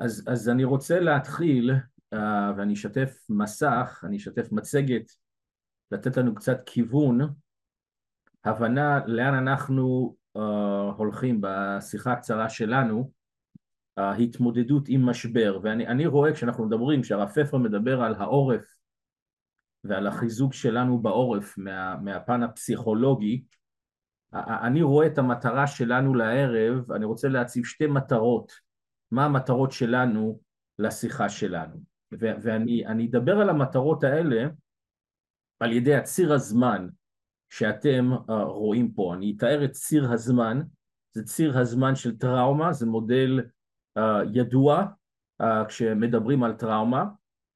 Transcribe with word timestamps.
אז, 0.00 0.24
אז 0.26 0.48
אני 0.48 0.64
רוצה 0.64 1.00
להתחיל, 1.00 1.70
uh, 2.14 2.18
ואני 2.56 2.74
אשתף 2.74 3.26
מסך, 3.28 4.04
אני 4.06 4.16
אשתף 4.16 4.52
מצגת, 4.52 5.12
לתת 5.90 6.16
לנו 6.16 6.34
קצת 6.34 6.60
כיוון, 6.66 7.20
הבנה 8.44 9.06
לאן 9.06 9.34
אנחנו 9.34 10.16
uh, 10.38 10.40
הולכים 10.96 11.40
בשיחה 11.40 12.12
הקצרה 12.12 12.48
שלנו, 12.48 13.10
ההתמודדות 13.96 14.84
עם 14.88 15.06
משבר, 15.06 15.58
ואני 15.62 16.06
רואה 16.06 16.32
כשאנחנו 16.32 16.66
מדברים, 16.66 17.02
כשהרב 17.02 17.28
פפר 17.28 17.56
מדבר 17.56 18.02
על 18.02 18.14
העורף 18.14 18.64
ועל 19.84 20.06
החיזוק 20.06 20.54
שלנו 20.54 20.98
בעורף 20.98 21.58
מה, 21.58 21.96
מהפן 21.96 22.42
הפסיכולוגי, 22.42 23.44
אני 24.32 24.82
רואה 24.82 25.06
את 25.06 25.18
המטרה 25.18 25.66
שלנו 25.66 26.14
לערב, 26.14 26.92
אני 26.92 27.04
רוצה 27.04 27.28
להציב 27.28 27.64
שתי 27.64 27.86
מטרות, 27.86 28.69
מה 29.10 29.24
המטרות 29.24 29.72
שלנו 29.72 30.40
לשיחה 30.78 31.28
שלנו, 31.28 31.76
ואני 32.12 33.06
אדבר 33.10 33.40
על 33.40 33.50
המטרות 33.50 34.04
האלה 34.04 34.48
על 35.60 35.72
ידי 35.72 35.94
הציר 35.94 36.32
הזמן 36.32 36.88
שאתם 37.52 38.10
uh, 38.12 38.32
רואים 38.32 38.92
פה, 38.92 39.14
אני 39.14 39.34
אתאר 39.36 39.64
את 39.64 39.70
ציר 39.70 40.12
הזמן, 40.12 40.60
זה 41.12 41.24
ציר 41.24 41.58
הזמן 41.58 41.94
של 41.94 42.18
טראומה, 42.18 42.72
זה 42.72 42.86
מודל 42.86 43.40
uh, 43.98 44.02
ידוע 44.32 44.86
uh, 45.42 45.44
כשמדברים 45.68 46.42
על 46.42 46.52
טראומה, 46.52 47.04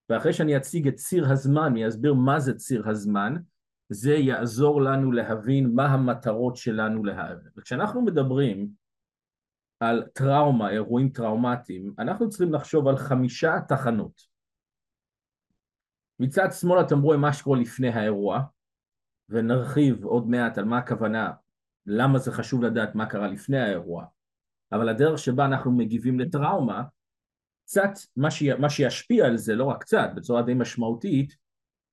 ואחרי 0.08 0.32
שאני 0.32 0.56
אציג 0.56 0.88
את 0.88 0.94
ציר 0.94 1.32
הזמן, 1.32 1.62
אני 1.62 1.88
אסביר 1.88 2.14
מה 2.14 2.41
זה 2.41 2.55
ציר 2.55 2.88
הזמן, 2.88 3.34
זה 3.88 4.14
יעזור 4.14 4.82
לנו 4.82 5.12
להבין 5.12 5.74
מה 5.74 5.86
המטרות 5.86 6.56
שלנו 6.56 7.05
להערב. 7.05 7.38
וכשאנחנו 7.56 8.02
מדברים 8.02 8.68
על 9.88 10.04
טראומה, 10.12 10.70
אירועים 10.70 11.08
טראומטיים, 11.08 11.94
אנחנו 11.98 12.28
צריכים 12.28 12.52
לחשוב 12.52 12.88
על 12.88 12.96
חמישה 12.96 13.52
תחנות. 13.68 14.20
מצד 16.20 16.48
שמאל 16.52 16.80
אתם 16.80 17.00
רואים 17.00 17.20
מה 17.20 17.32
שקורה 17.32 17.58
לפני 17.60 17.88
האירוע, 17.88 18.41
ונרחיב 19.28 20.04
עוד 20.04 20.28
מעט 20.28 20.58
על 20.58 20.64
מה 20.64 20.78
הכוונה, 20.78 21.32
למה 21.86 22.18
זה 22.18 22.32
חשוב 22.32 22.62
לדעת 22.62 22.94
מה 22.94 23.06
קרה 23.06 23.28
לפני 23.28 23.58
האירוע, 23.58 24.04
אבל 24.72 24.88
הדרך 24.88 25.18
שבה 25.18 25.44
אנחנו 25.44 25.72
מגיבים 25.72 26.20
לטראומה, 26.20 26.82
קצת 27.64 27.91
מה, 28.16 28.30
ש... 28.30 28.42
מה 28.42 28.70
שישפיע 28.70 29.26
על 29.26 29.36
זה, 29.36 29.54
לא 29.54 29.64
רק 29.64 29.80
קצת, 29.80 30.10
בצורה 30.14 30.42
די 30.42 30.54
משמעותית, 30.54 31.36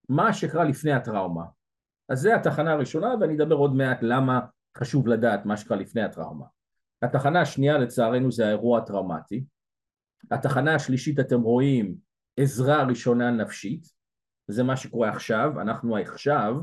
מה 0.09 0.33
שקרה 0.33 0.63
לפני 0.63 0.91
הטראומה. 0.91 1.43
אז 2.09 2.19
זה 2.19 2.35
התחנה 2.35 2.71
הראשונה, 2.71 3.13
ואני 3.21 3.35
אדבר 3.35 3.55
עוד 3.55 3.75
מעט 3.75 3.99
למה 4.01 4.39
חשוב 4.77 5.07
לדעת 5.07 5.45
מה 5.45 5.57
שקרה 5.57 5.77
לפני 5.77 6.01
הטראומה. 6.01 6.45
התחנה 7.01 7.41
השנייה 7.41 7.77
לצערנו 7.77 8.31
זה 8.31 8.47
האירוע 8.47 8.77
הטראומטי. 8.77 9.43
התחנה 10.31 10.75
השלישית 10.75 11.19
אתם 11.19 11.41
רואים 11.41 11.95
עזרה 12.37 12.83
ראשונה 12.83 13.31
נפשית, 13.31 13.87
זה 14.47 14.63
מה 14.63 14.77
שקורה 14.77 15.09
עכשיו, 15.09 15.61
אנחנו 15.61 15.97
עכשיו, 15.97 16.55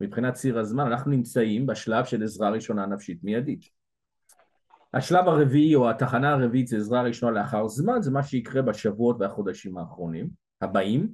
מבחינת 0.00 0.34
ציר 0.34 0.58
הזמן, 0.58 0.86
אנחנו 0.86 1.10
נמצאים 1.10 1.66
בשלב 1.66 2.04
של 2.04 2.22
עזרה 2.22 2.50
ראשונה 2.50 2.86
נפשית 2.86 3.24
מיידית. 3.24 3.64
השלב 4.94 5.28
הרביעי 5.28 5.74
או 5.74 5.90
התחנה 5.90 6.32
הרביעית 6.32 6.66
זה 6.66 6.76
עזרה 6.76 7.02
ראשונה 7.02 7.40
לאחר 7.40 7.68
זמן, 7.68 8.02
זה 8.02 8.10
מה 8.10 8.22
שיקרה 8.22 8.62
בשבועות 8.62 9.16
והחודשים 9.20 9.78
האחרונים, 9.78 10.28
הבאים, 10.60 11.08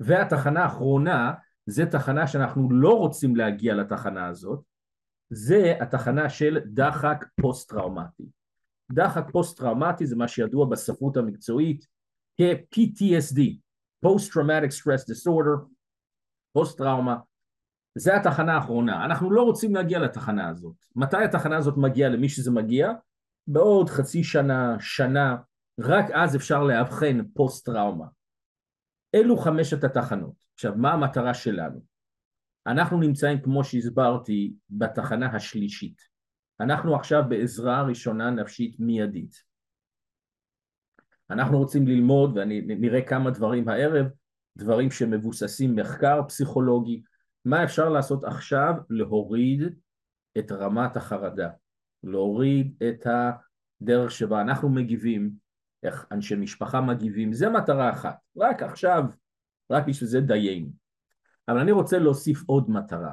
והתחנה 0.00 0.62
האחרונה 0.62 1.32
זה 1.66 1.86
תחנה 1.86 2.26
שאנחנו 2.26 2.72
לא 2.72 2.98
רוצים 2.98 3.36
להגיע 3.36 3.74
לתחנה 3.74 4.26
הזאת, 4.26 4.60
זה 5.34 5.74
התחנה 5.80 6.30
של 6.30 6.58
דחק 6.66 7.24
פוסט-טראומטי. 7.40 8.24
דחק 8.92 9.24
פוסט-טראומטי 9.32 10.06
זה 10.06 10.16
מה 10.16 10.28
שידוע 10.28 10.66
בספרות 10.66 11.16
המקצועית 11.16 11.86
כ-PTSD, 12.40 13.40
Post-Traumatic 14.06 14.72
Stress 14.80 15.02
Disorder, 15.12 15.64
פוסט-טראומה, 16.52 17.16
זה 17.94 18.16
התחנה 18.16 18.54
האחרונה. 18.54 19.04
אנחנו 19.04 19.30
לא 19.30 19.42
רוצים 19.42 19.74
להגיע 19.74 19.98
לתחנה 19.98 20.48
הזאת. 20.48 20.76
מתי 20.96 21.24
התחנה 21.24 21.56
הזאת 21.56 21.74
מגיעה 21.76 22.10
למי 22.10 22.28
שזה 22.28 22.50
מגיע? 22.50 22.92
בעוד 23.46 23.90
חצי 23.90 24.24
שנה, 24.24 24.76
שנה, 24.80 25.36
רק 25.80 26.10
אז 26.10 26.36
אפשר 26.36 26.62
לאבחן 26.64 27.24
פוסט-טראומה. 27.34 28.06
אלו 29.14 29.36
חמשת 29.36 29.84
התחנות. 29.84 30.34
עכשיו, 30.54 30.72
מה 30.76 30.92
המטרה 30.92 31.34
שלנו? 31.34 31.91
אנחנו 32.66 33.00
נמצאים, 33.00 33.42
כמו 33.42 33.64
שהסברתי, 33.64 34.54
בתחנה 34.70 35.36
השלישית. 35.36 36.00
אנחנו 36.60 36.96
עכשיו 36.96 37.22
בעזרה 37.28 37.82
ראשונה 37.82 38.30
נפשית 38.30 38.80
מיידית. 38.80 39.36
אנחנו 41.30 41.58
רוצים 41.58 41.86
ללמוד, 41.86 42.38
ונראה 42.38 43.02
כמה 43.02 43.30
דברים 43.30 43.68
הערב, 43.68 44.06
דברים 44.58 44.90
שמבוססים 44.90 45.76
מחקר 45.76 46.20
פסיכולוגי, 46.28 47.02
מה 47.44 47.64
אפשר 47.64 47.88
לעשות 47.88 48.24
עכשיו? 48.24 48.74
להוריד 48.90 49.60
את 50.38 50.52
רמת 50.52 50.96
החרדה, 50.96 51.50
להוריד 52.02 52.76
את 52.88 53.06
הדרך 53.06 54.10
שבה 54.10 54.40
אנחנו 54.40 54.68
מגיבים, 54.68 55.30
איך 55.82 56.06
אנשי 56.12 56.36
משפחה 56.36 56.80
מגיבים, 56.80 57.32
זה 57.32 57.48
מטרה 57.48 57.90
אחת, 57.90 58.16
רק 58.36 58.62
עכשיו, 58.62 59.04
רק 59.70 59.86
בשביל 59.86 60.10
זה 60.10 60.20
דיינו. 60.20 60.81
אבל 61.48 61.58
אני 61.58 61.72
רוצה 61.72 61.98
להוסיף 61.98 62.42
עוד 62.46 62.70
מטרה. 62.70 63.12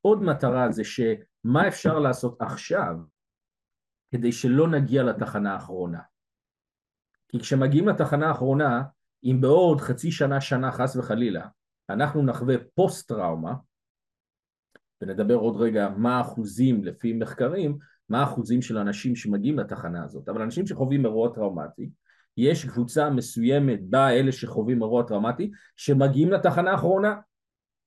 עוד 0.00 0.22
מטרה 0.22 0.70
זה 0.70 0.82
שמה 0.84 1.68
אפשר 1.68 1.98
לעשות 1.98 2.42
עכשיו 2.42 2.96
כדי 4.12 4.32
שלא 4.32 4.68
נגיע 4.68 5.02
לתחנה 5.02 5.52
האחרונה. 5.52 6.00
כי 7.28 7.38
כשמגיעים 7.38 7.88
לתחנה 7.88 8.28
האחרונה, 8.28 8.82
אם 9.24 9.38
בעוד 9.40 9.80
חצי 9.80 10.12
שנה, 10.12 10.40
שנה, 10.40 10.72
חס 10.72 10.96
וחלילה, 10.96 11.46
אנחנו 11.90 12.22
נחווה 12.22 12.54
פוסט 12.74 13.08
טראומה, 13.08 13.54
ונדבר 15.02 15.34
עוד 15.34 15.56
רגע 15.56 15.88
מה 15.96 16.18
האחוזים 16.18 16.84
לפי 16.84 17.12
מחקרים, 17.12 17.78
מה 18.08 18.20
האחוזים 18.20 18.62
של 18.62 18.78
אנשים 18.78 19.16
שמגיעים 19.16 19.58
לתחנה 19.58 20.04
הזאת, 20.04 20.28
אבל 20.28 20.42
אנשים 20.42 20.66
שחווים 20.66 21.04
אירוע 21.04 21.34
טראומטי, 21.34 21.90
יש 22.36 22.64
קבוצה 22.64 23.10
מסוימת 23.10 23.80
בה 23.90 24.10
אלה 24.10 24.32
שחווים 24.32 24.82
אירוע 24.82 25.02
טראומטי, 25.02 25.50
שמגיעים 25.76 26.30
לתחנה 26.30 26.70
האחרונה, 26.70 27.14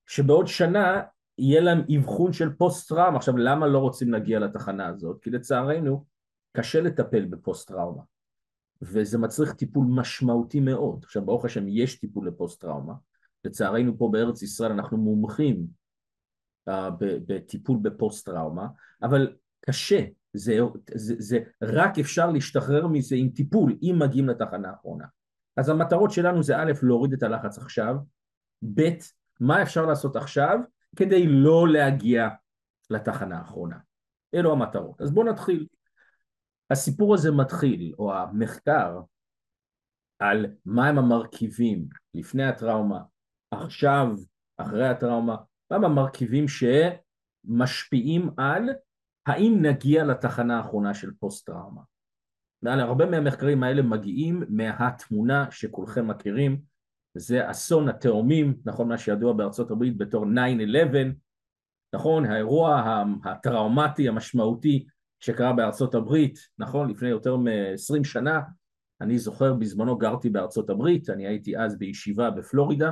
שבעוד 0.08 0.48
שנה 0.48 1.02
יהיה 1.38 1.62
להם 1.62 1.82
אבחון 1.98 2.34
של 2.34 2.54
פוסט 2.54 2.90
טראומה. 2.90 3.18
עכשיו 3.18 3.38
למה 3.38 3.68
לא 3.68 3.80
רוצים 3.80 4.12
להגיע 4.12 4.40
לתחנה 4.40 4.88
הזאת? 4.88 5.20
כי 5.22 5.30
לצערנו 5.30 6.06
קשה 6.58 6.82
לטפל 6.82 7.26
בפוסט 7.26 7.68
טראומה 7.68 8.02
וזה 8.82 9.18
מצריך 9.18 9.54
טיפול 9.54 9.86
משמעותי 9.90 10.60
מאוד. 10.60 11.04
עכשיו 11.04 11.26
ברוך 11.26 11.46
השם 11.46 11.68
יש 11.68 12.00
טיפול 12.00 12.28
לפוסט 12.28 12.62
טראומה, 12.62 12.94
לצערנו 13.46 13.98
פה 13.98 14.10
בארץ 14.12 14.42
ישראל 14.42 14.72
אנחנו 14.72 14.98
מומחים 14.98 15.68
uh, 16.70 16.72
בטיפול 17.00 17.78
בפוסט 17.82 18.26
טראומה, 18.26 18.68
אבל 19.04 19.36
קשה, 19.60 20.06
זה, 20.34 20.60
זה, 20.96 21.16
זה 21.20 21.40
רק 21.62 22.00
אפשר 22.00 22.32
להשתחרר 22.32 22.88
מזה 22.88 23.16
עם 23.16 23.30
טיפול, 23.30 23.78
אם 23.82 23.96
מגיעים 24.00 24.30
לתחנה 24.30 24.70
האחרונה. 24.70 25.06
אז 25.58 25.70
המטרות 25.70 26.12
שלנו 26.12 26.44
זה 26.44 26.58
א', 26.58 26.72
להוריד 26.84 27.14
את 27.14 27.24
הלחץ 27.24 27.58
עכשיו, 27.58 27.96
ב', 28.74 28.90
מה 29.40 29.62
אפשר 29.62 29.86
לעשות 29.86 30.16
עכשיו 30.16 30.60
כדי 30.96 31.28
לא 31.28 31.68
להגיע 31.68 32.28
לתחנה 32.90 33.38
האחרונה. 33.38 33.78
אלו 34.36 34.52
המטרות. 34.52 35.02
אז 35.02 35.12
בואו 35.12 35.26
נתחיל. 35.26 35.68
הסיפור 36.72 37.14
הזה 37.14 37.32
מתחיל, 37.32 37.94
או 38.00 38.14
המחקר, 38.14 39.00
על 40.20 40.46
מהם 40.66 40.98
המרכיבים 40.98 41.88
לפני 42.14 42.44
הטראומה, 42.44 43.02
עכשיו, 43.52 44.08
אחרי 44.58 44.88
הטראומה, 44.88 45.36
מהם 45.72 45.84
המרכיבים 45.84 46.46
שמשפיעים 46.48 48.30
על 48.38 48.70
האם 49.28 49.58
נגיע 49.62 50.06
לתחנה 50.06 50.58
האחרונה 50.58 50.94
של 50.94 51.12
פוסט-טראומה. 51.20 51.82
הרבה 52.64 53.06
מהמחקרים 53.06 53.64
האלה 53.64 53.82
מגיעים 53.82 54.44
מהתמונה 54.50 55.52
שכולכם 55.52 56.08
מכירים, 56.08 56.62
זה 57.18 57.52
אסון 57.52 57.90
התאומים, 57.90 58.58
נכון 58.66 58.88
מה 58.88 58.98
שידוע 58.98 59.34
בארצות 59.34 59.72
הברית 59.72 59.98
בתור 59.98 60.26
9-11, 60.26 60.28
נכון, 61.96 62.26
האירוע 62.26 62.84
הטראומטי 63.24 64.08
המשמעותי 64.08 64.86
שקרה 65.20 65.54
בארצות 65.54 65.96
הברית, 65.96 66.40
נכון, 66.60 66.90
לפני 66.90 67.10
יותר 67.10 67.38
מ-20 67.38 68.04
שנה, 68.04 68.42
אני 69.02 69.20
זוכר 69.20 69.54
בזמנו 69.54 69.98
גרתי 69.98 70.30
בארצות 70.30 70.70
הברית, 70.70 71.10
אני 71.10 71.28
הייתי 71.28 71.58
אז 71.58 71.78
בישיבה 71.78 72.32
בפלורידה, 72.32 72.92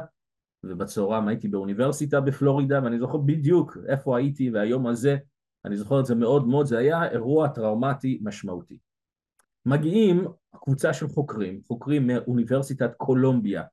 ובצהריים 0.63 1.27
הייתי 1.27 1.48
באוניברסיטה 1.48 2.22
בפלורידה, 2.22 2.80
ואני 2.83 3.00
זוכר 3.00 3.18
בדיוק 3.18 3.77
איפה 3.88 4.18
הייתי 4.18 4.50
והיום 4.51 4.88
הזה, 4.88 5.18
אני 5.66 5.77
זוכר 5.77 6.00
את 6.00 6.06
זה 6.06 6.16
מאוד 6.16 6.48
מאוד, 6.48 6.66
זה 6.66 6.77
היה 6.77 7.10
אירוע 7.12 7.48
טראומטי 7.48 8.19
משמעותי. 8.24 8.77
מגיעים 9.66 10.27
קבוצה 10.56 10.94
של 10.94 11.07
חוקרים, 11.07 11.62
חוקרים 11.68 12.07
מאוניברסיטת 12.07 12.95
קולומביה 12.98 13.63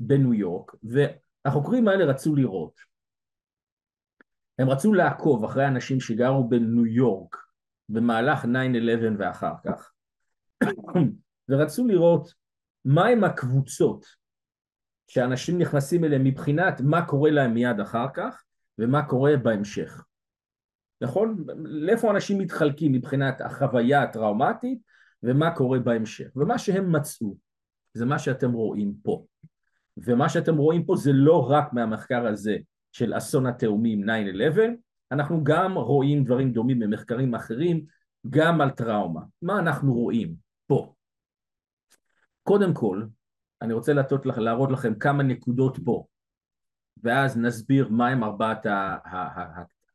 בניו 0.00 0.34
יורק, 0.34 0.72
והחוקרים 0.82 1.88
האלה 1.88 2.04
רצו 2.04 2.36
לראות. 2.36 2.80
הם 4.58 4.70
רצו 4.70 4.94
לעקוב 4.94 5.44
אחרי 5.44 5.66
אנשים 5.66 6.00
שגרו 6.00 6.48
בניו 6.48 6.86
יורק 6.86 7.36
במהלך 7.88 8.44
9-11 8.44 8.48
ואחר 9.18 9.54
כך, 9.64 9.92
ורצו 11.48 11.86
לראות 11.86 12.34
מהם 12.84 13.24
הקבוצות 13.24 14.06
שאנשים 15.08 15.58
נכנסים 15.58 16.04
אליהם 16.04 16.24
מבחינת 16.24 16.80
מה 16.80 17.06
קורה 17.06 17.30
להם 17.30 17.54
מיד 17.54 17.80
אחר 17.80 18.06
כך 18.14 18.44
ומה 18.78 19.08
קורה 19.08 19.36
בהמשך. 19.36 20.04
נכון? 21.00 21.44
לאיפה 21.64 22.10
אנשים 22.10 22.38
מתחלקים 22.38 22.92
מבחינת 22.92 23.40
החוויה 23.40 24.02
הטראומטית 24.02 24.78
ומה 25.22 25.56
קורה 25.56 25.78
בהמשך. 25.78 26.28
ומה 26.36 26.58
שהם 26.58 26.96
מצאו 26.96 27.36
זה 27.94 28.06
מה 28.06 28.18
שאתם 28.18 28.52
רואים 28.52 28.94
פה. 29.02 29.26
ומה 30.04 30.28
שאתם 30.28 30.56
רואים 30.56 30.84
פה 30.84 30.96
זה 30.96 31.12
לא 31.12 31.50
רק 31.50 31.72
מהמחקר 31.72 32.26
הזה 32.26 32.56
של 32.92 33.16
אסון 33.16 33.46
התאומים 33.46 34.04
9-11, 34.04 34.06
אנחנו 35.12 35.44
גם 35.44 35.78
רואים 35.78 36.24
דברים 36.24 36.52
דומים 36.52 36.78
במחקרים 36.78 37.34
אחרים, 37.34 37.84
גם 38.30 38.60
על 38.60 38.70
טראומה. 38.70 39.20
מה 39.42 39.58
אנחנו 39.58 39.94
רואים 39.94 40.34
פה? 40.66 40.94
קודם 42.42 42.74
כל, 42.74 43.04
אני 43.62 43.72
רוצה 43.72 43.92
להראות, 43.92 44.26
להראות 44.26 44.70
לכם 44.70 44.94
כמה 44.94 45.22
נקודות 45.22 45.78
פה, 45.84 46.04
ואז 47.02 47.38
נסביר 47.38 47.88
מהם 47.88 48.24
ארבעת 48.24 48.66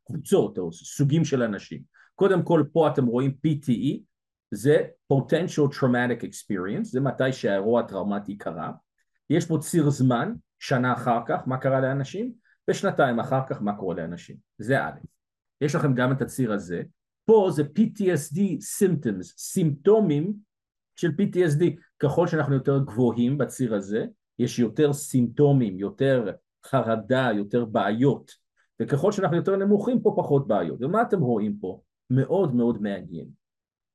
הקבוצות 0.04 0.58
או 0.58 0.72
סוגים 0.72 1.24
של 1.24 1.42
אנשים. 1.42 1.82
קודם 2.14 2.42
כל, 2.42 2.64
פה 2.72 2.88
אתם 2.88 3.06
רואים 3.06 3.36
PTE, 3.46 4.00
זה 4.50 4.76
potential 5.12 5.78
traumatic 5.80 6.22
experience, 6.22 6.84
זה 6.84 7.00
מתי 7.00 7.32
שהאירוע 7.32 7.80
הטראומטי 7.80 8.38
קרה. 8.38 8.72
יש 9.30 9.46
פה 9.46 9.58
ציר 9.60 9.90
זמן, 9.90 10.32
שנה 10.58 10.92
אחר 10.92 11.20
כך, 11.26 11.48
מה 11.48 11.56
קרה 11.56 11.80
לאנשים, 11.80 12.32
ושנתיים 12.70 13.20
אחר 13.20 13.40
כך, 13.48 13.62
מה 13.62 13.76
קורה 13.76 13.94
לאנשים. 13.94 14.36
זה 14.58 14.84
א'. 14.84 14.98
יש 15.60 15.74
לכם 15.74 15.94
גם 15.94 16.12
את 16.12 16.22
הציר 16.22 16.52
הזה. 16.52 16.82
פה 17.24 17.48
זה 17.52 17.62
PTSD 17.62 18.40
symptoms, 18.80 19.22
סימפטומים 19.22 20.34
של 20.96 21.10
PTSD. 21.10 21.64
ככל 21.98 22.26
שאנחנו 22.26 22.54
יותר 22.54 22.78
גבוהים 22.78 23.38
בציר 23.38 23.74
הזה, 23.74 24.04
יש 24.38 24.58
יותר 24.58 24.92
סימפטומים, 24.92 25.78
יותר 25.78 26.30
חרדה, 26.66 27.28
יותר 27.36 27.64
בעיות. 27.64 28.32
וככל 28.82 29.12
שאנחנו 29.12 29.36
יותר 29.36 29.56
נמוכים, 29.56 30.02
פה 30.02 30.14
פחות 30.16 30.48
בעיות. 30.48 30.82
ומה 30.82 31.02
אתם 31.02 31.20
רואים 31.20 31.58
פה? 31.60 31.80
מאוד 32.10 32.54
מאוד 32.54 32.82
מעניין. 32.82 33.28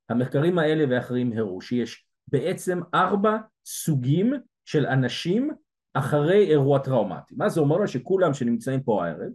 המחקרים 0.10 0.60
האלה 0.60 0.86
ואחרים 0.90 1.34
הראו 1.38 1.62
שיש 1.62 2.06
בעצם 2.28 2.80
ארבע 2.94 3.38
סוגים 3.66 4.34
של 4.72 4.86
אנשים 4.86 5.52
אחרי 5.94 6.48
אירוע 6.50 6.80
טראומטי. 6.80 7.36
מה 7.38 7.50
זה 7.50 7.62
אומר? 7.62 7.86
שכולם 7.86 8.34
שנמצאים 8.34 8.84
פה 8.84 9.06
הערב, 9.06 9.32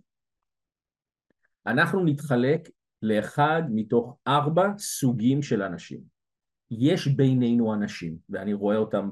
אנחנו 1.66 2.04
נתחלק 2.04 2.70
לאחד 3.02 3.62
מתוך 3.70 4.16
ארבע 4.26 4.68
סוגים 4.78 5.42
של 5.42 5.62
אנשים. 5.62 6.00
יש 6.70 7.08
בינינו 7.08 7.74
אנשים, 7.74 8.16
ואני 8.28 8.52
רואה 8.52 8.76
אותם 8.76 9.10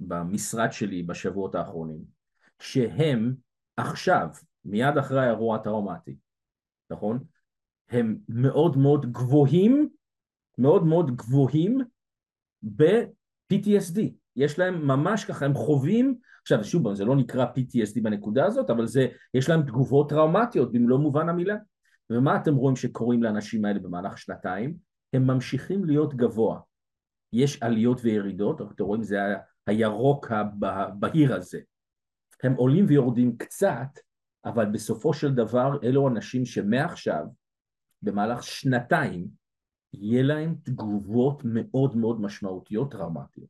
במשרד 0.00 0.72
שלי 0.72 1.02
בשבועות 1.02 1.54
האחרונים, 1.54 2.04
שהם 2.60 3.34
עכשיו, 3.76 4.28
מיד 4.64 4.98
אחרי 4.98 5.24
האירוע 5.24 5.56
הטראומטי, 5.56 6.16
נכון? 6.90 7.24
הם 7.88 8.18
מאוד 8.28 8.76
מאוד 8.76 9.12
גבוהים, 9.12 9.88
מאוד 10.58 10.84
מאוד 10.84 11.16
גבוהים 11.16 11.78
ב-PTSD. 12.62 14.23
יש 14.36 14.58
להם 14.58 14.86
ממש 14.86 15.24
ככה, 15.24 15.44
הם 15.44 15.54
חווים, 15.54 16.14
עכשיו 16.42 16.64
שוב, 16.64 16.94
זה 16.94 17.04
לא 17.04 17.16
נקרא 17.16 17.44
PTSD 17.44 18.02
בנקודה 18.02 18.46
הזאת, 18.46 18.70
אבל 18.70 18.86
זה, 18.86 19.06
יש 19.34 19.48
להם 19.48 19.62
תגובות 19.62 20.08
טראומטיות 20.08 20.72
במלוא 20.72 20.98
מובן 20.98 21.28
המילה. 21.28 21.56
ומה 22.10 22.36
אתם 22.36 22.54
רואים 22.54 22.76
שקורים 22.76 23.22
לאנשים 23.22 23.64
האלה 23.64 23.78
במהלך 23.78 24.18
שנתיים? 24.18 24.76
הם 25.12 25.26
ממשיכים 25.26 25.84
להיות 25.84 26.14
גבוה. 26.14 26.60
יש 27.32 27.62
עליות 27.62 28.00
וירידות, 28.02 28.60
אתם 28.60 28.84
רואים 28.84 29.02
זה 29.02 29.18
הירוק 29.66 30.26
הבהיר 30.30 31.34
הזה. 31.34 31.60
הם 32.42 32.54
עולים 32.54 32.84
ויורדים 32.88 33.36
קצת, 33.36 33.98
אבל 34.44 34.64
בסופו 34.64 35.14
של 35.14 35.34
דבר 35.34 35.78
אלו 35.82 36.08
אנשים 36.08 36.44
שמעכשיו, 36.44 37.24
במהלך 38.02 38.42
שנתיים, 38.42 39.28
יהיה 39.92 40.22
להם 40.22 40.54
תגובות 40.62 41.42
מאוד 41.44 41.96
מאוד 41.96 42.20
משמעותיות 42.20 42.90
טראומטיות, 42.90 43.48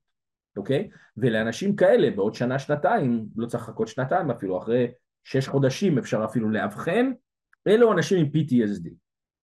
אוקיי? 0.57 0.91
ולאנשים 1.17 1.77
כאלה 1.77 2.11
בעוד 2.11 2.35
שנה, 2.35 2.59
שנתיים, 2.59 3.27
לא 3.37 3.47
צריך 3.47 3.63
לחכות 3.63 3.89
שנתיים 3.89 4.31
אפילו, 4.31 4.59
אחרי 4.59 4.89
שש 5.25 5.49
חודשים 5.49 5.99
אפשר 5.99 6.25
אפילו 6.25 6.51
לאבחן, 6.51 7.13
אלו 7.67 7.93
אנשים 7.93 8.19
עם 8.19 8.27
PTSD. 8.27 8.91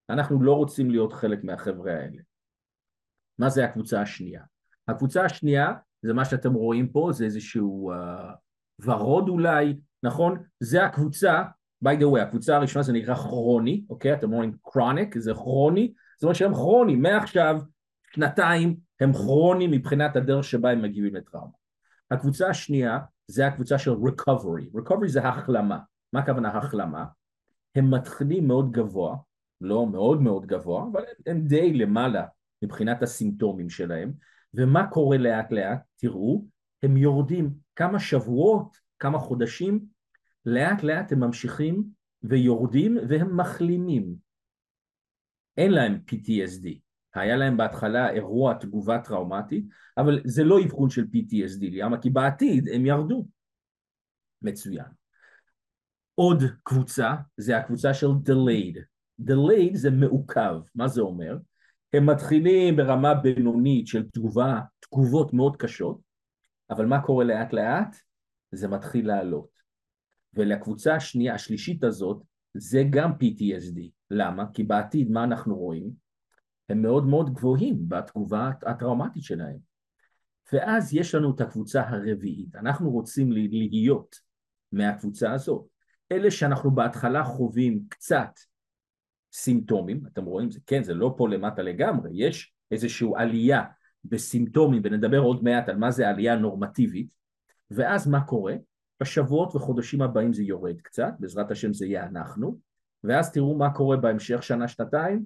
אנחנו 0.09 0.43
לא 0.43 0.53
רוצים 0.53 0.91
להיות 0.91 1.13
חלק 1.13 1.43
מהחבר'ה 1.43 1.93
האלה. 1.93 2.21
מה 3.39 3.49
זה 3.49 3.65
הקבוצה 3.65 4.01
השנייה? 4.01 4.43
הקבוצה 4.87 5.25
השנייה 5.25 5.73
זה 6.01 6.13
מה 6.13 6.25
שאתם 6.25 6.53
רואים 6.53 6.89
פה, 6.89 7.09
זה 7.13 7.25
איזשהו 7.25 7.91
uh, 7.93 8.85
ורוד 8.85 9.29
אולי, 9.29 9.79
נכון? 10.03 10.43
זה 10.59 10.85
הקבוצה, 10.85 11.43
by 11.85 11.97
the 11.99 12.15
way, 12.15 12.19
הקבוצה 12.19 12.55
הראשונה 12.55 12.83
זה 12.83 12.93
נקרא 12.93 13.15
כרוני, 13.15 13.85
אוקיי? 13.89 14.13
אתם 14.13 14.31
רואים 14.31 14.57
chronic, 14.67 15.19
זה 15.19 15.33
כרוני, 15.33 15.93
זאת 16.17 16.23
אומרת 16.23 16.35
שהם 16.35 16.53
כרוני, 16.53 16.95
מעכשיו 16.95 17.61
שנתיים 18.15 18.77
הם 19.01 19.13
כרוני 19.13 19.67
מבחינת 19.67 20.15
הדרך 20.15 20.43
שבה 20.43 20.71
הם 20.71 20.81
מגיבים 20.81 21.15
לטראומה. 21.15 21.51
הקבוצה 22.11 22.47
השנייה 22.49 22.99
זה 23.27 23.47
הקבוצה 23.47 23.77
של 23.77 23.91
recovery, 23.91 24.77
recovery 24.77 25.07
זה 25.07 25.27
החלמה, 25.27 25.79
מה 26.13 26.19
הכוונה 26.19 26.57
החלמה? 26.57 27.05
הם 27.75 27.93
מתחילים 27.93 28.47
מאוד 28.47 28.71
גבוה, 28.71 29.17
לא 29.61 29.87
מאוד 29.87 30.21
מאוד 30.21 30.45
גבוה, 30.45 30.85
אבל 30.91 31.03
הם 31.25 31.41
די 31.47 31.73
למעלה 31.73 32.25
מבחינת 32.61 33.03
הסימפטומים 33.03 33.69
שלהם, 33.69 34.13
ומה 34.53 34.87
קורה 34.87 35.17
לאט 35.17 35.51
לאט? 35.51 35.79
תראו, 35.95 36.45
הם 36.83 36.97
יורדים 36.97 37.53
כמה 37.75 37.99
שבועות, 37.99 38.77
כמה 38.99 39.19
חודשים, 39.19 39.85
לאט 40.45 40.83
לאט 40.83 41.11
הם 41.11 41.19
ממשיכים 41.19 41.83
ויורדים 42.23 42.97
והם 43.09 43.37
מחלימים. 43.37 44.15
אין 45.57 45.71
להם 45.71 45.99
PTSD. 46.11 46.90
היה 47.15 47.35
להם 47.35 47.57
בהתחלה 47.57 48.09
אירוע 48.09 48.53
תגובה 48.53 48.99
טראומטית, 48.99 49.65
אבל 49.97 50.21
זה 50.25 50.43
לא 50.43 50.63
אבחון 50.63 50.89
של 50.89 51.03
PTSD, 51.03 51.65
למה? 51.71 52.01
כי 52.01 52.09
בעתיד 52.09 52.69
הם 52.73 52.85
ירדו. 52.85 53.27
מצוין. 54.41 54.85
עוד 56.15 56.43
קבוצה, 56.63 57.15
זה 57.37 57.57
הקבוצה 57.57 57.93
של 57.93 58.07
delayed. 58.07 58.77
delayed 59.21 59.73
זה 59.73 59.89
מעוכב, 59.89 60.55
מה 60.75 60.87
זה 60.87 61.01
אומר? 61.01 61.37
הם 61.93 62.05
מתחילים 62.05 62.75
ברמה 62.75 63.13
בינונית 63.13 63.87
של 63.87 64.09
תגובה, 64.09 64.59
תגובות 64.79 65.33
מאוד 65.33 65.57
קשות, 65.57 65.99
אבל 66.69 66.85
מה 66.85 67.01
קורה 67.01 67.25
לאט 67.25 67.53
לאט? 67.53 67.95
זה 68.51 68.67
מתחיל 68.67 69.07
לעלות. 69.07 69.49
ולקבוצה 70.33 70.95
השנייה, 70.95 71.35
השלישית 71.35 71.83
הזאת, 71.83 72.23
זה 72.53 72.83
גם 72.89 73.11
PTSD. 73.11 73.89
למה? 74.11 74.45
כי 74.53 74.63
בעתיד 74.63 75.11
מה 75.11 75.23
אנחנו 75.23 75.55
רואים? 75.55 75.91
הם 76.71 76.81
מאוד 76.81 77.07
מאוד 77.07 77.33
גבוהים 77.33 77.89
בתגובה 77.89 78.51
הטראומטית 78.65 79.23
שלהם. 79.23 79.57
ואז 80.53 80.93
יש 80.93 81.15
לנו 81.15 81.35
את 81.35 81.41
הקבוצה 81.41 81.89
הרביעית. 81.89 82.55
אנחנו 82.55 82.91
רוצים 82.91 83.31
להיות 83.31 84.15
מהקבוצה 84.71 85.33
הזאת. 85.33 85.65
אלה 86.11 86.31
שאנחנו 86.31 86.71
בהתחלה 86.71 87.23
חווים 87.23 87.83
קצת 87.89 88.29
סימפטומים, 89.33 90.03
אתם 90.13 90.25
רואים, 90.25 90.51
זה, 90.51 90.59
כן, 90.65 90.83
זה 90.83 90.93
לא 90.93 91.13
פה 91.17 91.29
למטה 91.29 91.61
לגמרי, 91.61 92.09
יש 92.13 92.53
איזושהי 92.71 93.07
עלייה 93.15 93.63
בסימפטומים, 94.05 94.81
ונדבר 94.85 95.19
עוד 95.19 95.43
מעט 95.43 95.69
על 95.69 95.77
מה 95.77 95.91
זה 95.91 96.09
עלייה 96.09 96.35
נורמטיבית, 96.35 97.07
ואז 97.71 98.07
מה 98.07 98.21
קורה? 98.21 98.55
בשבועות 99.01 99.55
וחודשים 99.55 100.01
הבאים 100.01 100.33
זה 100.33 100.43
יורד 100.43 100.81
קצת, 100.81 101.13
בעזרת 101.19 101.51
השם 101.51 101.73
זה 101.73 101.85
יהיה 101.85 102.05
אנחנו, 102.05 102.57
ואז 103.03 103.31
תראו 103.31 103.57
מה 103.57 103.73
קורה 103.73 103.97
בהמשך 103.97 104.43
שנה-שנתיים, 104.43 105.25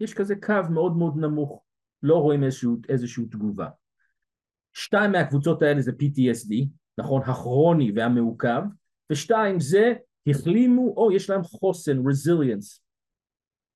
יש 0.00 0.14
כזה 0.14 0.34
קו 0.36 0.54
מאוד 0.70 0.96
מאוד 0.96 1.16
נמוך, 1.16 1.64
לא 2.02 2.14
רואים 2.16 2.44
איזשהו, 2.44 2.76
איזשהו 2.88 3.24
תגובה. 3.24 3.68
שתיים 4.72 5.12
מהקבוצות 5.12 5.62
האלה 5.62 5.80
זה 5.80 5.92
PTSD, 5.92 6.68
נכון? 6.98 7.22
הכרוני 7.22 7.92
והמעוכב, 7.96 8.62
ושתיים 9.12 9.60
זה 9.60 9.94
החלימו 10.26 10.94
או 10.96 11.12
יש 11.12 11.30
להם 11.30 11.42
חוסן, 11.42 11.98
resilience. 11.98 12.80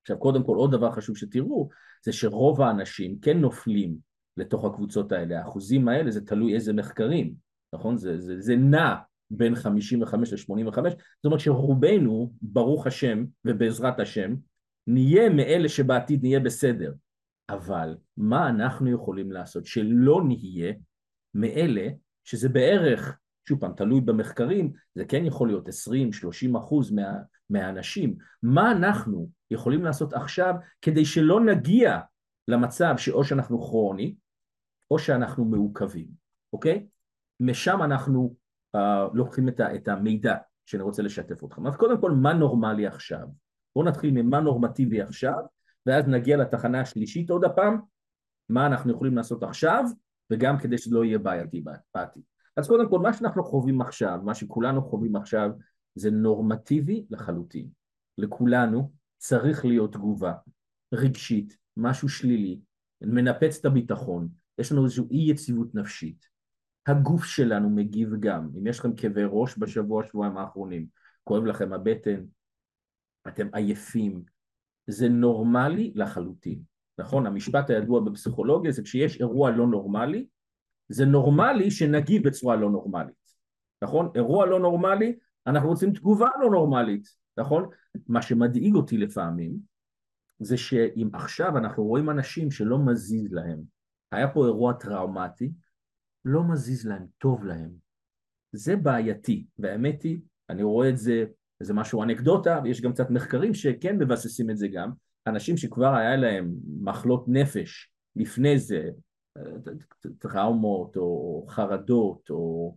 עכשיו 0.03 0.19
קודם 0.19 0.45
כל 0.45 0.57
עוד 0.57 0.73
דבר 0.73 0.93
חשוב 0.93 1.17
שתראו 1.17 1.69
זה 2.05 2.13
שרוב 2.13 2.61
האנשים 2.61 3.19
כן 3.21 3.39
נופלים 3.39 3.97
לתוך 4.37 4.65
הקבוצות 4.65 5.13
האלה, 5.13 5.39
האחוזים 5.39 5.89
האלה 5.89 6.11
זה 6.11 6.27
תלוי 6.27 6.55
איזה 6.55 6.73
מחקרים, 6.73 7.35
נכון? 7.75 7.97
זה, 7.97 8.21
זה, 8.21 8.41
זה 8.41 8.57
נע 8.57 8.95
בין 9.31 9.55
55 9.55 10.33
ל-85, 10.33 10.75
זאת 10.75 11.25
אומרת 11.25 11.41
שרובנו, 11.41 12.33
ברוך 12.43 12.87
השם 12.87 13.25
ובעזרת 13.45 14.01
השם, 14.01 14.35
נהיה 14.89 15.31
מאלה 15.31 15.69
שבעתיד 15.69 16.23
נהיה 16.23 16.41
בסדר. 16.41 16.93
אבל 17.51 17.97
מה 18.17 18.49
אנחנו 18.49 18.91
יכולים 18.91 19.33
לעשות 19.33 19.67
שלא 19.67 20.23
נהיה 20.27 20.73
מאלה 21.35 21.89
שזה 22.25 22.49
בערך 22.49 23.19
שוב 23.49 23.61
פעם, 23.61 23.73
תלוי 23.73 24.01
במחקרים, 24.01 24.73
זה 24.95 25.05
כן 25.05 25.25
יכול 25.25 25.49
להיות 25.49 25.69
20-30 25.69 25.71
אחוז 26.59 26.91
מה, 26.91 27.13
מהאנשים. 27.51 28.17
מה 28.43 28.73
אנחנו 28.73 29.31
יכולים 29.51 29.85
לעשות 29.85 30.13
עכשיו 30.13 30.55
כדי 30.83 31.05
שלא 31.05 31.41
נגיע 31.41 31.99
למצב 32.49 32.95
שאו 32.97 33.25
שאנחנו 33.25 33.61
כרוני, 33.61 34.15
או 34.91 34.99
שאנחנו 34.99 35.45
מעוכבים. 35.45 36.07
אוקיי? 36.53 36.87
משם 37.41 37.83
אנחנו 37.83 38.35
uh, 38.77 38.81
לוקחים 39.15 39.49
את, 39.49 39.61
את 39.61 39.89
המידע 39.89 40.35
שאני 40.67 40.83
רוצה 40.83 41.03
לשתף 41.03 41.45
אתכם. 41.45 41.67
אז 41.67 41.77
קודם 41.77 42.01
כל, 42.01 42.11
מה 42.11 42.33
נורמלי 42.33 42.87
עכשיו? 42.87 43.29
בואו 43.75 43.87
נתחיל 43.87 44.11
ממה 44.11 44.41
נורמטיבי 44.41 45.03
עכשיו, 45.03 45.39
ואז 45.87 46.09
נגיע 46.09 46.37
לתחנה 46.37 46.81
השלישית 46.81 47.31
עוד 47.31 47.45
הפעם, 47.45 47.81
מה 48.49 48.67
אנחנו 48.67 48.93
יכולים 48.93 49.17
לעשות 49.17 49.43
עכשיו, 49.43 49.85
וגם 50.31 50.59
כדי 50.59 50.79
שזה 50.79 50.95
לא 50.95 51.05
יהיה 51.05 51.19
בעייתי 51.19 51.65
בעתיד. 51.95 52.23
אז 52.57 52.69
קודם 52.69 52.91
כל, 52.91 52.99
מה 52.99 53.13
שאנחנו 53.13 53.45
חווים 53.45 53.81
עכשיו, 53.81 54.19
מה 54.25 54.35
שכולנו 54.35 54.83
חווים 54.83 55.17
עכשיו, 55.17 55.51
זה 55.95 56.11
נורמטיבי 56.11 57.07
לחלוטין. 57.11 57.69
לכולנו 58.19 58.93
צריך 59.17 59.65
להיות 59.65 59.93
תגובה 59.93 60.35
רגשית, 60.95 61.57
משהו 61.77 62.09
שלילי, 62.09 62.61
מנפץ 63.03 63.59
את 63.59 63.65
הביטחון, 63.65 64.29
יש 64.59 64.73
לנו 64.73 64.85
איזושהי 64.85 65.05
אי 65.11 65.31
יציבות 65.31 65.75
נפשית. 65.75 66.27
הגוף 66.87 67.25
שלנו 67.25 67.71
מגיב 67.71 68.15
גם, 68.21 68.49
אם 68.59 68.67
יש 68.67 68.79
לכם 68.79 68.95
כאבי 68.95 69.23
ראש 69.27 69.59
בשבוע, 69.59 70.05
שבועיים 70.05 70.37
האחרונים, 70.37 70.87
כואב 71.25 71.45
לכם 71.45 71.73
הבטן, 71.73 72.25
אתם 73.29 73.49
עייפים, 73.53 74.23
זה 74.87 75.09
נורמלי 75.09 75.93
לחלוטין, 75.95 76.63
נכון? 76.99 77.27
המשפט 77.27 77.71
הידוע 77.71 78.01
בפסיכולוגיה 78.01 78.73
זה 78.73 78.83
כשיש 78.83 79.21
אירוע 79.21 79.51
לא 79.51 79.67
נורמלי, 79.67 80.27
זה 80.89 81.05
נורמלי 81.05 81.71
שנגיב 81.71 82.29
בצורה 82.29 82.57
לא 82.57 82.71
נורמלית, 82.71 83.35
נכון? 83.83 84.11
אירוע 84.15 84.47
לא 84.47 84.61
נורמלי, 84.61 85.19
אנחנו 85.47 85.69
רוצים 85.69 85.93
תגובה 85.93 86.29
לא 86.41 86.51
נורמלית, 86.51 87.09
נכון? 87.37 87.69
מה 88.09 88.23
שמדאיג 88.23 88.75
אותי 88.75 88.99
לפעמים 88.99 89.59
זה 90.39 90.57
שאם 90.57 91.09
עכשיו 91.13 91.59
אנחנו 91.59 91.85
רואים 91.85 92.11
אנשים 92.11 92.51
שלא 92.51 92.79
מזיז 92.79 93.33
להם, 93.33 93.63
היה 94.13 94.29
פה 94.29 94.47
אירוע 94.47 94.73
טראומטי, 94.73 95.53
לא 96.25 96.43
מזיז 96.45 96.87
להם, 96.87 97.07
טוב 97.19 97.45
להם. 97.45 97.71
זה 98.53 98.77
בעייתי, 98.77 99.47
והאמת 99.59 100.03
היא, 100.03 100.21
אני 100.51 100.63
רואה 100.63 100.89
את 100.89 100.99
זה, 100.99 101.25
זה 101.61 101.75
משהו 101.75 102.03
אנקדוטה, 102.03 102.61
ויש 102.65 102.81
גם 102.81 102.93
קצת 102.93 103.11
מחקרים 103.11 103.55
שכן 103.55 103.99
מבססים 103.99 104.51
את 104.51 104.59
זה 104.59 104.69
גם, 104.69 104.91
אנשים 105.27 105.57
שכבר 105.57 105.95
היה 105.95 106.17
להם 106.17 106.55
מחלות 106.81 107.25
נפש 107.29 107.91
לפני 108.17 108.59
זה, 108.59 108.91
טראומות 110.19 110.97
או 110.97 111.47
חרדות 111.49 112.31
או 112.31 112.77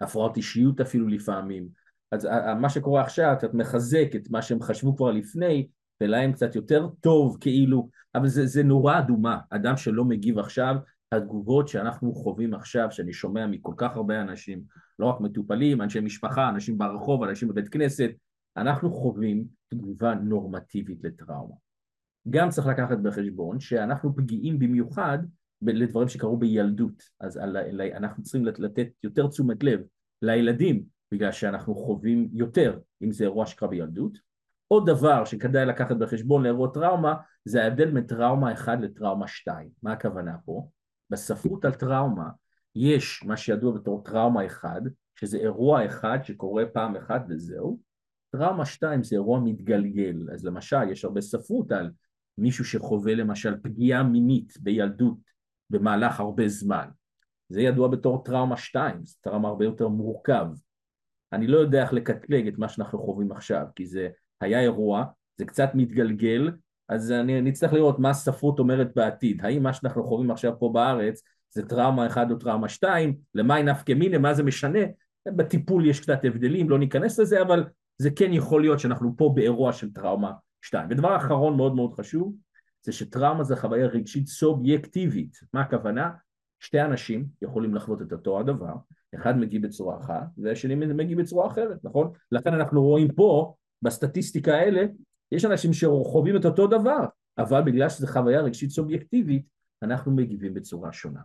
הפרעות 0.00 0.36
אישיות 0.36 0.80
אפילו 0.80 1.08
לפעמים, 1.08 1.68
אז 2.12 2.28
מה 2.60 2.68
שקורה 2.68 3.02
עכשיו, 3.02 3.34
קצת 3.38 3.54
מחזק 3.54 4.08
את 4.16 4.30
מה 4.30 4.42
שהם 4.42 4.62
חשבו 4.62 4.96
כבר 4.96 5.10
לפני, 5.10 5.68
ולהם 6.00 6.32
קצת 6.32 6.54
יותר 6.54 6.88
טוב 7.00 7.36
כאילו, 7.40 7.88
אבל 8.14 8.28
זה, 8.28 8.46
זה 8.46 8.62
נורה 8.62 8.98
אדומה, 8.98 9.38
אדם 9.50 9.76
שלא 9.76 10.04
מגיב 10.04 10.38
עכשיו, 10.38 10.76
התגובות 11.12 11.68
שאנחנו 11.68 12.14
חווים 12.14 12.54
עכשיו, 12.54 12.88
שאני 12.90 13.12
שומע 13.12 13.46
מכל 13.46 13.72
כך 13.76 13.96
הרבה 13.96 14.20
אנשים, 14.20 14.62
לא 14.98 15.06
רק 15.06 15.20
מטופלים, 15.20 15.82
אנשי 15.82 16.00
משפחה, 16.00 16.48
אנשים 16.48 16.78
ברחוב, 16.78 17.22
אנשים 17.22 17.48
בבית 17.48 17.68
כנסת, 17.68 18.10
אנחנו 18.56 18.92
חווים 18.92 19.44
תגובה 19.68 20.14
נורמטיבית 20.14 21.04
לטראומה. 21.04 21.54
גם 22.30 22.50
צריך 22.50 22.66
לקחת 22.66 22.98
בחשבון 22.98 23.60
שאנחנו 23.60 24.16
פגיעים 24.16 24.58
במיוחד 24.58 25.18
לדברים 25.62 26.08
שקרו 26.08 26.36
בילדות, 26.36 27.02
אז 27.20 27.40
אנחנו 27.96 28.22
צריכים 28.22 28.44
לתת 28.44 28.88
יותר 29.04 29.26
תשומת 29.26 29.62
לב 29.62 29.80
לילדים 30.22 30.84
בגלל 31.12 31.32
שאנחנו 31.32 31.74
חווים 31.74 32.28
יותר 32.32 32.78
אם 33.02 33.12
זה 33.12 33.24
אירוע 33.24 33.46
שקרה 33.46 33.68
בילדות. 33.68 34.18
עוד 34.68 34.86
דבר 34.90 35.24
שכדאי 35.24 35.66
לקחת 35.66 35.96
בחשבון 35.96 36.42
לאירוע 36.42 36.68
טראומה 36.74 37.14
זה 37.44 37.64
ההבדל 37.64 37.90
בין 37.90 38.06
טראומה 38.06 38.52
1 38.52 38.78
לטראומה 38.80 39.28
2. 39.28 39.68
מה 39.82 39.92
הכוונה 39.92 40.36
פה? 40.44 40.68
בספרות 41.12 41.64
על 41.64 41.72
טראומה 41.72 42.28
יש 42.74 43.24
מה 43.24 43.36
שידוע 43.36 43.72
בתור 43.72 44.02
טראומה 44.04 44.46
1, 44.46 44.82
שזה 45.14 45.38
אירוע 45.38 45.86
אחד 45.86 46.18
שקורה 46.22 46.66
פעם 46.66 46.96
אחת 46.96 47.22
וזהו. 47.28 47.80
טראומה 48.30 48.66
2 48.66 49.02
זה 49.02 49.16
אירוע 49.16 49.40
מתגלגל, 49.40 50.16
אז 50.32 50.44
למשל 50.44 50.90
יש 50.90 51.04
הרבה 51.04 51.20
ספרות 51.20 51.72
על 51.72 51.90
מישהו 52.38 52.64
שחווה 52.64 53.14
למשל 53.14 53.56
פגיעה 53.62 54.02
מינית 54.02 54.54
בילדות 54.60 55.18
במהלך 55.70 56.20
הרבה 56.20 56.48
זמן. 56.48 56.88
זה 57.48 57.60
ידוע 57.60 57.88
בתור 57.88 58.24
טראומה 58.24 58.56
2, 58.56 59.04
זה 59.04 59.16
טראומה 59.20 59.48
הרבה 59.48 59.64
יותר 59.64 59.88
מורכב. 59.88 60.46
אני 61.32 61.46
לא 61.46 61.58
יודע 61.58 61.82
איך 61.82 61.92
לקטלג 61.92 62.48
את 62.48 62.58
מה 62.58 62.68
שאנחנו 62.68 62.98
חווים 62.98 63.32
עכשיו, 63.32 63.66
כי 63.76 63.86
זה 63.86 64.08
היה 64.40 64.60
אירוע, 64.60 65.04
זה 65.36 65.44
קצת 65.44 65.70
מתגלגל, 65.74 66.50
אז 66.92 67.12
אני 67.12 67.40
נצטרך 67.40 67.72
לראות 67.72 67.98
מה 67.98 68.10
הספרות 68.10 68.58
אומרת 68.58 68.94
בעתיד, 68.94 69.44
האם 69.44 69.62
מה 69.62 69.72
שאנחנו 69.72 70.04
חווים 70.04 70.30
עכשיו 70.30 70.58
פה 70.58 70.70
בארץ 70.72 71.22
זה 71.50 71.68
טראומה 71.68 72.06
1 72.06 72.30
או 72.30 72.36
טראומה 72.36 72.68
2, 72.68 73.16
למה 73.34 73.54
היא 73.54 73.64
נפקא 73.64 73.92
מיני, 73.92 74.18
מה 74.18 74.34
זה 74.34 74.42
משנה, 74.42 74.78
בטיפול 75.28 75.86
יש 75.86 76.00
קצת 76.00 76.24
הבדלים, 76.24 76.70
לא 76.70 76.78
ניכנס 76.78 77.18
לזה, 77.18 77.42
אבל 77.42 77.64
זה 77.98 78.10
כן 78.10 78.32
יכול 78.32 78.60
להיות 78.60 78.80
שאנחנו 78.80 79.14
פה 79.16 79.32
באירוע 79.34 79.72
של 79.72 79.92
טראומה 79.92 80.32
2. 80.62 80.88
ודבר 80.90 81.16
אחרון 81.16 81.56
מאוד 81.56 81.74
מאוד 81.74 81.94
חשוב, 81.94 82.36
זה 82.82 82.92
שטראומה 82.92 83.44
זה 83.44 83.56
חוויה 83.56 83.86
רגשית 83.86 84.26
סובייקטיבית, 84.26 85.40
מה 85.52 85.60
הכוונה? 85.60 86.10
שתי 86.60 86.80
אנשים 86.80 87.26
יכולים 87.42 87.74
לחוות 87.74 88.02
את 88.02 88.12
אותו 88.12 88.40
הדבר, 88.40 88.74
אחד 89.14 89.38
מגיב 89.38 89.66
בצורה 89.66 90.00
אחת 90.00 90.26
והשני 90.38 90.74
מגיב 90.74 91.20
בצורה 91.20 91.46
אחרת, 91.46 91.84
נכון? 91.84 92.10
לכן 92.32 92.54
אנחנו 92.54 92.82
רואים 92.82 93.12
פה, 93.14 93.54
בסטטיסטיקה 93.82 94.54
האלה, 94.54 94.84
יש 95.32 95.44
אנשים 95.44 95.72
שחווים 95.72 96.36
את 96.36 96.44
אותו 96.44 96.66
דבר, 96.66 97.04
אבל 97.38 97.62
בגלל 97.62 97.88
שזו 97.88 98.06
חוויה 98.06 98.40
רגשית 98.40 98.70
סובייקטיבית, 98.70 99.46
אנחנו 99.82 100.12
מגיבים 100.12 100.54
בצורה 100.54 100.92
שונה. 100.92 101.20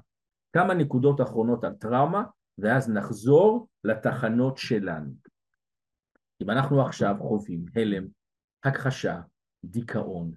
כמה 0.53 0.73
נקודות 0.73 1.21
אחרונות 1.21 1.63
על 1.63 1.73
טראומה, 1.73 2.23
ואז 2.57 2.89
נחזור 2.89 3.67
לתחנות 3.83 4.57
שלנו. 4.57 5.11
אם 6.41 6.49
אנחנו 6.49 6.81
עכשיו 6.81 7.15
חווים 7.19 7.65
הלם, 7.75 8.07
הכחשה, 8.63 9.21
דיכאון, 9.63 10.31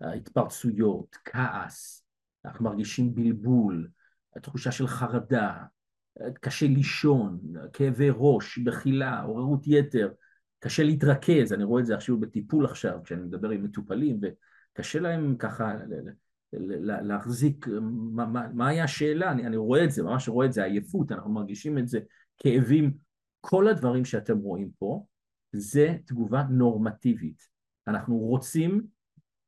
התפרצויות, 0.00 1.16
כעס, 1.24 2.04
אנחנו 2.44 2.64
מרגישים 2.64 3.14
בלבול, 3.14 3.88
תחושה 4.42 4.72
של 4.72 4.86
חרדה, 4.86 5.64
קשה 6.40 6.66
לישון, 6.66 7.40
כאבי 7.72 8.08
ראש, 8.14 8.58
בחילה, 8.58 9.20
עוררות 9.20 9.62
יתר, 9.66 10.12
קשה 10.60 10.82
להתרכז, 10.82 11.52
אני 11.52 11.64
רואה 11.64 11.80
את 11.80 11.86
זה 11.86 11.94
עכשיו 11.94 12.20
בטיפול 12.20 12.64
עכשיו, 12.64 12.98
כשאני 13.04 13.22
מדבר 13.22 13.50
עם 13.50 13.64
מטופלים, 13.64 14.20
וקשה 14.22 15.00
להם 15.00 15.36
ככה 15.38 15.74
להחזיק, 17.02 17.66
מה, 18.12 18.26
מה, 18.26 18.48
מה 18.54 18.68
היה 18.68 18.84
השאלה, 18.84 19.30
אני, 19.30 19.46
אני 19.46 19.56
רואה 19.56 19.84
את 19.84 19.90
זה, 19.90 20.02
ממש 20.02 20.28
רואה 20.28 20.46
את 20.46 20.52
זה, 20.52 20.64
עייפות, 20.64 21.12
אנחנו 21.12 21.30
מרגישים 21.30 21.78
את 21.78 21.88
זה, 21.88 22.00
כאבים, 22.38 22.92
כל 23.40 23.68
הדברים 23.68 24.04
שאתם 24.04 24.38
רואים 24.38 24.70
פה, 24.78 25.04
זה 25.52 25.96
תגובה 26.04 26.42
נורמטיבית. 26.50 27.48
אנחנו 27.86 28.18
רוצים 28.18 28.86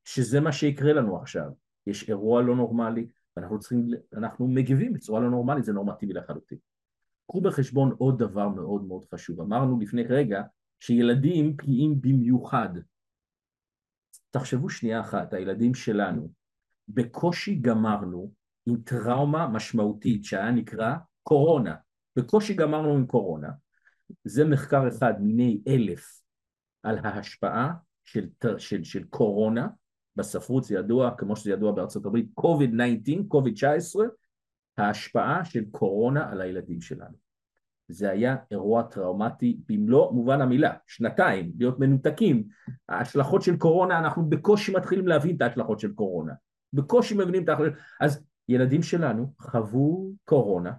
שזה 0.05 0.41
מה 0.41 0.53
שיקרה 0.53 0.93
לנו 0.93 1.17
עכשיו. 1.17 1.51
יש 1.87 2.09
אירוע 2.09 2.43
לא 2.43 2.57
נורמלי, 2.57 3.07
ואנחנו 3.37 3.59
צריכים, 3.59 3.89
אנחנו 4.17 4.49
מגיבים 4.49 4.93
בצורה 4.93 5.21
לא 5.21 5.31
נורמלית, 5.31 5.65
זה 5.65 5.73
נורמטיבי 5.73 6.13
לחלוטין. 6.13 6.59
קחו 7.29 7.41
בחשבון 7.41 7.95
עוד 7.99 8.19
דבר 8.19 8.49
מאוד 8.49 8.85
מאוד 8.85 9.05
חשוב. 9.15 9.41
אמרנו 9.41 9.81
לפני 9.81 10.03
רגע 10.03 10.43
שילדים 10.83 11.57
פגיעים 11.57 12.01
במיוחד. 12.01 12.69
תחשבו 14.31 14.71
שנייה 14.71 15.01
אחת, 15.01 15.33
הילדים 15.33 15.75
שלנו, 15.75 16.33
בקושי 16.89 17.55
גמרנו 17.55 18.33
עם 18.67 18.77
טראומה 18.85 19.49
משמעותית 19.49 20.25
שהיה 20.25 20.51
נקרא 20.51 20.95
קורונה. 21.23 21.75
בקושי 22.17 22.55
גמרנו 22.55 22.95
עם 22.95 23.07
קורונה. 23.07 23.49
זה 24.25 24.45
מחקר 24.45 24.89
אחד 24.89 25.13
מיני 25.21 25.61
אלף 25.69 26.21
על 26.83 26.99
ההשפעה 26.99 27.73
של, 28.05 28.29
של, 28.59 28.85
של 28.85 29.05
קורונה 29.05 29.69
בספרות 30.17 30.65
זה 30.65 30.75
ידוע, 30.75 31.11
כמו 31.19 31.37
שזה 31.37 31.51
ידוע 31.51 31.73
בארצות 31.73 32.07
הברית, 32.07 32.27
COVID-19, 32.41 33.35
COVID-19, 33.35 34.01
ההשפעה 34.77 35.45
של 35.45 35.65
קורונה 35.71 36.31
על 36.31 36.41
הילדים 36.41 36.81
שלנו. 36.81 37.22
זה 37.93 38.11
היה 38.11 38.37
אירוע 38.51 38.83
טראומטי 38.83 39.61
במלוא 39.69 40.13
מובן 40.13 40.41
המילה, 40.41 40.73
שנתיים, 40.87 41.53
להיות 41.59 41.79
מנותקים. 41.79 42.45
ההשלכות 42.89 43.43
של 43.43 43.57
קורונה, 43.57 43.99
אנחנו 43.99 44.29
בקושי 44.29 44.73
מתחילים 44.77 45.09
להבין 45.09 45.37
את 45.37 45.43
ההשלכות 45.43 45.81
של 45.81 45.93
קורונה. 45.93 46.33
בקושי 46.73 47.15
מבינים 47.15 47.45
את 47.45 47.49
ההשלכות. 47.49 47.79
אז 48.01 48.25
ילדים 48.49 48.83
שלנו 48.83 49.33
חוו 49.39 50.13
קורונה, 50.25 50.73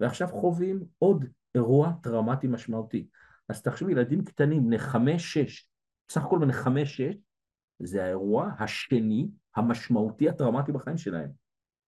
ועכשיו 0.00 0.28
חווים 0.28 0.84
עוד 0.98 1.24
אירוע 1.54 1.92
טראומטי 2.02 2.46
משמעותי. 2.46 3.08
אז 3.48 3.62
תחשבו, 3.62 3.90
ילדים 3.90 4.24
קטנים, 4.24 4.66
בני 4.66 4.78
חמש-שש, 4.78 5.70
בסך 6.08 6.24
הכל 6.24 6.38
בני 6.38 6.52
חמש-שש, 6.52 7.14
זה 7.82 8.04
האירוע 8.04 8.50
השני 8.58 9.28
המשמעותי 9.56 10.28
הטראומטי 10.28 10.72
בחיים 10.72 10.98
שלהם. 10.98 11.30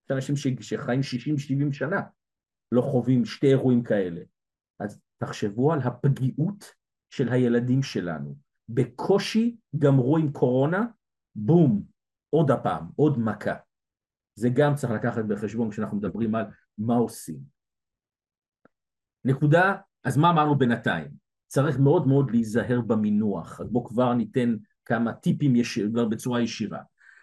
יש 0.05 0.31
אנשים 0.31 0.37
שחיים 0.61 1.01
60-70 1.01 1.73
שנה 1.73 2.01
לא 2.73 2.83
חווים 2.83 3.25
שתי 3.25 3.47
אירועים 3.47 3.83
כאלה. 3.83 4.21
אז 4.81 5.01
תחשבו 5.19 5.73
על 5.73 5.81
הפגיעות 5.81 6.65
של 7.11 7.29
הילדים 7.29 7.83
שלנו. 7.83 8.37
בקושי 8.69 9.57
גמרו 9.79 10.19
עם 10.19 10.33
קורונה, 10.33 10.87
בום, 11.35 11.83
עוד 12.31 12.51
הפעם, 12.51 12.87
עוד 12.97 13.19
מכה. 13.19 13.55
זה 14.35 14.49
גם 14.49 14.75
צריך 14.75 14.93
לקחת 14.93 15.25
בחשבון 15.25 15.71
כשאנחנו 15.71 15.97
מדברים 15.97 16.35
על 16.35 16.45
מה 16.79 16.95
עושים? 16.95 17.39
נקודה, 19.25 19.77
אז 20.05 20.17
מה 20.17 20.31
אמרנו 20.31 20.59
בינתיים? 20.59 21.11
צריך 21.47 21.79
מאוד 21.79 22.07
מאוד 22.07 22.31
להיזהר 22.31 22.81
במינוח, 22.81 23.61
אז 23.61 23.69
בואו 23.71 23.85
כבר 23.85 24.15
ניתן 24.15 24.57
כמה 24.85 25.13
טיפים 25.13 25.57
ישיר, 25.57 25.91
בצורה 26.11 26.41
ישירה. 26.41 26.83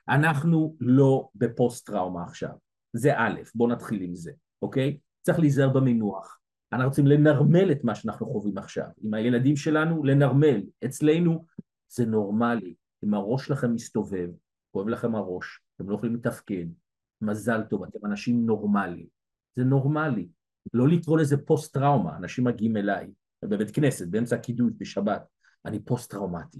אנחנו 0.09 0.75
לא 0.79 1.29
בפוסט 1.35 1.85
טראומה 1.85 2.23
עכשיו, 2.23 2.51
זה 2.93 3.17
א', 3.17 3.39
בואו 3.55 3.69
נתחיל 3.69 4.01
עם 4.01 4.15
זה, 4.15 4.31
אוקיי? 4.61 4.99
צריך 5.21 5.39
להיזהר 5.39 5.69
במינוח. 5.69 6.36
אנחנו 6.73 6.87
רוצים 6.87 7.07
לנרמל 7.07 7.71
את 7.71 7.83
מה 7.83 7.95
שאנחנו 7.95 8.25
חווים 8.25 8.57
עכשיו. 8.57 8.87
עם 9.03 9.13
הילדים 9.13 9.55
שלנו, 9.55 10.03
לנרמל. 10.03 10.63
אצלנו 10.85 11.45
זה 11.89 12.05
נורמלי. 12.05 12.75
אם 13.03 13.13
הראש 13.13 13.47
שלכם 13.47 13.73
מסתובב, 13.73 14.29
כואב 14.71 14.87
לכם 14.87 15.15
הראש, 15.15 15.61
אתם 15.75 15.89
לא 15.89 15.95
יכולים 15.95 16.15
לתפקד, 16.15 16.65
מזל 17.21 17.63
טוב, 17.63 17.83
אתם 17.83 18.05
אנשים 18.05 18.45
נורמליים. 18.45 19.07
זה 19.55 19.63
נורמלי. 19.63 20.27
לא 20.73 20.87
לקרוא 20.87 21.17
לזה 21.17 21.37
פוסט-טראומה, 21.37 22.17
אנשים 22.17 22.43
מגיעים 22.43 22.77
אליי, 22.77 23.11
בבית 23.45 23.71
כנסת, 23.71 24.07
באמצע 24.07 24.35
הקידוש, 24.35 24.71
בשבת, 24.77 25.23
אני 25.65 25.79
פוסט-טראומטי. 25.79 26.59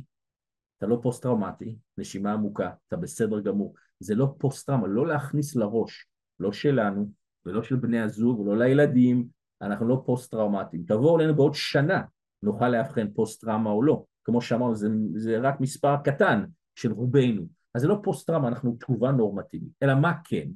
אתה 0.78 0.88
לא 0.88 1.00
פוסט-טראומטי, 1.02 1.78
נשימה 1.98 2.34
עמוקה, 2.34 2.72
אתה 2.88 2.98
בסדר 2.98 3.40
גמור. 3.40 3.76
זה 4.00 4.16
לא 4.16 4.36
פוסט-טראומה, 4.38 4.88
לא 4.88 5.08
להכניס 5.08 5.56
לראש, 5.56 6.08
לא 6.40 6.52
שלנו, 6.52 7.12
ולא 7.46 7.64
של 7.64 7.76
בני 7.76 8.02
הזוג, 8.02 8.40
ולא 8.40 8.58
לילדים, 8.58 9.28
אנחנו 9.62 9.88
לא 9.88 10.04
פוסט-טראומטיים. 10.06 10.84
תבואו 10.84 11.20
אלינו 11.20 11.36
בעוד 11.36 11.54
שנה, 11.54 12.02
נוכל 12.44 12.70
לאבחן 12.70 13.08
פוסט-טראומה 13.14 13.70
או 13.70 13.84
לא. 13.84 14.04
כמו 14.24 14.42
שאמרנו, 14.42 14.76
זה, 14.76 14.88
זה 15.16 15.40
רק 15.40 15.60
מספר 15.62 15.96
קטן 16.04 16.46
של 16.76 16.92
רובנו. 16.92 17.48
אז 17.76 17.82
זה 17.82 17.88
לא 17.88 18.00
פוסט-טראומה, 18.04 18.48
אנחנו 18.48 18.78
תגובה 18.80 19.12
נורמטיבית. 19.12 19.72
אלא 19.84 19.96
מה 19.96 20.14
כן? 20.24 20.48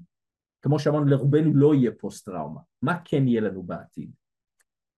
כמו 0.61 0.79
שאמרנו, 0.79 1.05
לרובנו 1.05 1.53
לא 1.53 1.75
יהיה 1.75 1.91
פוסט-טראומה. 1.99 2.61
מה 2.81 2.99
כן 3.05 3.27
יהיה 3.27 3.41
לנו 3.41 3.63
בעתיד? 3.63 4.11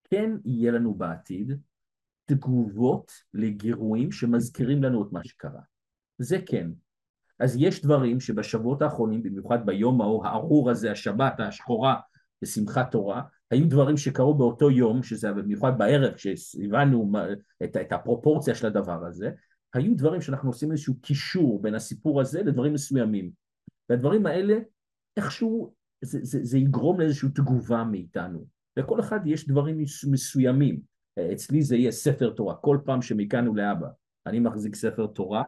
כן 0.05 0.31
יהיה 0.45 0.73
לנו 0.73 0.95
בעתיד 0.95 1.53
תגובות 2.25 3.13
לגירויים 3.35 4.13
שמזכירים 4.13 4.83
לנו 4.83 5.03
את 5.03 5.13
מה 5.13 5.25
שקרה. 5.25 5.61
זה 6.19 6.39
כן. 6.47 6.71
אז 7.39 7.57
יש 7.59 7.83
דברים 7.83 8.21
שבשבועות 8.21 8.83
האחרונים, 8.83 9.23
במיוחד 9.23 9.67
ביום 9.67 10.01
ההוא 10.01 10.27
הארור 10.27 10.71
הזה, 10.71 10.93
השבת 10.93 11.41
השחורה 11.41 11.97
בשמחת 12.43 12.91
תורה, 12.91 13.23
היו 13.53 13.69
דברים 13.69 13.97
שקרו 13.97 14.35
באותו 14.35 14.71
יום, 14.71 15.03
שזה 15.03 15.33
במיוחד 15.33 15.79
בערב, 15.79 16.15
כשהבנו 16.15 17.13
את, 17.65 17.77
את 17.77 17.93
הפרופורציה 17.93 18.55
של 18.55 18.67
הדבר 18.67 19.05
הזה, 19.05 19.31
היו 19.75 19.97
דברים 19.97 20.21
שאנחנו 20.21 20.49
עושים 20.49 20.73
איזשהו 20.73 20.95
קישור 21.01 21.63
בין 21.63 21.75
הסיפור 21.75 22.21
הזה 22.21 22.43
לדברים 22.43 22.73
מסוימים. 22.73 23.31
והדברים 23.89 24.27
האלה, 24.27 24.59
איכשהו, 25.17 25.75
זה, 26.01 26.19
זה, 26.23 26.39
זה 26.43 26.59
יגרום 26.59 27.01
לאיזושהי 27.01 27.29
תגובה 27.29 27.85
מאיתנו. 27.85 28.45
לכל 28.77 29.01
אחד 29.01 29.21
יש 29.27 29.49
דברים 29.49 29.79
מסוימים. 30.11 30.81
אצלי 31.33 31.63
זה 31.63 31.77
יהיה 31.77 31.91
ספר 31.91 32.31
תורה, 32.31 32.55
כל 32.55 32.79
פעם 32.85 33.03
שמכאן 33.03 33.49
ולאבא 33.49 33.89
אני 34.27 34.41
מחזיק 34.41 34.75
ספר 34.75 35.07
תורה, 35.07 35.43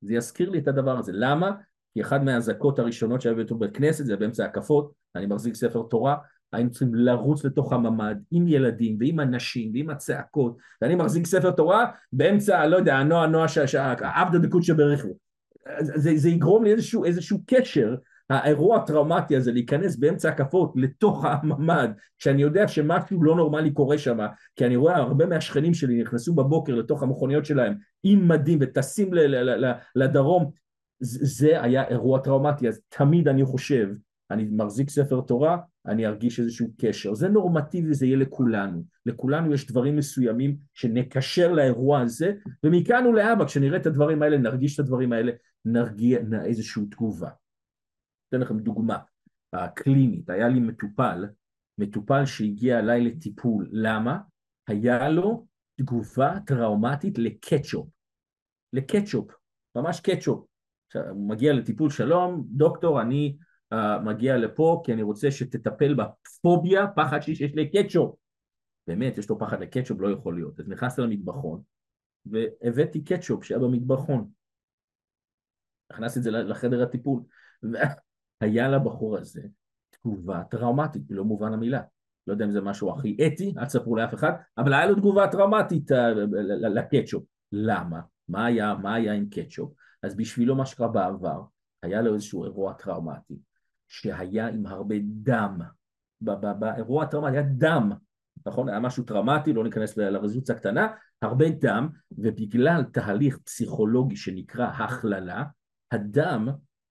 זה 0.00 0.14
יזכיר 0.14 0.50
לי 0.50 0.58
את 0.58 0.68
הדבר 0.68 0.98
הזה. 0.98 1.12
למה? 1.14 1.50
כי 1.94 2.00
אחד 2.00 2.24
מהאזעקות 2.24 2.78
הראשונות 2.78 3.20
שהיו 3.20 3.36
בבית 3.36 3.76
כנסת 3.76 4.04
זה 4.06 4.16
באמצע 4.16 4.44
הקפות, 4.44 4.92
אני 5.16 5.26
מחזיק 5.26 5.54
ספר 5.54 5.82
תורה, 5.82 6.16
היינו 6.52 6.70
צריכים 6.70 6.94
לרוץ 6.94 7.44
לתוך 7.44 7.72
הממ"ד 7.72 8.16
עם 8.30 8.48
ילדים 8.48 8.96
ועם 9.00 9.20
אנשים 9.20 9.70
ועם 9.74 9.90
הצעקות 9.90 10.56
ואני 10.82 10.94
מחזיק 10.94 11.26
ספר 11.26 11.50
תורה 11.50 11.86
באמצע, 12.12 12.66
לא 12.66 12.76
יודע, 12.76 12.96
הנועה 12.96 13.26
נועה 13.26 13.46
עבדה 14.00 14.38
דקודשא 14.38 14.74
ברכו 14.74 15.16
זה, 15.80 16.16
זה 16.16 16.28
יגרום 16.28 16.64
לי 16.64 16.72
איזשהו, 16.72 17.04
איזשהו 17.04 17.38
קשר 17.46 17.94
האירוע 18.30 18.76
הטראומטי 18.76 19.36
הזה 19.36 19.52
להיכנס 19.52 19.96
באמצע 19.96 20.28
הקפות 20.28 20.72
לתוך 20.76 21.24
הממ"ד 21.24 21.88
כשאני 22.18 22.42
יודע 22.42 22.68
שמשהו 22.68 23.22
לא 23.22 23.36
נורמלי 23.36 23.70
קורה 23.70 23.98
שם 23.98 24.18
כי 24.56 24.66
אני 24.66 24.76
רואה 24.76 24.96
הרבה 24.96 25.26
מהשכנים 25.26 25.74
שלי 25.74 26.02
נכנסו 26.02 26.34
בבוקר 26.34 26.74
לתוך 26.74 27.02
המכוניות 27.02 27.44
שלהם 27.44 27.74
עם 28.02 28.28
מדים 28.28 28.58
וטסים 28.60 29.10
לדרום 29.96 30.50
זה 31.00 31.62
היה 31.62 31.88
אירוע 31.88 32.18
טראומטי 32.18 32.68
אז 32.68 32.80
תמיד 32.88 33.28
אני 33.28 33.44
חושב 33.44 33.88
אני 34.30 34.44
מחזיק 34.52 34.90
ספר 34.90 35.20
תורה, 35.20 35.58
אני 35.86 36.06
ארגיש 36.06 36.40
איזשהו 36.40 36.68
קשר. 36.80 37.14
זה 37.14 37.28
נורמטיבי, 37.28 37.94
זה 37.94 38.06
יהיה 38.06 38.16
לכולנו. 38.16 38.84
לכולנו 39.06 39.54
יש 39.54 39.66
דברים 39.66 39.96
מסוימים 39.96 40.56
שנקשר 40.74 41.52
לאירוע 41.52 42.00
הזה, 42.00 42.32
ומכאן 42.64 43.06
ולהבא, 43.06 43.44
כשנראה 43.44 43.76
את 43.76 43.86
הדברים 43.86 44.22
האלה, 44.22 44.38
נרגיש 44.38 44.74
את 44.74 44.80
הדברים 44.80 45.12
האלה, 45.12 45.32
נרגיע 45.64 46.18
איזושהי 46.44 46.86
תגובה. 46.86 47.30
אתן 48.28 48.40
לכם 48.40 48.58
דוגמה, 48.58 48.98
הקלינית, 49.52 50.30
היה 50.30 50.48
לי 50.48 50.60
מטופל, 50.60 51.24
מטופל 51.78 52.24
שהגיע 52.24 52.78
אליי 52.78 53.04
לטיפול, 53.04 53.68
למה? 53.72 54.18
היה 54.68 55.08
לו 55.08 55.46
תגובה 55.80 56.38
טראומטית 56.46 57.18
לקטשופ, 57.18 57.88
לקטשופ, 58.72 59.30
ממש 59.76 60.00
קטשופ. 60.00 60.46
עכשיו, 60.86 61.08
הוא 61.08 61.28
מגיע 61.28 61.52
לטיפול, 61.52 61.90
שלום, 61.90 62.44
דוקטור, 62.46 63.02
אני 63.02 63.36
מגיע 64.04 64.36
לפה 64.36 64.82
כי 64.84 64.92
אני 64.92 65.02
רוצה 65.02 65.30
שתטפל 65.30 65.94
בפוביה, 65.94 66.86
פחד 66.96 67.20
שיש 67.20 67.54
לי 67.54 67.70
קטשופ. 67.70 68.14
באמת, 68.86 69.18
יש 69.18 69.30
לו 69.30 69.38
פחד 69.38 69.60
לקטשופ, 69.60 70.00
לא 70.00 70.08
יכול 70.08 70.34
להיות. 70.34 70.60
אז 70.60 70.68
נכנסתי 70.68 71.02
למטבחון, 71.02 71.62
והבאתי 72.26 73.04
קטשופ 73.04 73.44
שהיה 73.44 73.60
במטבחון. 73.60 74.30
הכנסתי 75.90 76.18
את 76.18 76.24
זה 76.24 76.30
לחדר 76.30 76.82
הטיפול. 76.82 77.22
והיה 78.42 78.68
לבחור 78.68 79.18
הזה 79.18 79.42
תגובה 79.90 80.42
טראומטית, 80.50 81.02
לא 81.10 81.24
מובן 81.24 81.52
המילה. 81.52 81.82
לא 82.26 82.32
יודע 82.32 82.44
אם 82.44 82.50
זה 82.50 82.60
משהו 82.60 82.90
הכי 82.90 83.16
אתי, 83.26 83.54
אל 83.58 83.64
תספרו 83.64 83.96
לאף 83.96 84.14
אחד, 84.14 84.32
אבל 84.58 84.72
היה 84.72 84.86
לו 84.86 84.94
תגובה 84.94 85.28
טראומטית 85.28 85.92
אה, 85.92 86.14
לקטשופ. 86.74 87.24
למה? 87.52 88.00
מה 88.28 88.46
היה, 88.46 88.74
מה 88.74 88.94
היה 88.94 89.12
עם 89.12 89.28
קטשופ? 89.30 89.72
אז 90.02 90.16
בשבילו 90.16 90.56
מה 90.56 90.66
שקרה 90.66 90.88
בעבר, 90.88 91.42
היה 91.82 92.02
לו 92.02 92.14
איזשהו 92.14 92.44
אירוע 92.44 92.72
טראומטי. 92.72 93.38
שהיה 93.90 94.48
עם 94.48 94.66
הרבה 94.66 94.94
דם. 95.02 95.58
באירוע 96.20 97.02
הטראומטי 97.02 97.36
היה 97.36 97.42
דם, 97.42 97.92
נכון? 98.46 98.68
היה 98.68 98.80
משהו 98.80 99.04
טראומטי, 99.04 99.52
לא 99.52 99.64
ניכנס 99.64 99.96
לרזולוציה 99.96 100.54
קטנה, 100.54 100.88
הרבה 101.22 101.48
דם, 101.48 101.88
ובגלל 102.12 102.84
תהליך 102.92 103.38
פסיכולוגי 103.38 104.16
שנקרא 104.16 104.66
הכללה, 104.66 105.44
הדם 105.92 106.48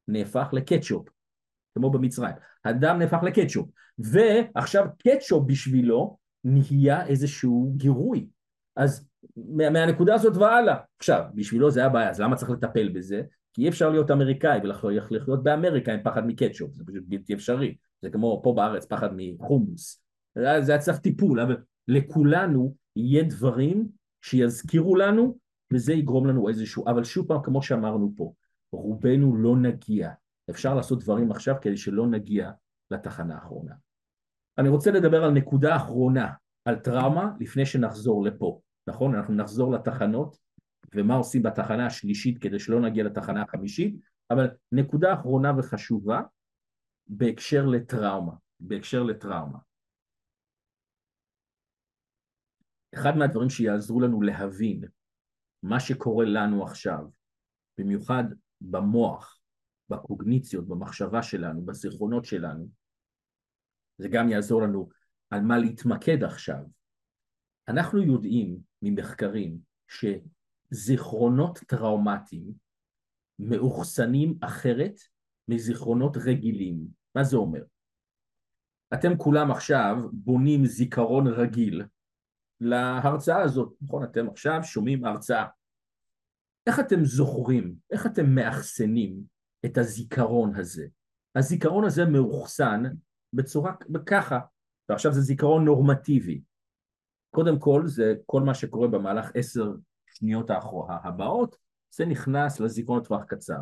נהפך 0.07 0.49
לקטשופ, 0.53 1.07
כמו 1.77 1.91
במצרים. 1.91 2.35
הדם 2.65 2.95
נהפך 2.99 3.19
לקטשופ, 3.23 3.69
ועכשיו 3.99 4.85
קטשופ 4.97 5.43
בשבילו 5.47 6.17
נהיה 6.43 7.05
איזשהו 7.05 7.73
גירוי. 7.77 8.27
אז 8.75 9.09
מהנקודה 9.37 10.13
הזאת 10.15 10.37
והלאה, 10.37 10.75
עכשיו, 10.99 11.23
בשבילו 11.35 11.71
זה 11.71 11.79
היה 11.79 11.89
בעיה, 11.89 12.09
אז 12.09 12.21
למה 12.21 12.35
צריך 12.35 12.51
לטפל 12.51 12.89
בזה? 12.89 13.21
כי 13.53 13.63
אי 13.63 13.69
אפשר 13.69 13.89
להיות 13.89 14.11
אמריקאי 14.11 14.59
ולחיות 14.63 15.43
באמריקה 15.43 15.93
עם 15.93 15.99
פחד 16.03 16.27
מקטשופ, 16.27 16.75
זה 16.75 16.83
פשוט 16.85 17.03
בלתי 17.07 17.33
אפשרי, 17.33 17.75
זה 18.01 18.09
כמו 18.09 18.41
פה 18.43 18.53
בארץ 18.55 18.85
פחד 18.85 19.09
מחומוס, 19.15 20.03
זה 20.35 20.71
היה 20.71 20.79
צריך 20.79 20.99
טיפול, 20.99 21.39
אבל 21.39 21.57
לכולנו 21.87 22.75
יהיה 22.95 23.23
דברים 23.23 23.87
שיזכירו 24.21 24.95
לנו 24.95 25.37
וזה 25.73 25.93
יגרום 25.93 26.27
לנו 26.27 26.49
איזשהו, 26.49 26.87
אבל 26.87 27.03
שוב 27.03 27.27
פעם 27.27 27.43
כמו 27.43 27.61
שאמרנו 27.61 28.13
פה, 28.15 28.33
רובנו 28.71 29.37
לא 29.37 29.57
נגיע, 29.57 30.11
אפשר 30.49 30.75
לעשות 30.75 31.03
דברים 31.03 31.31
עכשיו 31.31 31.55
כדי 31.61 31.77
שלא 31.77 32.07
נגיע 32.07 32.51
לתחנה 32.91 33.35
האחרונה. 33.35 33.73
אני 34.57 34.69
רוצה 34.69 34.91
לדבר 34.91 35.23
על 35.23 35.31
נקודה 35.31 35.75
אחרונה, 35.75 36.29
על 36.65 36.75
טראומה, 36.75 37.31
לפני 37.39 37.65
שנחזור 37.65 38.23
לפה, 38.23 38.59
נכון? 38.87 39.15
אנחנו 39.15 39.33
נחזור 39.33 39.71
לתחנות 39.71 40.37
ומה 40.95 41.15
עושים 41.15 41.43
בתחנה 41.43 41.85
השלישית 41.85 42.37
כדי 42.37 42.59
שלא 42.59 42.81
נגיע 42.81 43.03
לתחנה 43.03 43.41
החמישית, 43.41 43.95
אבל 44.31 44.47
נקודה 44.71 45.13
אחרונה 45.13 45.51
וחשובה 45.57 46.21
בהקשר 47.07 47.65
לטראומה, 47.65 48.33
בהקשר 48.59 49.03
לטראומה. 49.03 49.59
אחד 52.93 53.17
מהדברים 53.17 53.49
שיעזרו 53.49 54.01
לנו 54.01 54.21
להבין 54.21 54.83
מה 55.63 55.79
שקורה 55.79 56.25
לנו 56.25 56.63
עכשיו, 56.63 57.05
במיוחד 57.77 58.23
במוח, 58.61 59.39
בקוגניציות, 59.89 60.67
במחשבה 60.67 61.23
שלנו, 61.23 61.65
בזיכרונות 61.65 62.25
שלנו, 62.25 62.69
זה 63.97 64.07
גם 64.11 64.29
יעזור 64.29 64.61
לנו 64.61 64.89
על 65.29 65.41
מה 65.41 65.57
להתמקד 65.57 66.23
עכשיו. 66.23 66.63
אנחנו 67.67 68.01
יודעים 68.01 68.57
ממחקרים 68.81 69.59
ש... 69.87 70.05
זיכרונות 70.71 71.59
טראומטיים 71.67 72.53
מאוחסנים 73.39 74.37
אחרת 74.41 74.99
מזיכרונות 75.47 76.17
רגילים. 76.17 76.87
מה 77.15 77.23
זה 77.23 77.37
אומר? 77.37 77.63
אתם 78.93 79.17
כולם 79.17 79.51
עכשיו 79.51 79.95
בונים 80.13 80.65
זיכרון 80.65 81.27
רגיל 81.27 81.83
להרצאה 82.61 83.41
הזאת, 83.41 83.73
נכון? 83.81 84.03
אתם 84.03 84.29
עכשיו 84.29 84.59
שומעים 84.63 85.05
הרצאה. 85.05 85.45
איך 86.67 86.79
אתם 86.79 87.05
זוכרים, 87.05 87.75
איך 87.91 88.05
אתם 88.05 88.35
מאחסנים 88.35 89.23
את 89.65 89.77
הזיכרון 89.77 90.55
הזה? 90.55 90.87
הזיכרון 91.35 91.85
הזה 91.85 92.05
מאוחסן 92.05 92.83
בצורה 93.33 93.73
ככה, 94.05 94.39
ועכשיו 94.89 95.13
זה 95.13 95.21
זיכרון 95.21 95.65
נורמטיבי. 95.65 96.41
קודם 97.35 97.59
כל 97.59 97.83
זה 97.85 98.13
כל 98.25 98.41
מה 98.41 98.53
שקורה 98.53 98.87
במהלך 98.87 99.31
עשר 99.35 99.71
שניות 100.19 100.49
הבאות, 100.89 101.55
זה 101.95 102.05
נכנס 102.05 102.59
לזיכרון 102.59 102.99
לטווח 102.99 103.23
קצר. 103.23 103.61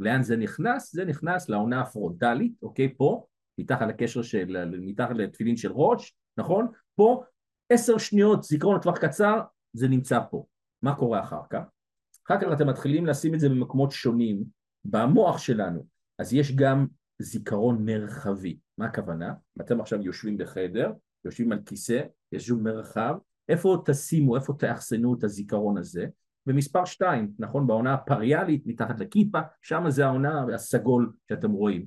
לאן 0.00 0.22
זה 0.22 0.36
נכנס? 0.36 0.92
זה 0.92 1.04
נכנס 1.04 1.48
לעונה 1.48 1.80
הפרונטלית, 1.80 2.52
אוקיי? 2.62 2.94
פה, 2.96 3.26
מתחת 3.58 3.88
לקשר 3.88 4.22
של, 4.22 4.76
מתחת 4.80 5.14
לתפילין 5.14 5.56
של 5.56 5.72
ראש, 5.72 6.16
נכון? 6.36 6.66
פה, 6.94 7.22
עשר 7.70 7.98
שניות 7.98 8.42
זיכרון 8.42 8.76
לטווח 8.76 8.98
קצר, 8.98 9.40
זה 9.72 9.88
נמצא 9.88 10.18
פה. 10.30 10.46
מה 10.82 10.94
קורה 10.94 11.20
אחר 11.20 11.40
כך? 11.50 11.62
אחר 12.26 12.40
כך 12.40 12.46
אתם 12.52 12.68
מתחילים 12.68 13.06
לשים 13.06 13.34
את 13.34 13.40
זה 13.40 13.48
במקומות 13.48 13.90
שונים 13.90 14.44
במוח 14.84 15.38
שלנו. 15.38 15.86
אז 16.18 16.34
יש 16.34 16.56
גם 16.56 16.86
זיכרון 17.18 17.84
מרחבי. 17.84 18.58
מה 18.78 18.86
הכוונה? 18.86 19.34
אתם 19.60 19.80
עכשיו 19.80 20.02
יושבים 20.02 20.38
בחדר, 20.38 20.92
יושבים 21.24 21.52
על 21.52 21.58
כיסא, 21.66 22.02
יש 22.32 22.46
שום 22.46 22.62
מרחב, 22.62 23.14
איפה 23.48 23.82
תשימו, 23.84 24.36
איפה 24.36 24.52
תאחסנו 24.58 25.14
את 25.14 25.24
הזיכרון 25.24 25.78
הזה? 25.78 26.06
במספר 26.46 26.84
שתיים, 26.84 27.32
נכון? 27.38 27.66
בעונה 27.66 27.94
הפריאלית, 27.94 28.66
מתחת 28.66 29.00
לכיפה, 29.00 29.38
שם 29.62 29.84
זה 29.88 30.06
העונה 30.06 30.44
הסגול 30.54 31.12
שאתם 31.28 31.50
רואים. 31.50 31.86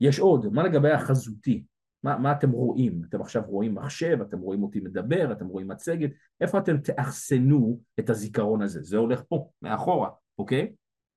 יש 0.00 0.18
עוד, 0.18 0.52
מה 0.52 0.62
לגבי 0.62 0.90
החזותי? 0.90 1.64
מה, 2.02 2.18
מה 2.18 2.32
אתם 2.32 2.50
רואים? 2.50 3.02
אתם 3.08 3.20
עכשיו 3.20 3.42
רואים 3.46 3.74
מחשב, 3.74 4.18
אתם 4.28 4.38
רואים 4.38 4.62
אותי 4.62 4.80
מדבר, 4.80 5.32
אתם 5.32 5.46
רואים 5.46 5.68
מצגת, 5.68 6.10
איפה 6.40 6.58
אתם 6.58 6.78
תאחסנו 6.78 7.80
את 7.98 8.10
הזיכרון 8.10 8.62
הזה? 8.62 8.82
זה 8.82 8.96
הולך 8.96 9.22
פה, 9.28 9.48
מאחורה, 9.62 10.10
אוקיי? 10.38 10.72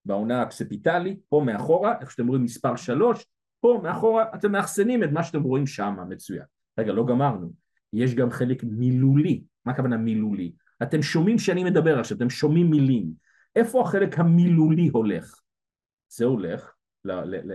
בעונה 0.05 0.41
הקספיטלית, 0.41 1.19
פה 1.29 1.43
מאחורה, 1.45 1.95
איך 2.01 2.11
שאתם 2.11 2.27
רואים 2.27 2.43
מספר 2.43 2.75
שלוש, 2.75 3.25
פה 3.59 3.79
מאחורה 3.83 4.25
אתם 4.35 4.51
מאחסנים 4.51 5.03
את 5.03 5.09
מה 5.11 5.23
שאתם 5.23 5.43
רואים 5.43 5.67
שם, 5.67 5.97
מצוין. 6.09 6.45
רגע, 6.77 6.93
לא 6.93 7.05
גמרנו. 7.05 7.51
יש 7.93 8.15
גם 8.15 8.31
חלק 8.31 8.63
מילולי. 8.63 9.43
מה 9.65 9.71
הכוונה 9.71 9.97
מילולי? 9.97 10.51
אתם 10.83 11.01
שומעים 11.01 11.39
שאני 11.39 11.63
מדבר 11.63 11.99
עכשיו, 11.99 12.17
אתם 12.17 12.29
שומעים 12.29 12.71
מילים. 12.71 13.11
איפה 13.55 13.81
החלק 13.81 14.19
המילולי 14.19 14.87
הולך? 14.87 15.39
זה 16.09 16.25
הולך 16.25 16.73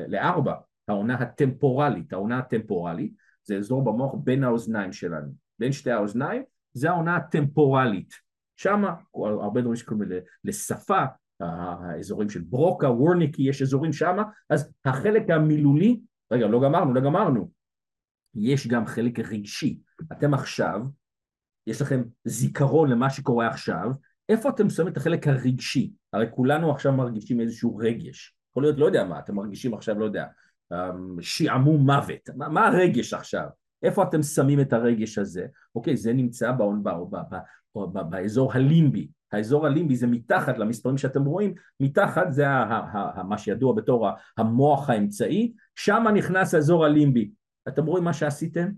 לארבע, 0.08 0.54
העונה 0.88 1.14
הטמפורלית. 1.14 2.12
העונה 2.12 2.38
הטמפורלית 2.38 3.12
זה 3.44 3.56
אזור 3.56 3.84
במוח 3.84 4.14
בין 4.24 4.44
האוזניים 4.44 4.92
שלנו. 4.92 5.32
בין 5.58 5.72
שתי 5.72 5.90
האוזניים 5.90 6.42
זה 6.72 6.90
העונה 6.90 7.16
הטמפורלית. 7.16 8.14
שמה, 8.56 8.94
הרבה 9.14 9.60
דברים 9.60 9.76
שקוראים 9.76 10.08
לשפה, 10.44 11.04
האזורים 11.40 12.30
של 12.30 12.40
ברוקה, 12.40 12.90
וורניקי, 12.90 13.42
יש 13.42 13.62
אזורים 13.62 13.92
שמה, 13.92 14.22
אז 14.50 14.72
החלק 14.84 15.30
המילולי, 15.30 16.00
רגע, 16.30 16.46
לא 16.46 16.60
גמרנו, 16.62 16.94
לא 16.94 17.00
גמרנו, 17.00 17.50
יש 18.34 18.66
גם 18.66 18.86
חלק 18.86 19.18
רגשי. 19.18 19.80
אתם 20.12 20.34
עכשיו, 20.34 20.80
יש 21.66 21.82
לכם 21.82 22.02
זיכרון 22.24 22.90
למה 22.90 23.10
שקורה 23.10 23.48
עכשיו, 23.48 23.90
איפה 24.28 24.48
אתם 24.48 24.70
שמים 24.70 24.88
את 24.88 24.96
החלק 24.96 25.28
הרגשי? 25.28 25.92
הרי 26.12 26.26
כולנו 26.30 26.70
עכשיו 26.70 26.92
מרגישים 26.92 27.40
איזשהו 27.40 27.76
רגש. 27.76 28.34
יכול 28.50 28.62
להיות, 28.62 28.78
לא 28.78 28.86
יודע 28.86 29.04
מה, 29.04 29.18
אתם 29.18 29.34
מרגישים 29.34 29.74
עכשיו, 29.74 29.98
לא 29.98 30.04
יודע, 30.04 30.26
אמ, 30.72 31.16
שעמום 31.20 31.90
מוות. 31.90 32.30
מה, 32.36 32.48
מה 32.48 32.66
הרגש 32.66 33.14
עכשיו? 33.14 33.46
איפה 33.82 34.02
אתם 34.02 34.22
שמים 34.22 34.60
את 34.60 34.72
הרגש 34.72 35.18
הזה? 35.18 35.46
אוקיי, 35.74 35.96
זה 35.96 36.12
נמצא 36.12 36.52
באון, 36.52 36.82
בא, 36.82 36.94
בא, 37.10 37.22
בא, 37.74 37.86
בא, 37.86 38.02
באזור 38.02 38.52
הלימבי. 38.52 39.08
האזור 39.32 39.66
הלימבי 39.66 39.96
זה 39.96 40.06
מתחת 40.06 40.58
למספרים 40.58 40.98
שאתם 40.98 41.24
רואים, 41.24 41.54
מתחת 41.80 42.26
זה 42.32 42.48
ה, 42.48 42.62
ה, 42.62 43.20
ה, 43.20 43.22
מה 43.22 43.38
שידוע 43.38 43.74
בתור 43.74 44.08
המוח 44.38 44.90
האמצעי, 44.90 45.52
שם 45.74 46.04
נכנס 46.14 46.54
האזור 46.54 46.84
הלימבי. 46.84 47.30
אתם 47.68 47.86
רואים 47.86 48.04
מה 48.04 48.12
שעשיתם? 48.12 48.68